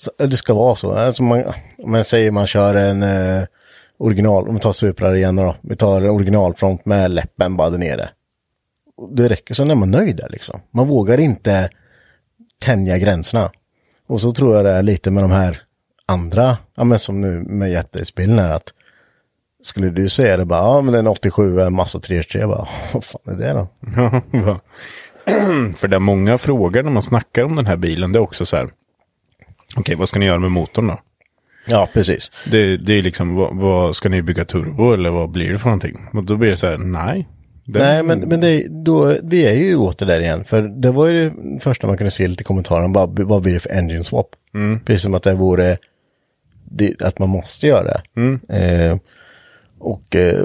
så, 0.00 0.10
det 0.16 0.36
ska 0.36 0.54
vara 0.54 0.74
så. 0.74 0.92
Alltså 0.92 1.22
man, 1.22 1.44
om 1.78 1.94
jag 1.94 2.06
säger 2.06 2.30
man 2.30 2.46
kör 2.46 2.74
en 2.74 3.02
eh, 3.02 3.44
original, 3.98 4.48
om 4.48 4.54
vi 4.54 4.60
tar 4.60 4.72
Supra 4.72 5.16
igen 5.16 5.36
då. 5.36 5.54
Vi 5.60 5.76
tar 5.76 6.00
en 6.00 6.10
originalfront 6.10 6.84
med 6.84 7.10
läppen 7.10 7.56
bara 7.56 7.70
där 7.70 7.78
nere. 7.78 8.10
Det 9.10 9.28
räcker, 9.28 9.54
sen 9.54 9.70
är 9.70 9.74
man 9.74 9.90
nöjd 9.90 10.16
där 10.16 10.28
liksom. 10.28 10.60
Man 10.70 10.88
vågar 10.88 11.20
inte 11.20 11.70
tänja 12.60 12.98
gränserna. 12.98 13.50
Och 14.06 14.20
så 14.20 14.32
tror 14.32 14.56
jag 14.56 14.64
det 14.64 14.70
är 14.70 14.82
lite 14.82 15.10
med 15.10 15.24
de 15.24 15.30
här 15.30 15.62
andra, 16.06 16.56
ja 16.74 16.84
men 16.84 16.98
som 16.98 17.20
nu 17.20 17.40
med 17.40 17.70
jättespillen 17.70 18.38
här 18.38 18.52
att 18.52 18.72
skulle 19.62 19.90
du 19.90 20.08
säga 20.08 20.36
det 20.36 20.44
bara, 20.44 20.60
ja 20.60 20.80
men 20.80 20.94
den 20.94 21.06
87 21.06 21.60
är 21.60 21.70
massa 21.70 22.00
3 22.00 22.22
bara, 22.46 22.68
vad 22.92 23.04
fan 23.04 23.20
är 23.26 23.36
det 23.36 23.52
då? 23.52 23.68
För 25.76 25.88
det 25.88 25.96
är 25.96 26.00
många 26.00 26.38
frågor 26.38 26.82
när 26.82 26.90
man 26.90 27.02
snackar 27.02 27.44
om 27.44 27.56
den 27.56 27.66
här 27.66 27.76
bilen. 27.76 28.12
Det 28.12 28.18
är 28.18 28.20
också 28.20 28.46
så 28.46 28.56
här. 28.56 28.68
Okej, 29.78 29.94
vad 29.94 30.08
ska 30.08 30.18
ni 30.18 30.26
göra 30.26 30.38
med 30.38 30.50
motorn 30.50 30.86
då? 30.86 31.00
Ja, 31.66 31.88
precis. 31.92 32.32
Det, 32.50 32.76
det 32.76 32.94
är 32.94 33.02
liksom, 33.02 33.34
vad, 33.34 33.56
vad 33.56 33.96
ska 33.96 34.08
ni 34.08 34.22
bygga 34.22 34.44
turbo 34.44 34.92
eller 34.92 35.10
vad 35.10 35.30
blir 35.30 35.52
det 35.52 35.58
för 35.58 35.66
någonting? 35.66 35.96
Och 36.12 36.24
då 36.24 36.36
blir 36.36 36.50
det 36.50 36.56
så 36.56 36.66
här, 36.66 36.78
nej. 36.78 37.28
Den- 37.64 37.82
Nej, 37.82 38.02
men, 38.02 38.20
men 38.20 38.40
det, 38.40 38.66
då, 38.68 39.16
vi 39.22 39.44
är 39.46 39.52
ju 39.54 39.76
åter 39.76 40.06
där 40.06 40.20
igen. 40.20 40.44
För 40.44 40.62
det 40.62 40.90
var 40.90 41.06
ju 41.06 41.30
det 41.30 41.60
första 41.60 41.86
man 41.86 41.96
kunde 41.96 42.10
se 42.10 42.28
lite 42.28 42.40
i 42.40 42.44
kommentaren. 42.44 42.92
Bara, 42.92 43.06
vad 43.06 43.42
blir 43.42 43.52
det 43.54 43.60
för 43.60 43.70
engine 43.70 44.04
swap? 44.04 44.26
Precis 44.84 45.02
som 45.02 45.14
att 45.14 45.22
det 45.22 45.34
vore 45.34 45.78
det, 46.70 47.02
att 47.02 47.18
man 47.18 47.28
måste 47.28 47.66
göra 47.66 47.84
det. 47.84 48.02
Eh, 48.48 48.98
och 49.78 50.16
eh, 50.16 50.44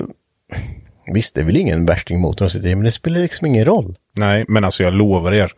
visst, 1.13 1.35
det 1.35 1.41
är 1.41 1.45
väl 1.45 1.57
ingen 1.57 1.85
värstingmotor 1.85 2.45
att 2.45 2.51
sitta 2.51 2.69
i, 2.69 2.75
men 2.75 2.85
det 2.85 2.91
spelar 2.91 3.19
liksom 3.19 3.47
ingen 3.47 3.65
roll. 3.65 3.95
Nej, 4.15 4.45
men 4.47 4.65
alltså 4.65 4.83
jag 4.83 4.93
lovar 4.93 5.33
er. 5.33 5.51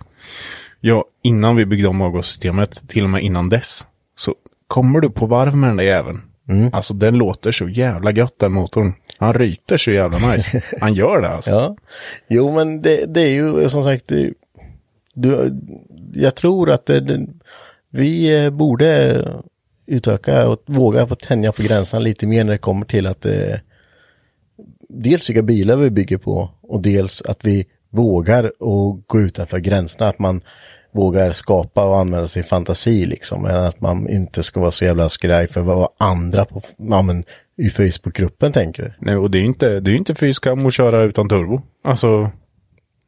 Ja, 0.88 1.06
innan 1.22 1.56
vi 1.56 1.66
byggde 1.66 1.88
om 1.88 2.02
avgassystemet, 2.02 2.88
till 2.88 3.04
och 3.04 3.10
med 3.10 3.24
innan 3.24 3.50
dess, 3.50 3.88
så 4.18 4.36
kommer 4.68 5.00
du 5.00 5.10
på 5.10 5.26
varv 5.26 5.56
med 5.56 5.70
den 5.70 5.78
där 5.78 5.84
jäveln. 5.84 6.22
Alltså 6.74 6.94
den 6.94 7.18
låter 7.18 7.52
så 7.52 7.70
jävla 7.70 8.12
gött 8.12 8.40
den 8.40 8.52
motorn. 8.52 8.94
Han 9.18 9.34
ryter 9.34 9.78
så 9.78 9.92
jävla 9.92 10.32
nice. 10.32 10.62
Han 10.82 10.94
gör 10.94 11.22
det 11.22 11.30
alltså. 11.30 11.50
Ja, 11.52 11.76
jo 12.28 12.52
men 12.52 12.82
det, 12.82 13.06
det 13.06 13.22
är 13.22 13.30
ju 13.30 13.70
som 13.70 13.84
sagt, 13.84 14.08
det, 14.08 14.34
du, 15.14 15.54
jag 16.14 16.36
tror 16.36 16.72
att 16.72 16.86
det, 16.86 17.00
det, 17.00 17.28
vi 17.90 18.44
eh, 18.44 18.50
borde 18.50 19.24
utöka 19.86 20.48
och 20.48 20.64
våga 20.66 21.08
på 21.08 21.16
tänja 21.16 21.52
på 21.52 21.64
gränserna 21.64 22.00
lite 22.00 22.28
mer 22.28 22.44
när 22.44 22.52
det 22.52 22.58
kommer 22.58 22.86
till 22.86 23.08
att 23.08 23.26
eh, 23.26 23.56
dels 24.90 25.30
vilka 25.30 25.42
bilar 25.42 25.78
vi 25.78 25.90
bygger 25.90 26.18
på 26.18 26.50
och 26.62 26.82
dels 26.82 27.22
att 27.22 27.46
vi 27.46 27.66
vågar 27.90 28.64
och 28.64 29.08
gå 29.08 29.22
utanför 29.22 29.60
gränserna, 29.60 30.10
att 30.10 30.20
man 30.20 30.42
vågar 30.96 31.32
skapa 31.32 31.86
och 31.86 31.98
använda 31.98 32.28
sin 32.28 32.44
fantasi 32.44 33.06
liksom, 33.06 33.46
att 33.46 33.82
man 33.82 34.10
inte 34.10 34.44
ska 34.44 34.60
vara 34.60 34.72
så 34.72 34.86
jävla 34.86 35.10
skraj 35.10 35.48
för 35.48 35.62
vad 35.62 35.90
andra 35.98 36.46
på, 36.46 36.62
ja, 36.78 37.02
men, 37.02 37.24
i 37.58 37.70
Facebookgruppen 37.70 38.52
tänker. 38.52 38.98
Nej, 39.00 39.16
och 39.16 39.32
det 39.32 39.38
är 39.38 39.40
ju 39.40 39.46
inte, 39.46 39.80
det 39.80 39.92
är 39.92 39.96
inte 39.96 40.16
fy 40.16 40.34
skam 40.34 40.66
att 40.66 40.74
köra 40.74 41.02
utan 41.02 41.30
turbo. 41.30 41.62
Alltså, 41.84 42.30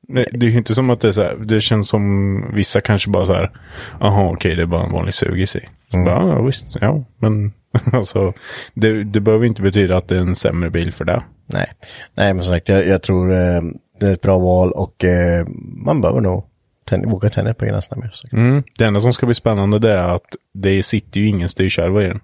nej, 0.08 0.26
det 0.32 0.46
är 0.46 0.50
ju 0.50 0.58
inte 0.58 0.76
som 0.76 0.90
att 0.90 1.02
det 1.02 1.08
är 1.08 1.12
så 1.12 1.22
här, 1.22 1.36
det 1.36 1.62
känns 1.62 1.90
som 1.90 2.44
vissa 2.54 2.82
kanske 2.82 3.10
bara 3.10 3.26
så 3.26 3.34
här, 3.34 3.52
jaha 4.00 4.32
okej 4.32 4.56
det 4.56 4.62
är 4.62 4.66
bara 4.66 4.84
en 4.84 4.92
vanlig 4.92 5.14
sugis 5.14 5.56
i. 5.56 5.68
Så 5.92 5.98
Bara, 6.06 6.28
ja 6.28 6.42
visst, 6.42 6.78
ja, 6.82 7.04
men 7.18 7.54
alltså, 7.94 8.34
det, 8.74 9.04
det 9.04 9.20
behöver 9.20 9.46
inte 9.46 9.62
betyda 9.62 9.98
att 9.98 10.08
det 10.08 10.16
är 10.16 10.22
en 10.22 10.36
sämre 10.36 10.70
bil 10.70 10.94
för 10.94 11.06
det. 11.06 11.24
Nej, 11.46 11.72
nej 12.16 12.34
men 12.34 12.44
som 12.44 12.54
sagt, 12.54 12.70
jag, 12.70 12.88
jag 12.88 13.02
tror 13.02 13.32
eh, 13.32 13.62
det 14.00 14.08
är 14.08 14.14
ett 14.14 14.22
bra 14.22 14.40
val 14.40 14.72
och 14.72 15.04
eh, 15.04 15.48
man 15.86 16.02
behöver 16.02 16.22
nog 16.22 16.46
tänja, 16.88 17.08
våga 17.08 17.30
tänja 17.30 17.54
på 17.54 17.66
gränserna 17.66 18.02
mer. 18.02 18.12
Mm. 18.40 18.64
Det 18.78 18.86
enda 18.86 19.00
som 19.00 19.14
ska 19.14 19.26
bli 19.26 19.36
spännande 19.36 19.80
det 19.80 19.92
är 19.94 20.16
att 20.16 20.36
det 20.54 20.84
sitter 20.84 21.20
ju 21.20 21.28
ingen 21.28 21.50
styrkärva 21.50 22.04
i 22.04 22.08
den. 22.08 22.20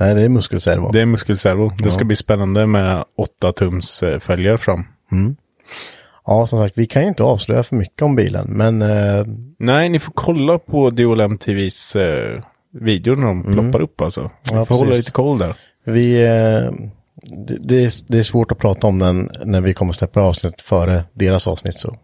Nej, 0.00 0.14
det 0.14 0.22
är 0.22 0.28
muskelservo. 0.28 0.90
Det 0.92 1.00
är 1.00 1.06
muskelservo. 1.06 1.72
Det 1.78 1.90
ska 1.90 2.04
bli 2.04 2.16
spännande 2.16 2.66
med 2.66 3.04
8 3.18 3.52
tums 3.52 4.02
eh, 4.02 4.18
fälgar 4.18 4.56
fram. 4.56 4.84
Ja, 6.26 6.46
som 6.46 6.58
sagt, 6.58 6.78
vi 6.78 6.86
kan 6.86 7.02
ju 7.02 7.08
inte 7.08 7.22
avslöja 7.22 7.62
för 7.62 7.76
mycket 7.76 8.02
om 8.02 8.16
bilen, 8.16 8.46
men 8.50 8.82
eh, 8.82 9.24
Nej, 9.58 9.88
ni 9.88 9.98
får 9.98 10.12
kolla 10.14 10.58
på 10.58 10.90
DLM 10.90 11.38
TVs 11.38 11.96
eh, 11.96 12.42
videor 12.72 13.16
när 13.16 13.26
de 13.26 13.42
ploppar 13.42 13.80
upp 13.80 14.00
alltså. 14.00 14.20
Ni 14.20 14.28
Mm. 14.50 14.58
Ja, 14.58 14.64
får 14.64 14.74
hålla 14.74 14.90
lite 14.90 15.10
koll 15.10 15.38
där. 15.38 15.56
vi, 15.84 16.22
eh, 16.22 16.72
det, 17.46 17.58
det, 17.60 17.84
är, 17.84 17.92
det 18.12 18.18
är 18.18 18.22
svårt 18.22 18.52
att 18.52 18.58
prata 18.58 18.86
om 18.86 18.98
den 18.98 19.30
när 19.44 19.60
vi 19.60 19.74
kommer 19.74 19.92
släppa 19.92 20.20
avsnitt 20.20 20.60
före 20.60 21.04
deras 21.12 21.46
avsnitt. 21.46 21.76
Så. 21.76 21.96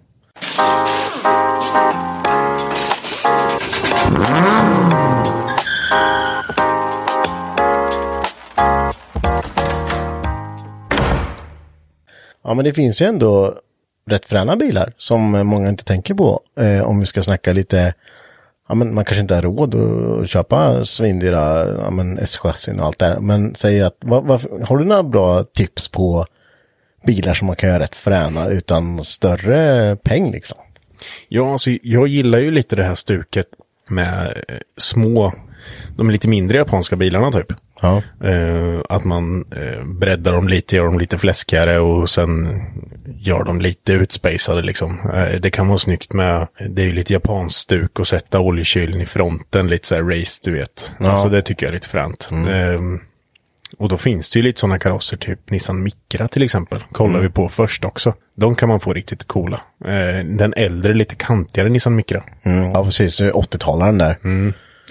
Ja, 12.49 12.55
men 12.55 12.65
det 12.65 12.73
finns 12.73 13.03
ju 13.03 13.07
ändå 13.07 13.59
rätt 14.07 14.27
fräna 14.27 14.57
bilar 14.57 14.93
som 14.97 15.31
många 15.31 15.69
inte 15.69 15.85
tänker 15.85 16.15
på. 16.15 16.41
Eh, 16.61 16.83
om 16.83 17.01
vi 17.01 17.07
ska 17.07 17.23
snacka 17.23 17.53
lite, 17.53 17.95
ja 18.69 18.75
men 18.75 18.95
man 18.95 19.05
kanske 19.05 19.23
inte 19.23 19.35
har 19.35 19.43
råd 19.43 19.75
att 19.75 20.29
köpa 20.29 20.85
svindyra 20.85 21.67
ja, 21.67 21.91
men 21.91 22.19
S-chassin 22.19 22.81
och 22.81 22.87
allt 22.87 22.99
det 22.99 23.07
här. 23.07 23.21
Men 23.21 23.55
säg 23.55 23.83
att, 23.83 23.97
va, 24.01 24.21
va, 24.21 24.39
har 24.63 24.79
du 24.79 24.85
några 24.85 25.03
bra 25.03 25.45
tips 25.45 25.89
på 25.89 26.27
bilar 27.07 27.35
som 27.35 27.47
man 27.47 27.57
kan 27.57 27.69
göra 27.69 27.83
rätt 27.83 27.97
fräna 27.97 28.49
utan 28.49 29.05
större 29.05 29.97
peng 29.97 30.33
liksom? 30.33 30.59
Ja, 31.29 31.53
alltså 31.53 31.71
jag 31.83 32.09
gillar 32.09 32.39
ju 32.39 32.51
lite 32.51 32.77
det 32.77 32.85
här 32.85 32.95
stuket 32.95 33.47
med 33.91 34.43
eh, 34.49 34.57
små, 34.77 35.35
de 35.97 36.11
lite 36.11 36.29
mindre 36.29 36.59
japanska 36.59 36.97
bilarna 36.97 37.33
typ. 37.33 37.53
Ja. 37.81 38.03
Eh, 38.25 38.81
att 38.89 39.05
man 39.05 39.45
eh, 39.53 39.85
breddar 39.85 40.33
dem 40.33 40.49
lite, 40.49 40.77
gör 40.77 40.85
dem 40.85 40.99
lite 40.99 41.19
fläskigare 41.19 41.81
och 41.81 42.11
sen 42.11 42.63
gör 43.17 43.45
dem 43.45 43.61
lite 43.61 43.93
utspacade 43.93 44.63
liksom. 44.63 45.11
Eh, 45.15 45.41
det 45.41 45.51
kan 45.51 45.69
vara 45.69 45.79
snyggt 45.79 46.13
med, 46.13 46.49
det 46.69 46.83
är 46.83 46.87
ju 46.87 46.93
lite 46.93 47.13
japanskt 47.13 47.59
stuk 47.59 47.99
och 47.99 48.07
sätta 48.07 48.41
oljekylen 48.41 49.01
i 49.01 49.07
fronten, 49.07 49.67
lite 49.67 49.89
så 49.89 49.95
här 49.95 50.03
race 50.03 50.41
du 50.45 50.53
vet. 50.53 50.93
Ja. 50.99 51.11
Alltså 51.11 51.29
det 51.29 51.43
tycker 51.43 51.67
jag 51.67 51.71
är 51.71 51.75
lite 51.75 51.89
fränt. 51.89 52.29
Eh, 52.33 52.81
och 53.79 53.89
då 53.89 53.97
finns 53.97 54.31
det 54.31 54.39
ju 54.39 54.43
lite 54.43 54.61
sådana 54.61 54.79
karosser, 54.79 55.17
typ 55.17 55.51
Nissan 55.51 55.83
Micra 55.83 56.29
till 56.29 56.43
exempel. 56.43 56.85
Kollar 56.93 57.21
vi 57.21 57.29
på 57.29 57.49
först 57.49 57.85
också. 57.85 58.15
De 58.37 58.55
kan 58.55 58.69
man 58.69 58.81
få 58.81 58.93
riktigt 58.93 59.25
coola. 59.29 59.61
Eh, 59.85 60.25
den 60.27 60.55
äldre, 60.57 60.95
lite 60.95 61.15
kantigare 61.15 61.69
Nissan 61.69 61.97
Micra. 61.97 62.23
Mm, 62.43 62.71
ja, 62.71 62.85
precis. 62.85 63.21
80-talaren 63.21 63.99
där. 63.99 64.19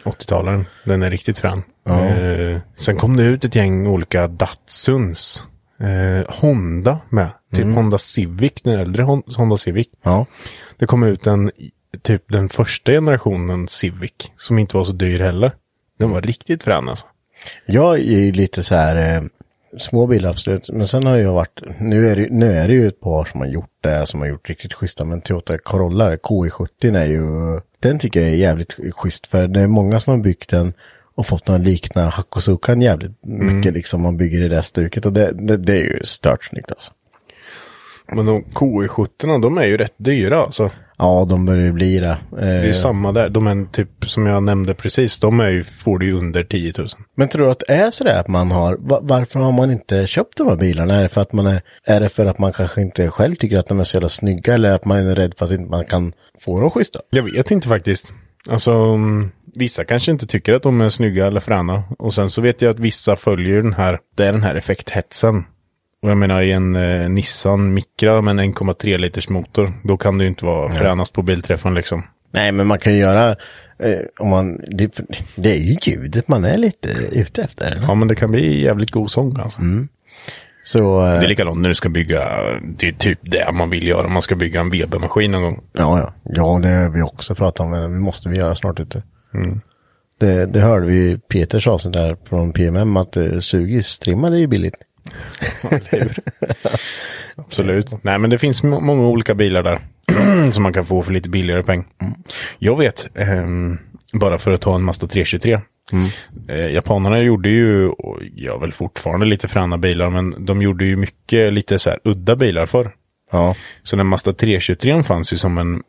80-talaren. 0.06 0.66
Den 0.86 1.04
är 1.04 1.12
riktigt 1.12 1.40
frän. 1.40 1.64
Eh, 1.90 2.60
sen 2.78 2.96
kom 2.98 3.16
det 3.18 3.24
ut 3.24 3.46
ett 3.46 3.56
gäng 3.56 3.88
olika 3.88 4.28
Datsuns. 4.28 5.44
eh, 5.80 6.34
Honda 6.36 7.00
med. 7.10 7.30
Typ 7.56 7.76
Honda 7.76 7.98
Civic, 7.98 8.52
den 8.64 8.80
äldre 8.80 9.04
Hon- 9.04 9.24
Honda 9.38 9.58
Civic. 9.58 9.88
Ja. 10.04 10.26
Det 10.78 10.86
kom 10.86 11.04
ut 11.04 11.28
en, 11.28 11.52
typ 12.02 12.24
den 12.28 12.50
första 12.50 12.92
generationen 12.92 13.68
Civic, 13.68 14.12
som 14.38 14.60
inte 14.60 14.78
var 14.78 14.84
så 14.84 14.92
dyr 14.92 15.20
heller. 15.20 15.52
Den 16.00 16.10
var 16.12 16.22
riktigt 16.22 16.64
frän 16.64 16.90
alltså. 16.90 17.06
Jag 17.66 17.96
är 17.96 18.20
ju 18.20 18.32
lite 18.32 18.64
så 18.64 18.76
här, 18.76 19.16
eh, 19.16 19.24
små 19.78 20.08
bilar 20.08 20.30
absolut, 20.30 20.70
men 20.70 20.88
sen 20.88 21.06
har 21.06 21.18
jag 21.18 21.34
varit, 21.34 21.62
nu 21.80 22.12
är, 22.12 22.16
det, 22.16 22.28
nu 22.32 22.58
är 22.58 22.68
det 22.68 22.74
ju 22.74 22.88
ett 22.88 23.00
par 23.00 23.26
som 23.26 23.40
har 23.40 23.48
gjort 23.48 23.78
det, 23.82 24.06
som 24.06 24.20
har 24.20 24.28
gjort 24.28 24.50
riktigt 24.50 24.74
schyssta, 24.74 25.06
men 25.06 25.22
Toyota 25.22 25.58
Corolla 25.58 26.16
KI70 26.16 26.98
är 26.98 27.06
ju, 27.06 27.22
den 27.80 28.00
tycker 28.00 28.22
jag 28.22 28.30
är 28.30 28.36
jävligt 28.36 28.76
schysst, 28.96 29.28
för 29.28 29.48
det 29.48 29.62
är 29.62 29.68
många 29.68 30.00
som 30.00 30.14
har 30.14 30.24
byggt 30.24 30.50
den 30.50 30.74
och 31.16 31.28
fått 31.28 31.48
någon 31.48 31.64
likna 31.64 32.10
Hakosukan 32.10 32.82
jävligt 32.82 33.24
mycket 33.24 33.74
liksom, 33.74 34.02
man 34.02 34.18
bygger 34.18 34.42
i 34.42 34.48
det 34.48 34.64
stuket, 34.64 35.06
och 35.06 35.14
det, 35.14 35.32
det, 35.32 35.58
det 35.58 35.74
är 35.74 35.84
ju 35.84 36.04
stört 36.04 36.44
snyggt 36.44 36.72
alltså. 36.72 36.94
Men 38.12 38.26
de 38.26 38.44
KI70, 38.44 39.42
de 39.42 39.58
är 39.58 39.66
ju 39.66 39.78
rätt 39.78 39.96
dyra 39.98 40.40
alltså. 40.40 40.72
Ja, 41.00 41.26
de 41.30 41.46
börjar 41.46 41.64
ju 41.66 41.72
bli 41.72 42.00
det. 42.00 42.18
Det 42.32 42.42
är 42.46 42.64
ju 42.64 42.70
Eh, 42.70 42.74
samma 42.74 43.12
där. 43.12 43.30
De 43.30 43.48
är 43.48 43.72
typ, 43.72 43.90
som 44.10 44.26
jag 44.26 44.44
nämnde 44.44 44.74
precis, 44.74 45.20
de 45.20 45.40
är 45.40 45.50
ju, 45.50 45.64
får 45.64 46.00
du 46.00 46.06
ju 46.06 46.14
under 46.14 46.44
10 46.44 46.74
000. 46.78 46.88
Men 47.16 47.28
tror 47.28 47.46
du 47.46 47.52
att 47.52 47.64
det 47.68 47.74
är 47.74 47.92
sådär 47.92 48.20
att 48.20 48.28
man 48.28 48.52
har, 48.52 48.78
va- 48.80 49.00
varför 49.02 49.40
har 49.40 49.52
man 49.52 49.72
inte 49.72 50.08
köpt 50.08 50.38
de 50.38 50.48
här 50.48 50.56
bilarna? 50.56 50.96
Är 50.96 51.02
det 51.02 51.10
för 51.10 51.22
att 51.22 51.34
man 51.34 51.48
är, 51.48 51.62
är 51.86 52.00
det 52.00 52.10
för 52.10 52.26
att 52.26 52.40
man 52.40 52.54
kanske 52.54 52.82
inte 52.82 53.10
själv 53.10 53.36
tycker 53.36 53.58
att 53.60 53.68
de 53.68 53.80
är 53.80 53.84
så 53.84 53.96
jävla 53.98 54.10
snygga 54.10 54.54
eller 54.54 54.72
att 54.76 54.86
man 54.86 54.98
är 54.98 55.16
rädd 55.16 55.34
för 55.38 55.46
att 55.46 55.52
inte 55.52 55.70
man 55.72 55.86
kan 55.86 56.14
få 56.42 56.60
dem 56.60 56.70
schyssta? 56.70 57.00
Jag 57.10 57.24
vet 57.24 57.52
inte 57.52 57.68
faktiskt. 57.68 58.14
Alltså, 58.50 58.72
mm, 58.72 59.32
vissa 59.56 59.84
kanske 59.84 60.12
inte 60.12 60.28
tycker 60.28 60.54
att 60.54 60.64
de 60.64 60.82
är 60.82 60.90
snygga 60.90 61.28
eller 61.28 61.40
fräna. 61.40 61.84
Och 62.00 62.14
sen 62.14 62.30
så 62.30 62.42
vet 62.42 62.62
jag 62.62 62.70
att 62.70 62.80
vissa 62.80 63.16
följer 63.16 63.62
den 63.62 63.74
här, 63.74 64.00
det 64.16 64.26
är 64.26 64.32
den 64.32 64.44
här 64.44 64.56
effekthetsen. 64.56 65.44
Och 66.02 66.10
jag 66.10 66.18
menar 66.18 66.42
i 66.42 66.52
en 66.52 66.76
eh, 66.76 67.10
Nissan 67.10 67.74
Micra 67.74 68.22
med 68.22 68.40
en 68.40 68.54
1,3 68.54 68.98
liters 68.98 69.30
motor, 69.30 69.74
då 69.84 69.98
kan 69.98 70.18
det 70.18 70.24
ju 70.24 70.28
inte 70.28 70.46
vara 70.46 70.70
fränast 70.70 71.14
på 71.14 71.22
bilträffen 71.22 71.74
liksom. 71.74 72.04
Nej, 72.32 72.52
men 72.52 72.68
man 72.68 72.80
kan 72.80 72.94
ju 72.94 73.00
göra, 73.00 73.30
eh, 73.80 74.00
om 74.20 74.30
man, 74.30 74.62
det, 74.68 75.00
det 75.36 75.50
är 75.52 75.60
ju 75.60 75.78
ljudet 75.82 76.28
man 76.28 76.46
är 76.46 76.58
lite 76.58 76.90
ute 77.12 77.42
efter. 77.44 77.72
eller? 77.72 77.82
Ja, 77.88 77.96
men 77.96 78.08
det 78.08 78.16
kan 78.16 78.32
bli 78.32 78.64
jävligt 78.64 78.92
god 78.92 79.12
sång 79.12 79.40
alltså. 79.40 79.62
Så, 80.64 81.06
eh, 81.06 81.20
Det 81.20 81.26
är 81.26 81.28
likadant 81.28 81.62
när 81.62 81.70
du 81.70 81.76
ska 81.76 81.90
bygga, 81.90 82.30
det 82.78 82.88
är 82.88 82.92
typ 82.92 83.20
det 83.22 83.52
man 83.54 83.70
vill 83.70 83.88
göra. 83.88 84.08
Man 84.08 84.22
ska 84.22 84.36
bygga 84.36 84.60
en 84.60 84.70
Weber-maskin 84.70 85.32
någon 85.32 85.42
gång. 85.42 85.64
ja, 85.74 86.00
ja, 86.00 86.14
ja, 86.24 86.60
det 86.64 86.70
har 86.70 86.90
vi 86.90 87.02
också 87.02 87.36
pratat 87.36 87.60
om, 87.60 87.70
men 87.70 87.82
det 87.82 88.00
måste 88.00 88.30
vi 88.30 88.38
göra 88.38 88.56
snart 88.56 88.80
ute. 88.80 89.04
Det, 90.20 90.46
det 90.46 90.60
hörde 90.60 90.86
vi 90.86 91.18
Peters 91.18 91.68
avsnitt 91.68 91.94
där 91.94 92.18
från 92.30 92.54
PMM 92.54 92.98
att 92.98 93.18
uh, 93.18 93.40
Sugis 93.40 94.00
trimmade 94.00 94.36
är 94.36 94.40
ju 94.40 94.48
billigt. 94.48 94.76
Absolut. 97.36 98.04
Nej, 98.04 98.20
men 98.20 98.30
det 98.30 98.38
finns 98.38 98.64
må- 98.64 98.80
många 98.80 99.08
olika 99.08 99.36
bilar 99.36 99.64
där. 99.64 99.80
som 100.52 100.64
man 100.64 100.74
kan 100.74 100.86
få 100.86 101.02
för 101.02 101.14
lite 101.14 101.30
billigare 101.30 101.64
peng. 101.64 101.86
Jag 102.60 102.78
vet, 102.78 103.18
ehm, 103.18 103.78
bara 104.14 104.38
för 104.38 104.52
att 104.52 104.62
ta 104.62 104.76
en 104.76 104.84
Mazda 104.84 105.08
323. 105.08 105.60
Eh, 106.50 106.72
japanerna 106.74 107.20
gjorde 107.22 107.50
ju, 107.50 107.88
och 107.90 108.20
gör 108.36 108.60
väl 108.60 108.74
fortfarande 108.74 109.26
lite 109.26 109.48
fräna 109.48 109.78
bilar, 109.78 110.10
men 110.10 110.46
de 110.46 110.62
gjorde 110.62 110.86
ju 110.86 110.96
mycket 110.96 111.54
lite 111.54 111.80
så 111.80 111.90
här 111.90 112.00
udda 112.04 112.36
bilar 112.36 112.66
förr. 112.66 112.92
Ja, 113.32 113.56
Så 113.84 113.96
den 113.96 114.08
Mazda 114.08 114.34
323 114.34 115.04
fanns 115.04 115.34
ju 115.34 115.38
som 115.38 115.58
en, 115.58 115.84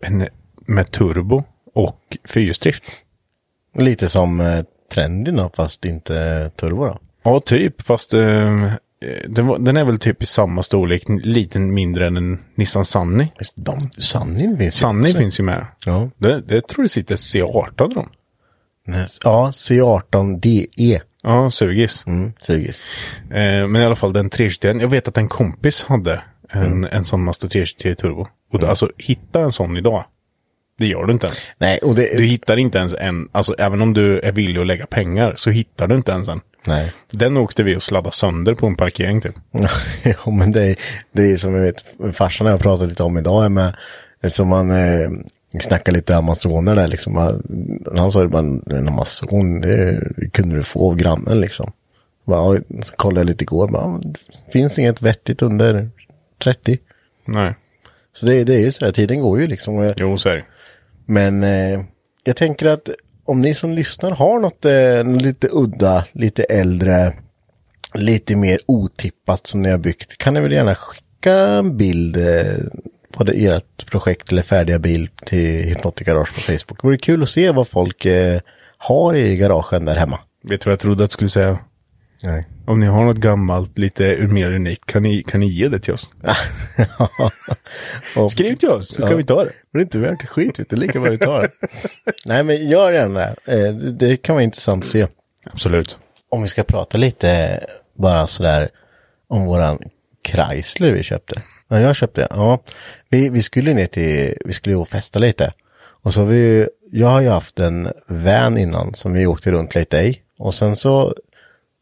en 0.00 0.28
med 0.66 0.90
turbo 0.90 1.44
och 1.74 2.00
fyrhjulsdrift. 2.28 2.84
lite 3.78 4.08
som 4.08 4.40
eh, 4.40 4.64
Trendin 4.92 5.36
då, 5.36 5.50
fast 5.56 5.84
inte 5.84 6.50
turbo 6.56 6.84
då. 6.84 6.98
Ja, 7.24 7.40
typ, 7.40 7.82
fast 7.82 8.14
eh, 8.14 8.72
den, 9.26 9.64
den 9.64 9.76
är 9.76 9.84
väl 9.84 9.98
typ 9.98 10.22
i 10.22 10.26
samma 10.26 10.62
storlek, 10.62 11.02
lite 11.08 11.58
mindre 11.58 12.06
än 12.06 12.16
en 12.16 12.38
Nissan 12.54 12.84
Sunny. 12.84 13.26
De, 13.54 13.90
Sannin 13.98 14.58
finns 14.58 14.76
ju 14.76 14.80
Sunny 14.80 15.08
också. 15.08 15.18
finns 15.18 15.40
ju 15.40 15.44
med. 15.44 15.66
Ja. 15.84 16.10
Det, 16.18 16.40
det 16.40 16.68
tror 16.68 16.82
det 16.82 16.88
sitter 16.88 17.16
C18 17.16 17.90
i 17.90 17.94
dem. 17.94 18.08
Ja, 19.24 19.50
C18 19.52 20.40
DE. 20.40 21.00
Ja, 21.22 21.50
sugis. 21.50 22.06
Mm, 22.06 22.32
sugis. 22.40 22.80
Eh, 23.30 23.66
men 23.68 23.76
i 23.76 23.84
alla 23.84 23.94
fall 23.94 24.12
den 24.12 24.30
323, 24.30 24.80
jag 24.80 24.88
vet 24.88 25.08
att 25.08 25.18
en 25.18 25.28
kompis 25.28 25.84
hade 25.84 26.22
en, 26.50 26.84
en 26.84 27.04
sån 27.04 27.24
Mazda 27.24 27.48
323 27.48 27.94
Turbo. 27.94 28.26
Och 28.52 28.58
då, 28.58 28.66
alltså 28.66 28.90
hitta 28.98 29.40
en 29.40 29.52
sån 29.52 29.76
idag. 29.76 30.04
Det 30.78 30.86
gör 30.86 31.04
du 31.06 31.12
inte 31.12 31.26
ens. 31.26 31.38
Nej, 31.58 31.78
och 31.78 31.94
det... 31.94 32.16
Du 32.18 32.24
hittar 32.24 32.56
inte 32.56 32.78
ens 32.78 32.94
en, 32.94 33.28
alltså 33.32 33.54
även 33.58 33.82
om 33.82 33.94
du 33.94 34.20
är 34.20 34.32
villig 34.32 34.60
att 34.60 34.66
lägga 34.66 34.86
pengar 34.86 35.32
så 35.36 35.50
hittar 35.50 35.86
du 35.86 35.94
inte 35.94 36.12
ens 36.12 36.28
en. 36.28 36.40
Nej. 36.66 36.92
Den 37.10 37.36
åkte 37.36 37.62
vi 37.62 37.76
och 37.76 37.82
sladdade 37.82 38.14
sönder 38.14 38.54
på 38.54 38.66
en 38.66 38.76
parkering 38.76 39.20
typ. 39.20 39.34
ja, 40.24 40.30
men 40.30 40.52
det 40.52 40.62
är, 40.64 40.76
det 41.12 41.22
är 41.32 41.36
som 41.36 41.54
jag 41.54 41.62
vet, 41.62 41.84
farsan 42.16 42.46
och 42.46 42.52
jag 42.52 42.60
pratade 42.60 42.88
lite 42.88 43.02
om 43.02 43.18
idag 43.18 43.52
med, 43.52 43.76
som 44.26 44.48
man 44.48 44.70
eh, 44.70 45.08
snackar 45.60 45.92
lite 45.92 46.16
amazoner 46.16 46.74
där 46.74 46.88
liksom. 46.88 47.16
Han- 47.96 48.12
sa 48.12 48.22
ju 48.22 48.28
bara, 48.28 48.42
en 48.78 48.88
amazon, 48.88 49.60
det 49.60 50.00
kunde 50.32 50.56
du 50.56 50.62
få 50.62 50.90
av 50.90 50.96
grannen 50.96 51.40
liksom. 51.40 51.72
Bara, 52.26 52.58
så 52.82 52.96
kollade 52.96 53.20
jag 53.20 53.26
lite 53.26 53.44
igår, 53.44 53.68
bara, 53.68 54.00
finns 54.52 54.78
inget 54.78 55.02
vettigt 55.02 55.42
under 55.42 55.90
30. 56.44 56.78
Nej. 57.26 57.54
Så 58.12 58.26
det, 58.26 58.44
det 58.44 58.54
är 58.54 58.58
ju 58.58 58.70
så 58.72 58.84
där, 58.84 58.92
tiden 58.92 59.20
går 59.20 59.40
ju 59.40 59.46
liksom. 59.46 59.74
Jag- 59.74 59.92
Jo, 59.96 60.16
så 60.18 60.28
är 60.28 60.36
det. 60.36 60.44
Men 61.06 61.42
eh, 61.42 61.84
jag 62.24 62.36
tänker 62.36 62.66
att 62.66 62.88
om 63.24 63.40
ni 63.42 63.54
som 63.54 63.72
lyssnar 63.72 64.10
har 64.10 64.38
något 64.38 64.64
eh, 64.64 65.22
lite 65.22 65.48
udda, 65.52 66.04
lite 66.12 66.44
äldre, 66.44 67.12
lite 67.94 68.36
mer 68.36 68.58
otippat 68.66 69.46
som 69.46 69.62
ni 69.62 69.70
har 69.70 69.78
byggt, 69.78 70.18
kan 70.18 70.34
ni 70.34 70.40
väl 70.40 70.52
gärna 70.52 70.74
skicka 70.74 71.34
en 71.34 71.76
bild 71.76 72.16
eh, 72.16 72.56
på 73.12 73.24
det, 73.24 73.32
ert 73.32 73.90
projekt 73.90 74.32
eller 74.32 74.42
färdiga 74.42 74.78
bil 74.78 75.08
till 75.24 75.64
Hypnotic 75.64 76.06
Garage 76.06 76.34
på 76.34 76.40
Facebook. 76.40 76.82
Det 76.82 76.86
vore 76.86 76.98
kul 76.98 77.22
att 77.22 77.28
se 77.28 77.50
vad 77.50 77.68
folk 77.68 78.04
eh, 78.04 78.40
har 78.78 79.14
i 79.14 79.36
garagen 79.36 79.84
där 79.84 79.96
hemma. 79.96 80.18
Vet 80.42 80.60
du 80.60 80.64
vad 80.64 80.72
jag 80.72 80.80
trodde 80.80 81.04
att 81.04 81.10
du 81.10 81.14
skulle 81.14 81.30
säga? 81.30 81.58
Nej. 82.22 82.46
Om 82.66 82.80
ni 82.80 82.86
har 82.86 83.04
något 83.04 83.16
gammalt, 83.16 83.78
lite 83.78 84.26
mer 84.26 84.52
unikt, 84.52 84.86
kan 84.86 85.02
ni, 85.02 85.22
kan 85.22 85.40
ni 85.40 85.46
ge 85.46 85.68
det 85.68 85.78
till 85.80 85.94
oss? 85.94 86.10
Och- 88.16 88.32
Skriv 88.32 88.56
till 88.56 88.68
oss, 88.68 88.94
så 88.94 89.02
Ja. 89.02 89.08
kan 89.08 89.16
vi 89.16 89.24
ta 89.24 89.44
det. 89.44 89.52
Det 89.72 89.78
är 89.78 89.82
inte 89.82 89.98
värt 89.98 90.26
skit, 90.26 90.58
vet 90.58 90.70
du. 90.70 90.76
Lika 90.76 91.00
bra 91.00 91.10
vi 91.10 91.18
tar 91.18 91.42
det. 91.42 91.48
Nej, 92.26 92.44
men 92.44 92.68
gör 92.68 92.92
gärna 92.92 93.20
det. 93.20 93.34
Eh, 93.44 93.74
det. 93.74 93.90
Det 93.90 94.16
kan 94.16 94.34
vara 94.34 94.42
intressant 94.44 94.84
att 94.84 94.90
se. 94.90 95.06
Absolut. 95.44 95.98
Om 96.30 96.42
vi 96.42 96.48
ska 96.48 96.62
prata 96.62 96.98
lite 96.98 97.60
bara 97.98 98.26
sådär 98.26 98.68
om 99.28 99.44
våran 99.46 99.78
Chrysler 100.28 100.92
vi 100.92 101.02
köpte. 101.02 101.42
Ja, 101.68 101.80
jag 101.80 101.96
köpte, 101.96 102.26
ja. 102.30 102.62
Vi, 103.08 103.28
vi 103.28 103.42
skulle 103.42 103.74
ner 103.74 103.86
till, 103.86 104.36
vi 104.44 104.52
skulle 104.52 104.76
ju 104.76 104.84
festa 104.84 105.18
lite. 105.18 105.52
Och 106.02 106.14
så 106.14 106.20
har 106.20 106.26
vi 106.26 106.68
jag 106.92 107.06
har 107.08 107.20
ju 107.20 107.28
haft 107.28 107.60
en 107.60 107.88
van 108.06 108.58
innan 108.58 108.94
som 108.94 109.12
vi 109.12 109.26
åkte 109.26 109.52
runt 109.52 109.74
lite 109.74 109.96
i. 109.98 110.20
Och 110.38 110.54
sen 110.54 110.76
så, 110.76 111.14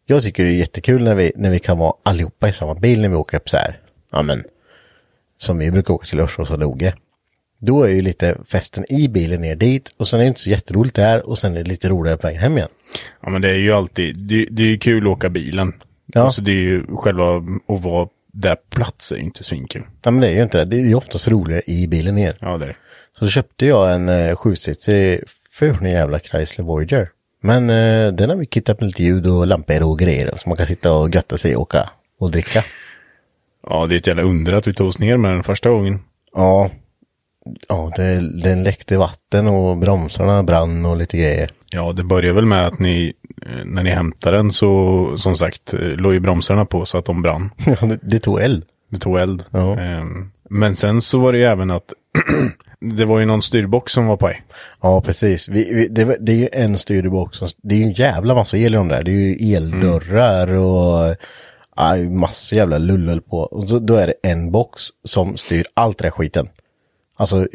jag 0.07 0.23
tycker 0.23 0.45
det 0.45 0.51
är 0.51 0.55
jättekul 0.55 1.03
när 1.03 1.15
vi, 1.15 1.33
när 1.37 1.51
vi 1.51 1.59
kan 1.59 1.79
vara 1.79 1.95
allihopa 2.03 2.49
i 2.49 2.53
samma 2.53 2.75
bil 2.75 3.01
när 3.01 3.09
vi 3.09 3.15
åker 3.15 3.37
upp 3.37 3.49
så 3.49 3.57
här. 3.57 3.81
Ja 4.12 4.23
men, 4.23 4.45
som 5.37 5.59
vi 5.59 5.71
brukar 5.71 5.95
åka 5.95 6.07
till 6.07 6.21
Örsås 6.21 6.51
och 6.51 6.59
Loge. 6.59 6.95
Då 7.59 7.83
är 7.83 7.88
ju 7.88 8.03
lite 8.03 8.38
festen 8.47 8.93
i 8.93 9.09
bilen 9.09 9.41
ner 9.41 9.57
dit 9.57 9.95
och 9.97 10.09
sen 10.09 10.21
är 10.21 10.25
det 10.25 10.29
inte 10.29 10.41
så 10.41 10.51
jätteroligt 10.51 10.97
där 10.97 11.27
och 11.27 11.38
sen 11.38 11.57
är 11.57 11.62
det 11.62 11.69
lite 11.69 11.88
roligare 11.88 12.17
på 12.17 12.27
vägen 12.27 12.43
hem 12.43 12.57
igen. 12.59 12.69
Ja, 13.21 13.31
men 13.31 13.43
det 13.43 13.51
är 13.51 13.59
ju 13.59 13.73
alltid, 13.73 14.19
det, 14.19 14.47
det 14.51 14.62
är 14.62 14.67
ju 14.67 14.79
kul 14.79 15.07
att 15.07 15.12
åka 15.12 15.29
bilen. 15.29 15.73
Ja. 16.07 16.21
Alltså 16.21 16.43
det 16.43 16.53
är 16.53 16.62
ju 16.62 16.87
själva 16.97 17.37
att 17.69 17.83
vara 17.83 18.09
där 18.33 18.57
plats 18.71 19.12
är 19.12 19.17
ju 19.17 19.23
inte 19.23 19.45
svinkul. 19.45 19.83
Ja 20.03 20.11
men 20.11 20.21
det 20.21 20.29
är 20.29 20.33
ju 20.33 20.43
inte 20.43 20.59
det. 20.59 20.65
Det 20.65 20.77
är 20.77 20.81
ju 20.81 20.95
oftast 20.95 21.29
roligare 21.29 21.62
i 21.67 21.87
bilen 21.87 22.15
ner. 22.15 22.37
Ja, 22.41 22.59
det 22.59 22.65
är 22.65 22.69
det. 22.69 22.77
Så 23.19 23.25
då 23.25 23.31
köpte 23.31 23.67
jag 23.67 23.95
en 23.95 24.09
eh, 24.09 24.37
sjusitsig 24.37 25.21
en 25.61 25.91
jävla 25.91 26.19
Chrysler 26.19 26.65
Voyager. 26.65 27.09
Men 27.44 27.70
eh, 27.70 28.12
den 28.12 28.31
har 28.31 28.37
vi 28.37 28.46
kittat 28.46 28.81
med 28.81 28.87
lite 28.87 29.02
ljud 29.02 29.26
och 29.26 29.46
lampor 29.46 29.83
och 29.83 29.98
grejer. 29.98 30.35
Så 30.37 30.48
man 30.48 30.57
kan 30.57 30.66
sitta 30.66 30.92
och 30.92 31.14
götta 31.14 31.38
sig 31.38 31.57
och 31.57 31.62
åka 31.62 31.90
och 32.18 32.31
dricka. 32.31 32.64
Ja, 33.66 33.87
det 33.87 33.94
är 33.94 33.96
ett 33.96 34.07
jävla 34.07 34.22
under 34.22 34.52
att 34.52 34.66
vi 34.66 34.72
tog 34.72 34.88
oss 34.88 34.98
ner 34.98 35.16
med 35.16 35.31
den 35.31 35.42
första 35.42 35.70
gången. 35.70 36.00
Ja. 36.35 36.70
Ja, 37.68 37.92
det, 37.96 38.42
den 38.42 38.62
läckte 38.62 38.96
vatten 38.96 39.46
och 39.46 39.79
bromsarna 39.79 40.42
brann 40.42 40.87
och 40.87 40.96
lite 40.96 41.17
grejer. 41.19 41.50
Ja, 41.71 41.92
det 41.92 42.04
börjar 42.04 42.33
väl 42.35 42.44
med 42.46 42.67
att 42.67 42.79
ni, 42.79 43.12
eh, 43.46 43.64
när 43.64 43.83
ni 43.83 43.90
hämtade 43.90 44.37
den 44.37 44.50
så, 44.50 45.12
som 45.17 45.37
sagt, 45.37 45.75
eh, 45.75 45.81
låg 45.81 46.12
ju 46.12 46.21
bromsarna 46.21 46.64
på 46.64 46.85
så 46.85 46.98
att 46.98 47.04
de 47.04 47.23
brann. 47.23 47.50
Ja, 47.81 47.87
det, 47.87 47.98
det 48.02 48.19
tog 48.19 48.40
eld. 48.40 48.64
Det 48.90 48.98
tog 48.98 49.19
eld. 49.19 49.44
Ja. 49.50 49.79
Ehm, 49.81 50.31
Men 50.50 50.77
sen 50.77 51.00
så 51.00 51.19
var 51.19 51.33
det 51.33 51.38
ju 51.38 51.44
även 51.44 51.71
att 51.71 51.92
det 52.96 53.04
var 53.04 53.18
ju 53.18 53.24
någon 53.24 53.42
styrbox 53.42 53.92
som 53.92 54.06
var 54.06 54.16
på 54.16 54.26
väg. 54.26 54.42
Ja, 54.80 55.00
precis. 55.00 55.48
Vi, 55.48 55.74
vi, 55.74 55.87
det, 55.88 56.16
det 56.20 56.33
är 56.33 56.37
ju 56.37 56.48
en 56.52 56.78
styrbox. 56.78 57.38
som- 57.38 57.48
Det 57.62 57.74
är 57.74 57.78
ju 57.78 57.85
en 57.85 57.92
jävla 57.92 58.35
massa 58.35 58.56
el 58.58 58.74
i 58.74 58.76
de 58.76 58.88
där. 58.88 59.02
Det 59.02 59.10
är 59.10 59.14
ju 59.14 59.54
eldörrar 59.56 60.52
och 60.52 61.16
ja, 61.76 61.96
massa 61.96 62.56
jävla 62.56 62.78
lullel 62.78 63.20
på. 63.20 63.38
Och 63.38 63.68
så, 63.68 63.78
då 63.78 63.94
är 63.94 64.06
det 64.06 64.14
en 64.22 64.50
box 64.50 64.83
som 65.04 65.37
styr 65.37 65.66
allt 65.74 65.98
det 65.98 66.04
där 66.04 66.10
skiten. 66.10 66.48
Alltså 67.16 67.46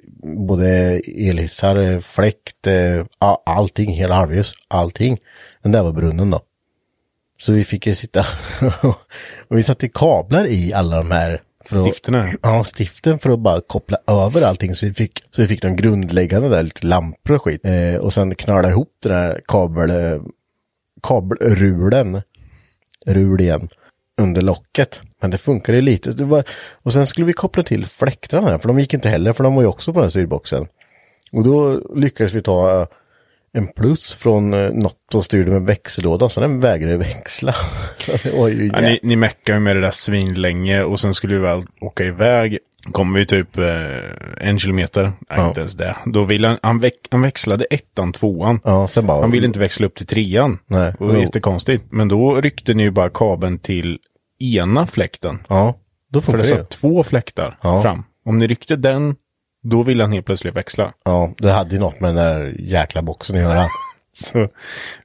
både 0.47 0.67
elhissar, 1.07 1.99
fläkt, 1.99 2.67
eh, 2.67 3.05
allting, 3.45 3.93
hela 3.93 4.15
halvljus, 4.15 4.53
allting. 4.67 5.17
Den 5.63 5.71
där 5.71 5.83
var 5.83 5.91
brunnen 5.91 6.29
då. 6.29 6.41
Så 7.41 7.51
vi 7.53 7.63
fick 7.63 7.87
ju 7.87 7.95
sitta 7.95 8.19
och 9.47 9.57
vi 9.57 9.63
satte 9.63 9.89
kablar 9.89 10.45
i 10.47 10.73
alla 10.73 10.97
de 10.97 11.11
här. 11.11 11.41
För 11.69 11.79
att- 11.81 11.85
Stifterna? 11.85 12.29
Ja, 12.43 12.63
stiften 12.77 13.19
för 13.19 13.29
att 13.29 13.39
bara 13.39 13.61
koppla 13.61 13.97
över 14.07 14.41
allting. 14.47 14.75
Så 14.75 14.85
vi 14.85 14.93
fick, 14.93 15.23
så 15.31 15.41
vi 15.41 15.47
fick 15.47 15.61
de 15.61 15.75
grundläggande 15.75 16.49
där, 16.49 16.63
lite 16.63 16.85
lampor 16.87 17.35
och 17.35 17.43
skit. 17.43 17.61
Eh, 17.65 17.95
och 17.95 18.13
sen 18.13 18.35
knöla 18.35 18.69
ihop 18.69 18.91
den 19.03 19.11
här 19.11 19.41
kabel, 19.47 20.19
kabelrulen, 21.03 22.21
rul 23.05 23.41
igen, 23.41 23.69
under 24.21 24.41
locket. 24.41 25.01
Men 25.21 25.31
det 25.31 25.37
funkade 25.37 25.75
ju 25.77 25.81
lite. 25.81 26.11
Det 26.11 26.25
var, 26.25 26.43
och 26.71 26.93
sen 26.93 27.07
skulle 27.07 27.27
vi 27.27 27.33
koppla 27.33 27.63
till 27.63 27.85
fläktarna 27.85 28.59
för 28.59 28.67
de 28.67 28.79
gick 28.79 28.93
inte 28.93 29.09
heller, 29.09 29.33
för 29.33 29.43
de 29.43 29.55
var 29.55 29.61
ju 29.61 29.67
också 29.67 29.93
på 29.93 29.99
den 29.99 30.05
här 30.05 30.09
styrboxen. 30.09 30.67
Och 31.31 31.43
då 31.43 31.81
lyckades 31.95 32.33
vi 32.33 32.41
ta 32.41 32.87
en 33.57 33.67
plus 33.67 34.15
från 34.15 34.53
eh, 34.53 34.69
något 34.71 35.15
och 35.15 35.25
styrde 35.25 35.51
med 35.51 35.61
växellåda, 35.61 36.29
så 36.29 36.41
den 36.41 36.59
vägrade 36.59 36.97
växla. 36.97 37.55
Ja, 38.33 38.47
ni, 38.81 38.99
ni 39.03 39.15
meckade 39.15 39.57
ju 39.57 39.63
med 39.63 39.75
det 39.75 39.81
där 39.81 39.91
svin 39.91 40.33
länge 40.41 40.83
och 40.83 40.99
sen 40.99 41.13
skulle 41.13 41.33
vi 41.35 41.39
väl 41.41 41.63
åka 41.81 42.03
iväg. 42.03 42.57
Kom 42.91 43.13
vi 43.13 43.25
typ 43.25 43.57
eh, 43.57 43.67
en 44.49 44.59
kilometer, 44.59 45.03
nej 45.03 45.13
Ja. 45.29 45.47
inte 45.47 45.59
ens 45.59 45.73
det. 45.75 45.95
Då 46.05 46.23
ville 46.23 46.47
han, 46.47 46.57
han, 46.61 46.79
väx, 46.79 46.95
han 47.11 47.21
växlade 47.21 47.65
ettan, 47.65 48.13
tvåan. 48.13 48.59
Ja, 48.63 48.87
bara... 49.03 49.21
Han 49.21 49.31
ville 49.31 49.47
inte 49.47 49.59
växla 49.59 49.85
upp 49.85 49.95
till 49.95 50.05
trean. 50.07 50.59
Nej. 50.67 50.93
Det 50.99 51.05
var 51.05 51.13
Jo. 51.13 51.21
jättekonstigt. 51.21 51.83
Men 51.89 52.07
då 52.07 52.35
ryckte 52.41 52.73
ni 52.73 52.83
ju 52.83 52.91
bara 52.91 53.09
kabeln 53.09 53.59
till 53.59 53.99
ena 54.39 54.87
fläkten. 54.87 55.39
Ja, 55.47 55.75
då 56.11 56.21
För 56.21 56.31
funkar 56.31 56.43
det 56.49 56.55
det 56.55 56.57
satt 56.61 56.69
två 56.69 57.03
fläktar 57.03 57.57
fram. 57.81 58.03
Om 58.25 58.39
ni 58.39 58.47
ryckte 58.47 58.75
den, 58.75 59.15
då 59.63 59.83
ville 59.83 60.03
han 60.03 60.11
helt 60.11 60.25
plötsligt 60.25 60.55
växla. 60.55 60.93
Ja, 61.05 61.33
det 61.37 61.51
hade 61.51 61.75
ju 61.75 61.79
något 61.79 61.99
med 61.99 62.09
den 62.09 62.15
där 62.15 62.55
jäkla 62.59 63.01
boxen 63.01 63.35
att 63.35 63.41
göra. 63.41 63.65
Så 64.13 64.47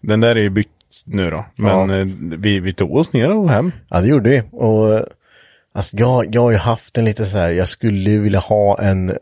den 0.00 0.20
där 0.20 0.36
är 0.36 0.40
ju 0.40 0.50
bytt 0.50 0.68
nu 1.04 1.30
då. 1.30 1.44
Men 1.56 1.88
Ja. 1.90 1.98
eh, 1.98 2.06
vi, 2.38 2.60
vi 2.60 2.74
tog 2.74 2.96
oss 2.96 3.12
ner 3.12 3.36
och 3.36 3.50
hem. 3.50 3.72
Ja, 3.88 4.00
det 4.00 4.08
gjorde 4.08 4.30
vi. 4.30 4.42
Och 4.52 4.94
eh, 4.94 5.02
alltså, 5.74 5.96
jag, 5.96 6.34
jag 6.34 6.42
har 6.42 6.50
ju 6.50 6.56
haft 6.56 6.98
en 6.98 7.04
lite 7.04 7.26
så 7.26 7.38
här, 7.38 7.48
jag 7.50 7.68
skulle 7.68 8.10
ju 8.10 8.22
vilja 8.22 8.38
ha 8.38 8.78
en 8.80 9.18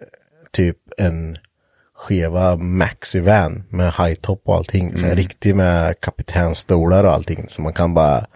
typ 0.53 0.77
en 0.99 1.37
skeva 1.95 2.57
maxi-van 2.57 3.63
med 3.69 3.93
high-top 3.93 4.43
och 4.45 4.55
allting. 4.57 4.97
Så 4.97 5.07
här, 5.07 5.17
riktig 5.17 5.57
med 5.57 6.01
kapitänstolar 6.01 7.05
och 7.05 7.13
allting. 7.13 7.45
Så 7.49 7.63
man 7.63 7.73
kan 7.73 7.95
bara, 7.95 8.27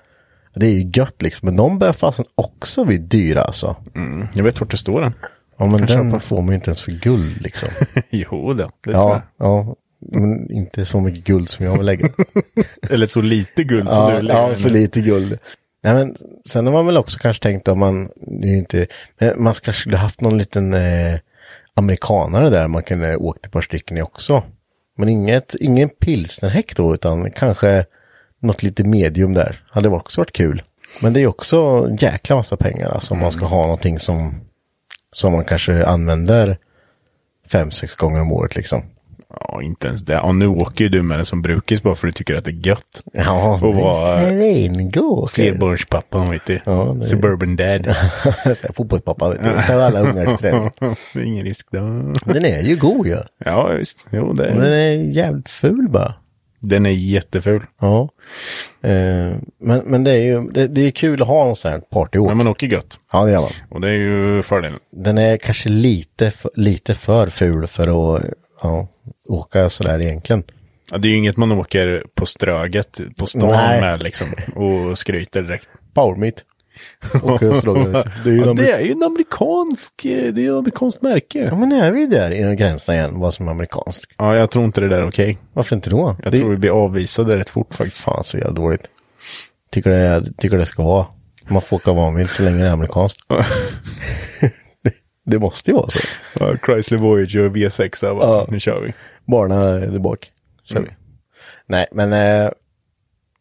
det 0.54 0.66
är 0.66 0.70
ju 0.70 0.90
gött 0.94 1.22
liksom. 1.22 1.46
Men 1.46 1.56
de 1.56 1.78
börjar 1.78 1.92
fasen 1.92 2.24
också 2.34 2.84
bli 2.84 2.98
dyra 2.98 3.42
alltså. 3.42 3.76
Mm. 3.96 4.26
Jag 4.34 4.44
vet 4.44 4.60
vart 4.60 4.70
det 4.70 4.76
står 4.76 5.00
den. 5.00 5.14
Ja, 5.56 5.64
men 5.68 5.76
den 5.76 5.88
köpa. 5.88 6.20
får 6.20 6.36
man 6.36 6.48
ju 6.48 6.54
inte 6.54 6.68
ens 6.68 6.82
för 6.82 6.92
guld 6.92 7.42
liksom. 7.42 7.68
jo 8.10 8.52
då, 8.52 8.70
det 8.84 8.92
tror 8.92 9.10
ja, 9.10 9.22
ja. 9.38 9.76
Men 10.12 10.50
inte 10.50 10.84
så 10.84 11.00
mycket 11.00 11.24
guld 11.24 11.48
som 11.48 11.66
jag 11.66 11.76
vill 11.76 11.86
lägga. 11.86 12.08
Eller 12.90 13.06
så 13.06 13.20
lite 13.20 13.64
guld 13.64 13.92
som 13.92 14.04
Ja, 14.04 14.16
du 14.16 14.22
lägger 14.22 14.48
ja 14.48 14.54
för 14.54 14.70
lite 14.70 15.00
guld. 15.00 15.38
Nej, 15.82 15.94
men 15.94 16.16
sen 16.48 16.66
har 16.66 16.72
man 16.72 16.86
väl 16.86 16.96
också 16.96 17.18
kanske 17.18 17.42
tänkt 17.42 17.68
om 17.68 17.78
man, 17.78 18.08
det 18.16 18.48
är 18.48 18.56
inte, 18.56 18.86
men 19.18 19.42
man 19.42 19.54
kanske 19.54 19.80
skulle 19.80 19.96
haft 19.96 20.20
någon 20.20 20.38
liten 20.38 20.74
eh, 20.74 21.18
amerikanare 21.74 22.50
där 22.50 22.68
man 22.68 22.82
kunde 22.82 23.16
åkt 23.16 23.46
ett 23.46 23.52
par 23.52 23.60
stycken 23.60 23.96
i 23.96 24.02
också. 24.02 24.42
Men 24.96 25.08
inget, 25.08 25.54
ingen 25.54 25.88
pilsnerhäck 25.88 26.76
då, 26.76 26.94
utan 26.94 27.30
kanske 27.30 27.84
något 28.40 28.62
lite 28.62 28.84
medium 28.84 29.34
där. 29.34 29.64
Hade 29.70 29.88
också 29.88 30.20
varit 30.20 30.32
kul. 30.32 30.62
Men 31.02 31.12
det 31.12 31.20
är 31.20 31.26
också 31.26 31.56
en 31.56 31.96
jäkla 31.96 32.36
massa 32.36 32.56
pengar 32.56 32.88
alltså 32.88 33.14
om 33.14 33.20
man 33.20 33.32
ska 33.32 33.44
ha 33.44 33.62
någonting 33.62 33.98
som, 33.98 34.40
som 35.14 35.32
man 35.32 35.44
kanske 35.44 35.86
använder 35.86 36.58
fem, 37.52 37.70
sex 37.70 37.94
gånger 37.94 38.20
om 38.20 38.32
året 38.32 38.56
liksom. 38.56 38.82
Ja, 39.40 39.62
inte 39.62 39.86
ens 39.86 40.02
det. 40.02 40.20
Och 40.20 40.34
nu 40.34 40.46
åker 40.46 40.84
ju 40.84 40.88
du 40.88 41.02
med 41.02 41.18
det 41.18 41.24
som 41.24 41.42
brukis 41.42 41.82
bara 41.82 41.94
för 41.94 42.08
att 42.08 42.14
du 42.14 42.18
tycker 42.18 42.34
att 42.34 42.44
det 42.44 42.50
är 42.50 42.66
gött. 42.66 43.02
Ja, 43.12 43.60
Och 43.62 43.74
vara 43.74 44.20
svingott. 44.24 45.30
flerbarnspappa, 45.30 46.30
vet 46.30 46.46
du. 46.46 46.60
Ja, 46.66 46.96
det- 46.96 47.02
Suburban 47.02 47.56
dad. 47.56 47.96
Fotbollspappa, 48.74 49.30
vet 49.30 49.42
du. 49.44 49.50
Tar 49.66 49.80
alla 49.80 50.00
ungar 50.00 50.26
till 50.26 50.36
träning. 50.36 50.70
det 51.14 51.20
är 51.20 51.24
ingen 51.24 51.44
risk 51.44 51.66
då. 51.70 51.78
Den 52.32 52.44
är 52.44 52.62
ju 52.62 52.76
god 52.76 53.06
ju. 53.06 53.16
Ja, 53.44 53.68
visst. 53.78 54.08
Jo, 54.10 54.32
det 54.32 54.42
Men 54.50 54.60
den 54.60 54.72
är... 54.72 54.76
är 54.76 54.92
jävligt 54.92 55.48
ful 55.48 55.88
bara. 55.90 56.14
Den 56.68 56.86
är 56.86 56.90
jätteful. 56.90 57.62
Ja. 57.80 58.08
Eh, 58.82 59.36
men, 59.60 59.82
men 59.84 60.04
det 60.04 60.10
är 60.10 60.22
ju, 60.22 60.50
det, 60.50 60.66
det 60.66 60.80
är 60.86 60.90
kul 60.90 61.22
att 61.22 61.28
ha 61.28 61.48
en 61.48 61.56
sån 61.56 61.70
här 61.70 61.80
partyåk. 61.80 62.28
Men 62.28 62.36
man 62.36 62.48
åker 62.48 62.66
gött. 62.66 62.98
Ja, 63.12 63.24
det 63.24 63.30
gör 63.32 63.40
man. 63.40 63.50
Och 63.68 63.80
det 63.80 63.88
är 63.88 63.92
ju 63.92 64.42
fördelen. 64.42 64.78
Den 64.90 65.18
är 65.18 65.36
kanske 65.36 65.68
lite, 65.68 66.30
för, 66.30 66.50
lite 66.54 66.94
för 66.94 67.26
ful 67.26 67.66
för 67.66 68.16
att 68.16 68.24
ja, 68.62 68.88
åka 69.28 69.70
sådär 69.70 70.00
egentligen. 70.00 70.42
Ja, 70.90 70.98
det 70.98 71.08
är 71.08 71.10
ju 71.10 71.16
inget 71.16 71.36
man 71.36 71.52
åker 71.52 72.04
på 72.14 72.26
Ströget 72.26 73.00
på 73.18 73.26
stan 73.26 73.48
Nej. 73.48 73.80
med 73.80 74.02
liksom. 74.02 74.28
Och 74.54 74.98
skryter 74.98 75.42
direkt. 75.42 75.68
Power 75.94 76.16
meet. 76.16 76.44
Och. 77.22 77.40
Det 78.24 78.30
är 78.30 78.32
ju 78.32 78.38
Ja, 78.38 78.44
de- 78.46 78.56
det 78.56 78.70
är 78.72 78.80
ju 78.80 78.92
en 78.92 79.02
amerikansk, 79.02 80.04
eh, 80.04 80.32
det 80.32 80.40
är 80.40 80.42
ju 80.42 80.48
ett 80.50 80.54
amerikanskt 80.58 81.02
märke. 81.02 81.38
Ja, 81.38 81.56
men 81.56 81.68
nu 81.68 81.80
är 81.80 81.90
vi 81.92 82.00
ju 82.00 82.06
där 82.06 82.30
i 82.52 82.56
gränserna 82.56 82.96
igen, 82.98 83.18
vad 83.20 83.34
som 83.34 83.46
är 83.48 83.50
amerikanskt. 83.52 84.12
Ja, 84.18 84.36
jag 84.36 84.50
tror 84.50 84.64
inte 84.64 84.80
det 84.80 84.88
där 84.88 84.96
är 84.98 85.08
okej. 85.08 85.38
Varför 85.52 85.76
inte 85.76 85.90
då? 85.90 86.16
Jag 86.22 86.32
det, 86.32 86.38
tror 86.38 86.50
vi 86.50 86.56
blir 86.56 86.70
avvisade 86.84 87.36
rätt 87.36 87.50
fort 87.50 87.74
faktiskt. 87.74 88.04
Fan 88.04 88.24
så 88.24 88.38
jävla 88.38 88.52
dåligt. 88.52 88.82
Tycker 89.70 89.90
det, 89.90 90.24
tycker 90.38 90.58
det 90.58 90.66
ska 90.66 90.82
vara. 90.82 91.06
Man 91.48 91.62
får 91.62 91.76
åka 91.76 91.92
vad 91.92 92.04
man 92.04 92.14
vill 92.14 92.28
så 92.28 92.42
länge 92.42 92.62
det 92.62 92.68
är 92.68 92.72
amerikanskt. 92.72 93.20
det, 95.26 95.38
måste 95.38 95.70
ju 95.70 95.76
vara 95.76 95.90
så. 95.90 95.98
Ja, 96.40 96.56
Chrysler 96.66 96.98
Voyager 96.98 97.48
V6, 97.48 98.14
bara, 98.18 98.26
Ja. 98.28 98.46
nu 98.48 98.60
kör 98.60 98.82
vi. 98.82 98.92
Barna 99.26 99.68
är 99.68 99.98
bak. 99.98 100.30
Kör 100.64 100.80
vi. 100.80 100.88
Nej, 101.66 101.86
men 101.92 102.12
eh, 102.12 102.50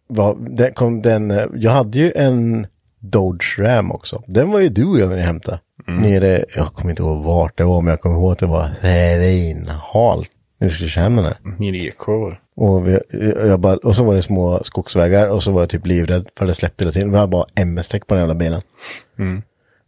vad, 0.07 0.55
den, 0.57 0.73
kom 0.73 1.01
den, 1.01 1.31
eh, 1.31 1.45
jag 1.55 1.71
hade 1.71 1.99
ju 1.99 2.11
en 2.15 2.67
Dodge 3.03 3.59
Ram 3.59 3.91
också. 3.91 4.23
Den 4.27 4.51
var 4.51 4.59
ju 4.59 4.69
du 4.69 4.85
och 4.85 4.99
jag 4.99 5.09
när 5.09 5.15
ni 5.15 5.21
hämtade. 5.21 5.59
Nere, 5.87 6.45
jag 6.55 6.67
kommer 6.67 6.89
inte 6.89 7.03
ihåg 7.03 7.23
vart 7.23 7.57
det 7.57 7.63
var, 7.63 7.81
men 7.81 7.91
jag 7.91 8.01
kommer 8.01 8.15
ihåg 8.15 8.31
att 8.31 8.39
det 8.39 8.45
var 8.45 8.69
svinhalt. 8.81 10.29
Vi 10.59 10.69
skulle 10.69 10.89
köra 10.89 11.03
hem 11.03 11.15
den 11.15 11.25
här. 11.25 11.37
Nere 11.59 11.77
i 11.77 11.87
Eksjö. 11.87 12.35
Och, 12.55 12.87
vi, 12.87 12.99
jag 13.47 13.59
bara, 13.59 13.77
och 13.77 13.95
så 13.95 14.03
var 14.03 14.15
det 14.15 14.21
små 14.21 14.63
skogsvägar 14.63 15.27
och 15.27 15.43
så 15.43 15.51
var 15.51 15.61
jag 15.61 15.69
typ 15.69 15.87
livrädd 15.87 16.27
för 16.37 16.45
det 16.45 16.53
släppte 16.53 16.83
hela 16.83 16.91
tiden. 16.91 17.11
Vi 17.11 17.17
hade 17.17 17.27
bara 17.31 17.45
MS-däck 17.55 18.07
på 18.07 18.13
den 18.13 18.21
jävla 18.21 18.35
bilen. 18.35 18.61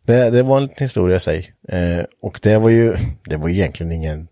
Det, 0.06 0.30
det 0.30 0.44
var 0.44 0.58
en 0.58 0.64
liten 0.64 0.86
historia 0.86 1.16
i 1.16 1.20
sig. 1.20 1.54
Eh, 1.70 2.06
och 2.22 2.40
det 2.44 2.58
var 2.58 2.70
ju, 2.70 2.96
det 3.26 3.38
var 3.38 3.48
ju 3.48 3.54
egentligen 3.56 3.92
ingen, 3.92 4.28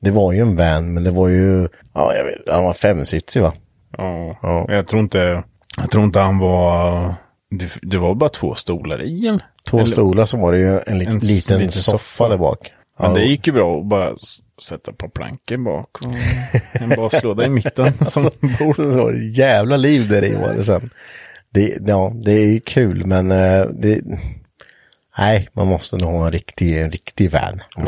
det 0.00 0.10
var 0.10 0.32
ju 0.32 0.40
en 0.40 0.56
van, 0.56 0.94
men 0.94 1.04
det 1.04 1.10
var 1.10 1.28
ju, 1.28 1.68
ja 1.94 2.14
jag 2.14 2.24
vet, 2.24 2.54
han 2.54 2.64
var 2.64 2.72
femsitsig 2.72 3.42
va? 3.42 3.52
Ja. 3.98 4.38
Ja. 4.42 4.66
Jag 4.68 4.86
tror 4.86 5.00
inte, 5.00 5.42
jag 5.80 5.90
tror 5.90 6.04
inte 6.04 6.20
han 6.20 6.38
var, 6.38 7.14
det, 7.58 7.78
det 7.82 7.98
var 7.98 8.14
bara 8.14 8.28
två 8.30 8.54
stolar 8.54 9.02
i 9.02 9.26
eller? 9.26 9.44
Två 9.70 9.78
Eller- 9.78 9.92
stolar 9.92 10.24
så 10.24 10.36
var 10.36 10.52
det 10.52 10.58
ju 10.58 10.80
en, 10.86 10.98
li, 10.98 11.04
En 11.06 11.18
liten, 11.18 11.58
liten 11.58 11.72
soffa, 11.72 11.98
soffa. 11.98 12.28
där 12.28 12.36
bak. 12.36 12.72
Men 12.98 13.10
Ja. 13.10 13.16
det 13.16 13.24
gick 13.24 13.46
ju 13.46 13.52
bra 13.52 13.78
att 13.80 13.86
bara 13.86 14.14
sätta 14.62 14.92
par 14.92 15.08
plankor 15.08 15.56
bak 15.56 15.88
och 16.02 16.12
en 16.82 16.88
baslåda 16.96 17.46
i 17.46 17.48
mitten 17.48 17.92
som 18.08 18.22
bord. 18.58 18.76
Så 18.76 18.98
var 19.04 19.12
det 19.12 19.24
jävla 19.24 19.76
liv 19.76 20.08
där 20.08 20.24
i 20.24 20.34
var 20.34 20.52
det 20.52 20.64
sen. 20.64 20.90
Det, 21.50 21.78
ja, 21.86 22.12
det 22.24 22.32
är 22.32 22.46
ju 22.46 22.60
kul 22.60 23.06
men 23.06 23.30
eh, 23.30 23.64
det, 23.74 24.00
nej, 25.18 25.48
man 25.52 25.66
måste 25.66 25.96
nog 25.96 26.10
ha 26.12 26.26
en 26.26 26.32
riktig, 26.32 26.78
en 26.80 26.90
riktig 26.90 27.30
van. 27.30 27.62
Det 27.76 27.82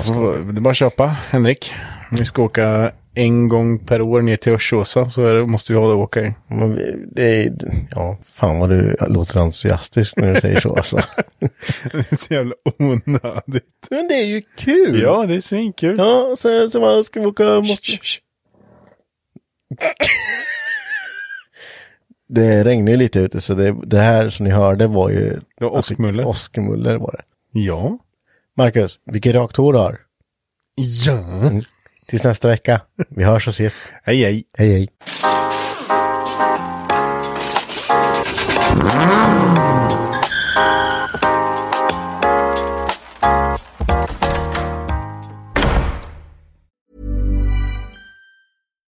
är 0.57 0.61
bara 0.61 0.71
att 0.71 0.77
köpa, 0.77 1.07
Henrik. 1.31 1.73
Vi 2.19 2.25
ska 2.25 2.43
åka 2.43 2.93
en 3.15 3.49
gång 3.49 3.79
per 3.79 4.03
år 4.03 4.23
ner 4.23 4.37
till 4.37 4.53
Örsåsa 4.53 5.11
så 5.11 5.33
det, 5.33 5.47
måste 5.47 5.73
vi 5.73 5.79
ha 5.79 5.89
det 5.89 5.95
åka 5.95 6.21
i. 6.21 6.35
Det 7.13 7.45
är, 7.45 7.53
ja, 7.91 8.19
fan 8.33 8.59
vad 8.59 8.71
du 8.71 8.97
låter 9.09 9.41
entusiastisk 9.41 10.17
när 10.17 10.35
du 10.35 10.41
säger 10.41 10.61
så 10.61 10.77
alltså. 10.77 10.97
Det 11.93 12.13
är 12.13 12.17
så 12.17 12.35
jävla 12.35 12.55
onödigt. 12.79 13.87
Men 13.91 14.09
det 14.09 14.15
är 14.15 14.25
ju 14.25 14.43
kul! 14.57 15.01
Ja, 15.03 15.27
det 15.27 15.35
är 15.35 15.41
svinkul. 15.41 15.99
Ja, 15.99 16.37
så, 16.39 16.69
så 16.71 16.81
vad 16.81 17.07
ska 17.07 17.21
vi 17.21 17.27
åka, 17.27 17.45
måste... 17.45 17.99
Det 22.29 22.65
regnar 22.65 22.93
ju 22.93 22.97
lite 22.97 23.21
ute 23.21 23.41
så 23.41 23.55
det, 23.55 23.77
det 23.87 24.01
här 24.01 24.31
som 24.31 24.45
ni 24.45 24.51
hörde 24.51 24.87
var 24.87 25.11
ju... 25.11 25.41
Det 25.59 25.65
var 25.65 25.71
åskmuller. 25.71 26.27
Åskmuller 26.27 26.97
var 26.97 27.13
det. 27.13 27.25
Ja. 27.61 27.99
Marcus, 28.57 29.01
vilken 29.05 29.33
rakt 29.33 29.57
hår 29.57 29.73
du 29.73 29.79
har. 29.79 30.01
Ja. 31.07 31.21
Tills 32.07 32.25
nästa 32.25 32.49
vecka. 32.49 32.81
Vi 33.09 33.25
hörs 33.25 33.49
och 33.49 33.55
ses. 33.55 33.83
Hej, 34.03 34.17
hej. 34.17 34.45
Hej 34.59 34.73
hej. 34.73 34.89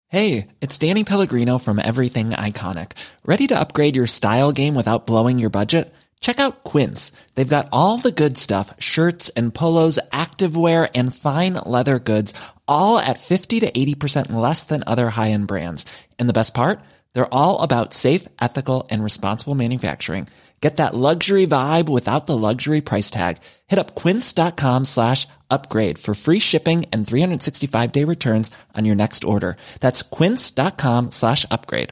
Hey, 0.08 0.48
it's 0.62 0.78
Danny 0.78 1.04
Pellegrino 1.04 1.58
from 1.58 1.78
Everything 1.78 2.30
Iconic. 2.30 2.92
Ready 3.26 3.46
to 3.48 3.60
upgrade 3.60 3.94
your 3.94 4.06
style 4.06 4.50
game 4.50 4.74
without 4.74 5.06
blowing 5.06 5.38
your 5.38 5.50
budget? 5.50 5.92
Check 6.20 6.40
out 6.40 6.64
Quince. 6.64 7.12
They've 7.34 7.46
got 7.56 7.68
all 7.70 7.98
the 7.98 8.12
good 8.12 8.38
stuff 8.38 8.72
shirts 8.78 9.28
and 9.36 9.52
polos, 9.54 9.98
activewear, 10.12 10.88
and 10.94 11.14
fine 11.14 11.54
leather 11.54 11.98
goods, 11.98 12.32
all 12.68 12.98
at 12.98 13.18
50 13.18 13.60
to 13.60 13.70
80% 13.70 14.32
less 14.32 14.64
than 14.64 14.84
other 14.86 15.10
high 15.10 15.32
end 15.32 15.48
brands. 15.48 15.84
And 16.18 16.28
the 16.28 16.38
best 16.40 16.54
part? 16.54 16.80
They're 17.12 17.34
all 17.34 17.60
about 17.60 17.92
safe, 17.92 18.28
ethical, 18.40 18.86
and 18.90 19.02
responsible 19.02 19.54
manufacturing. 19.54 20.28
Get 20.60 20.78
that 20.78 20.94
luxury 20.94 21.46
vibe 21.46 21.88
without 21.88 22.26
the 22.26 22.36
luxury 22.36 22.80
price 22.80 23.10
tag. 23.10 23.38
Hit 23.66 23.78
up 23.78 23.94
quince.com 23.94 24.86
slash 24.86 25.26
upgrade 25.50 25.98
for 25.98 26.14
free 26.14 26.38
shipping 26.38 26.86
and 26.92 27.06
365 27.06 27.92
day 27.92 28.04
returns 28.04 28.50
on 28.74 28.84
your 28.84 28.96
next 28.96 29.24
order. 29.24 29.56
That's 29.80 30.02
quince.com 30.02 31.12
slash 31.12 31.44
upgrade. 31.50 31.90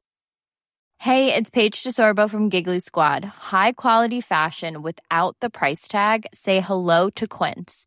Hey, 0.99 1.35
it's 1.35 1.51
Paige 1.51 1.83
DeSorbo 1.83 2.31
from 2.31 2.49
Giggly 2.49 2.81
Squad. 2.81 3.25
High 3.25 3.73
quality 3.73 4.23
fashion 4.23 4.81
without 4.81 5.37
the 5.41 5.51
price 5.51 5.87
tag. 5.87 6.25
Say 6.33 6.61
hello 6.61 7.11
to 7.11 7.29
Quince. 7.29 7.87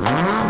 Mm-hmm. 0.00 0.47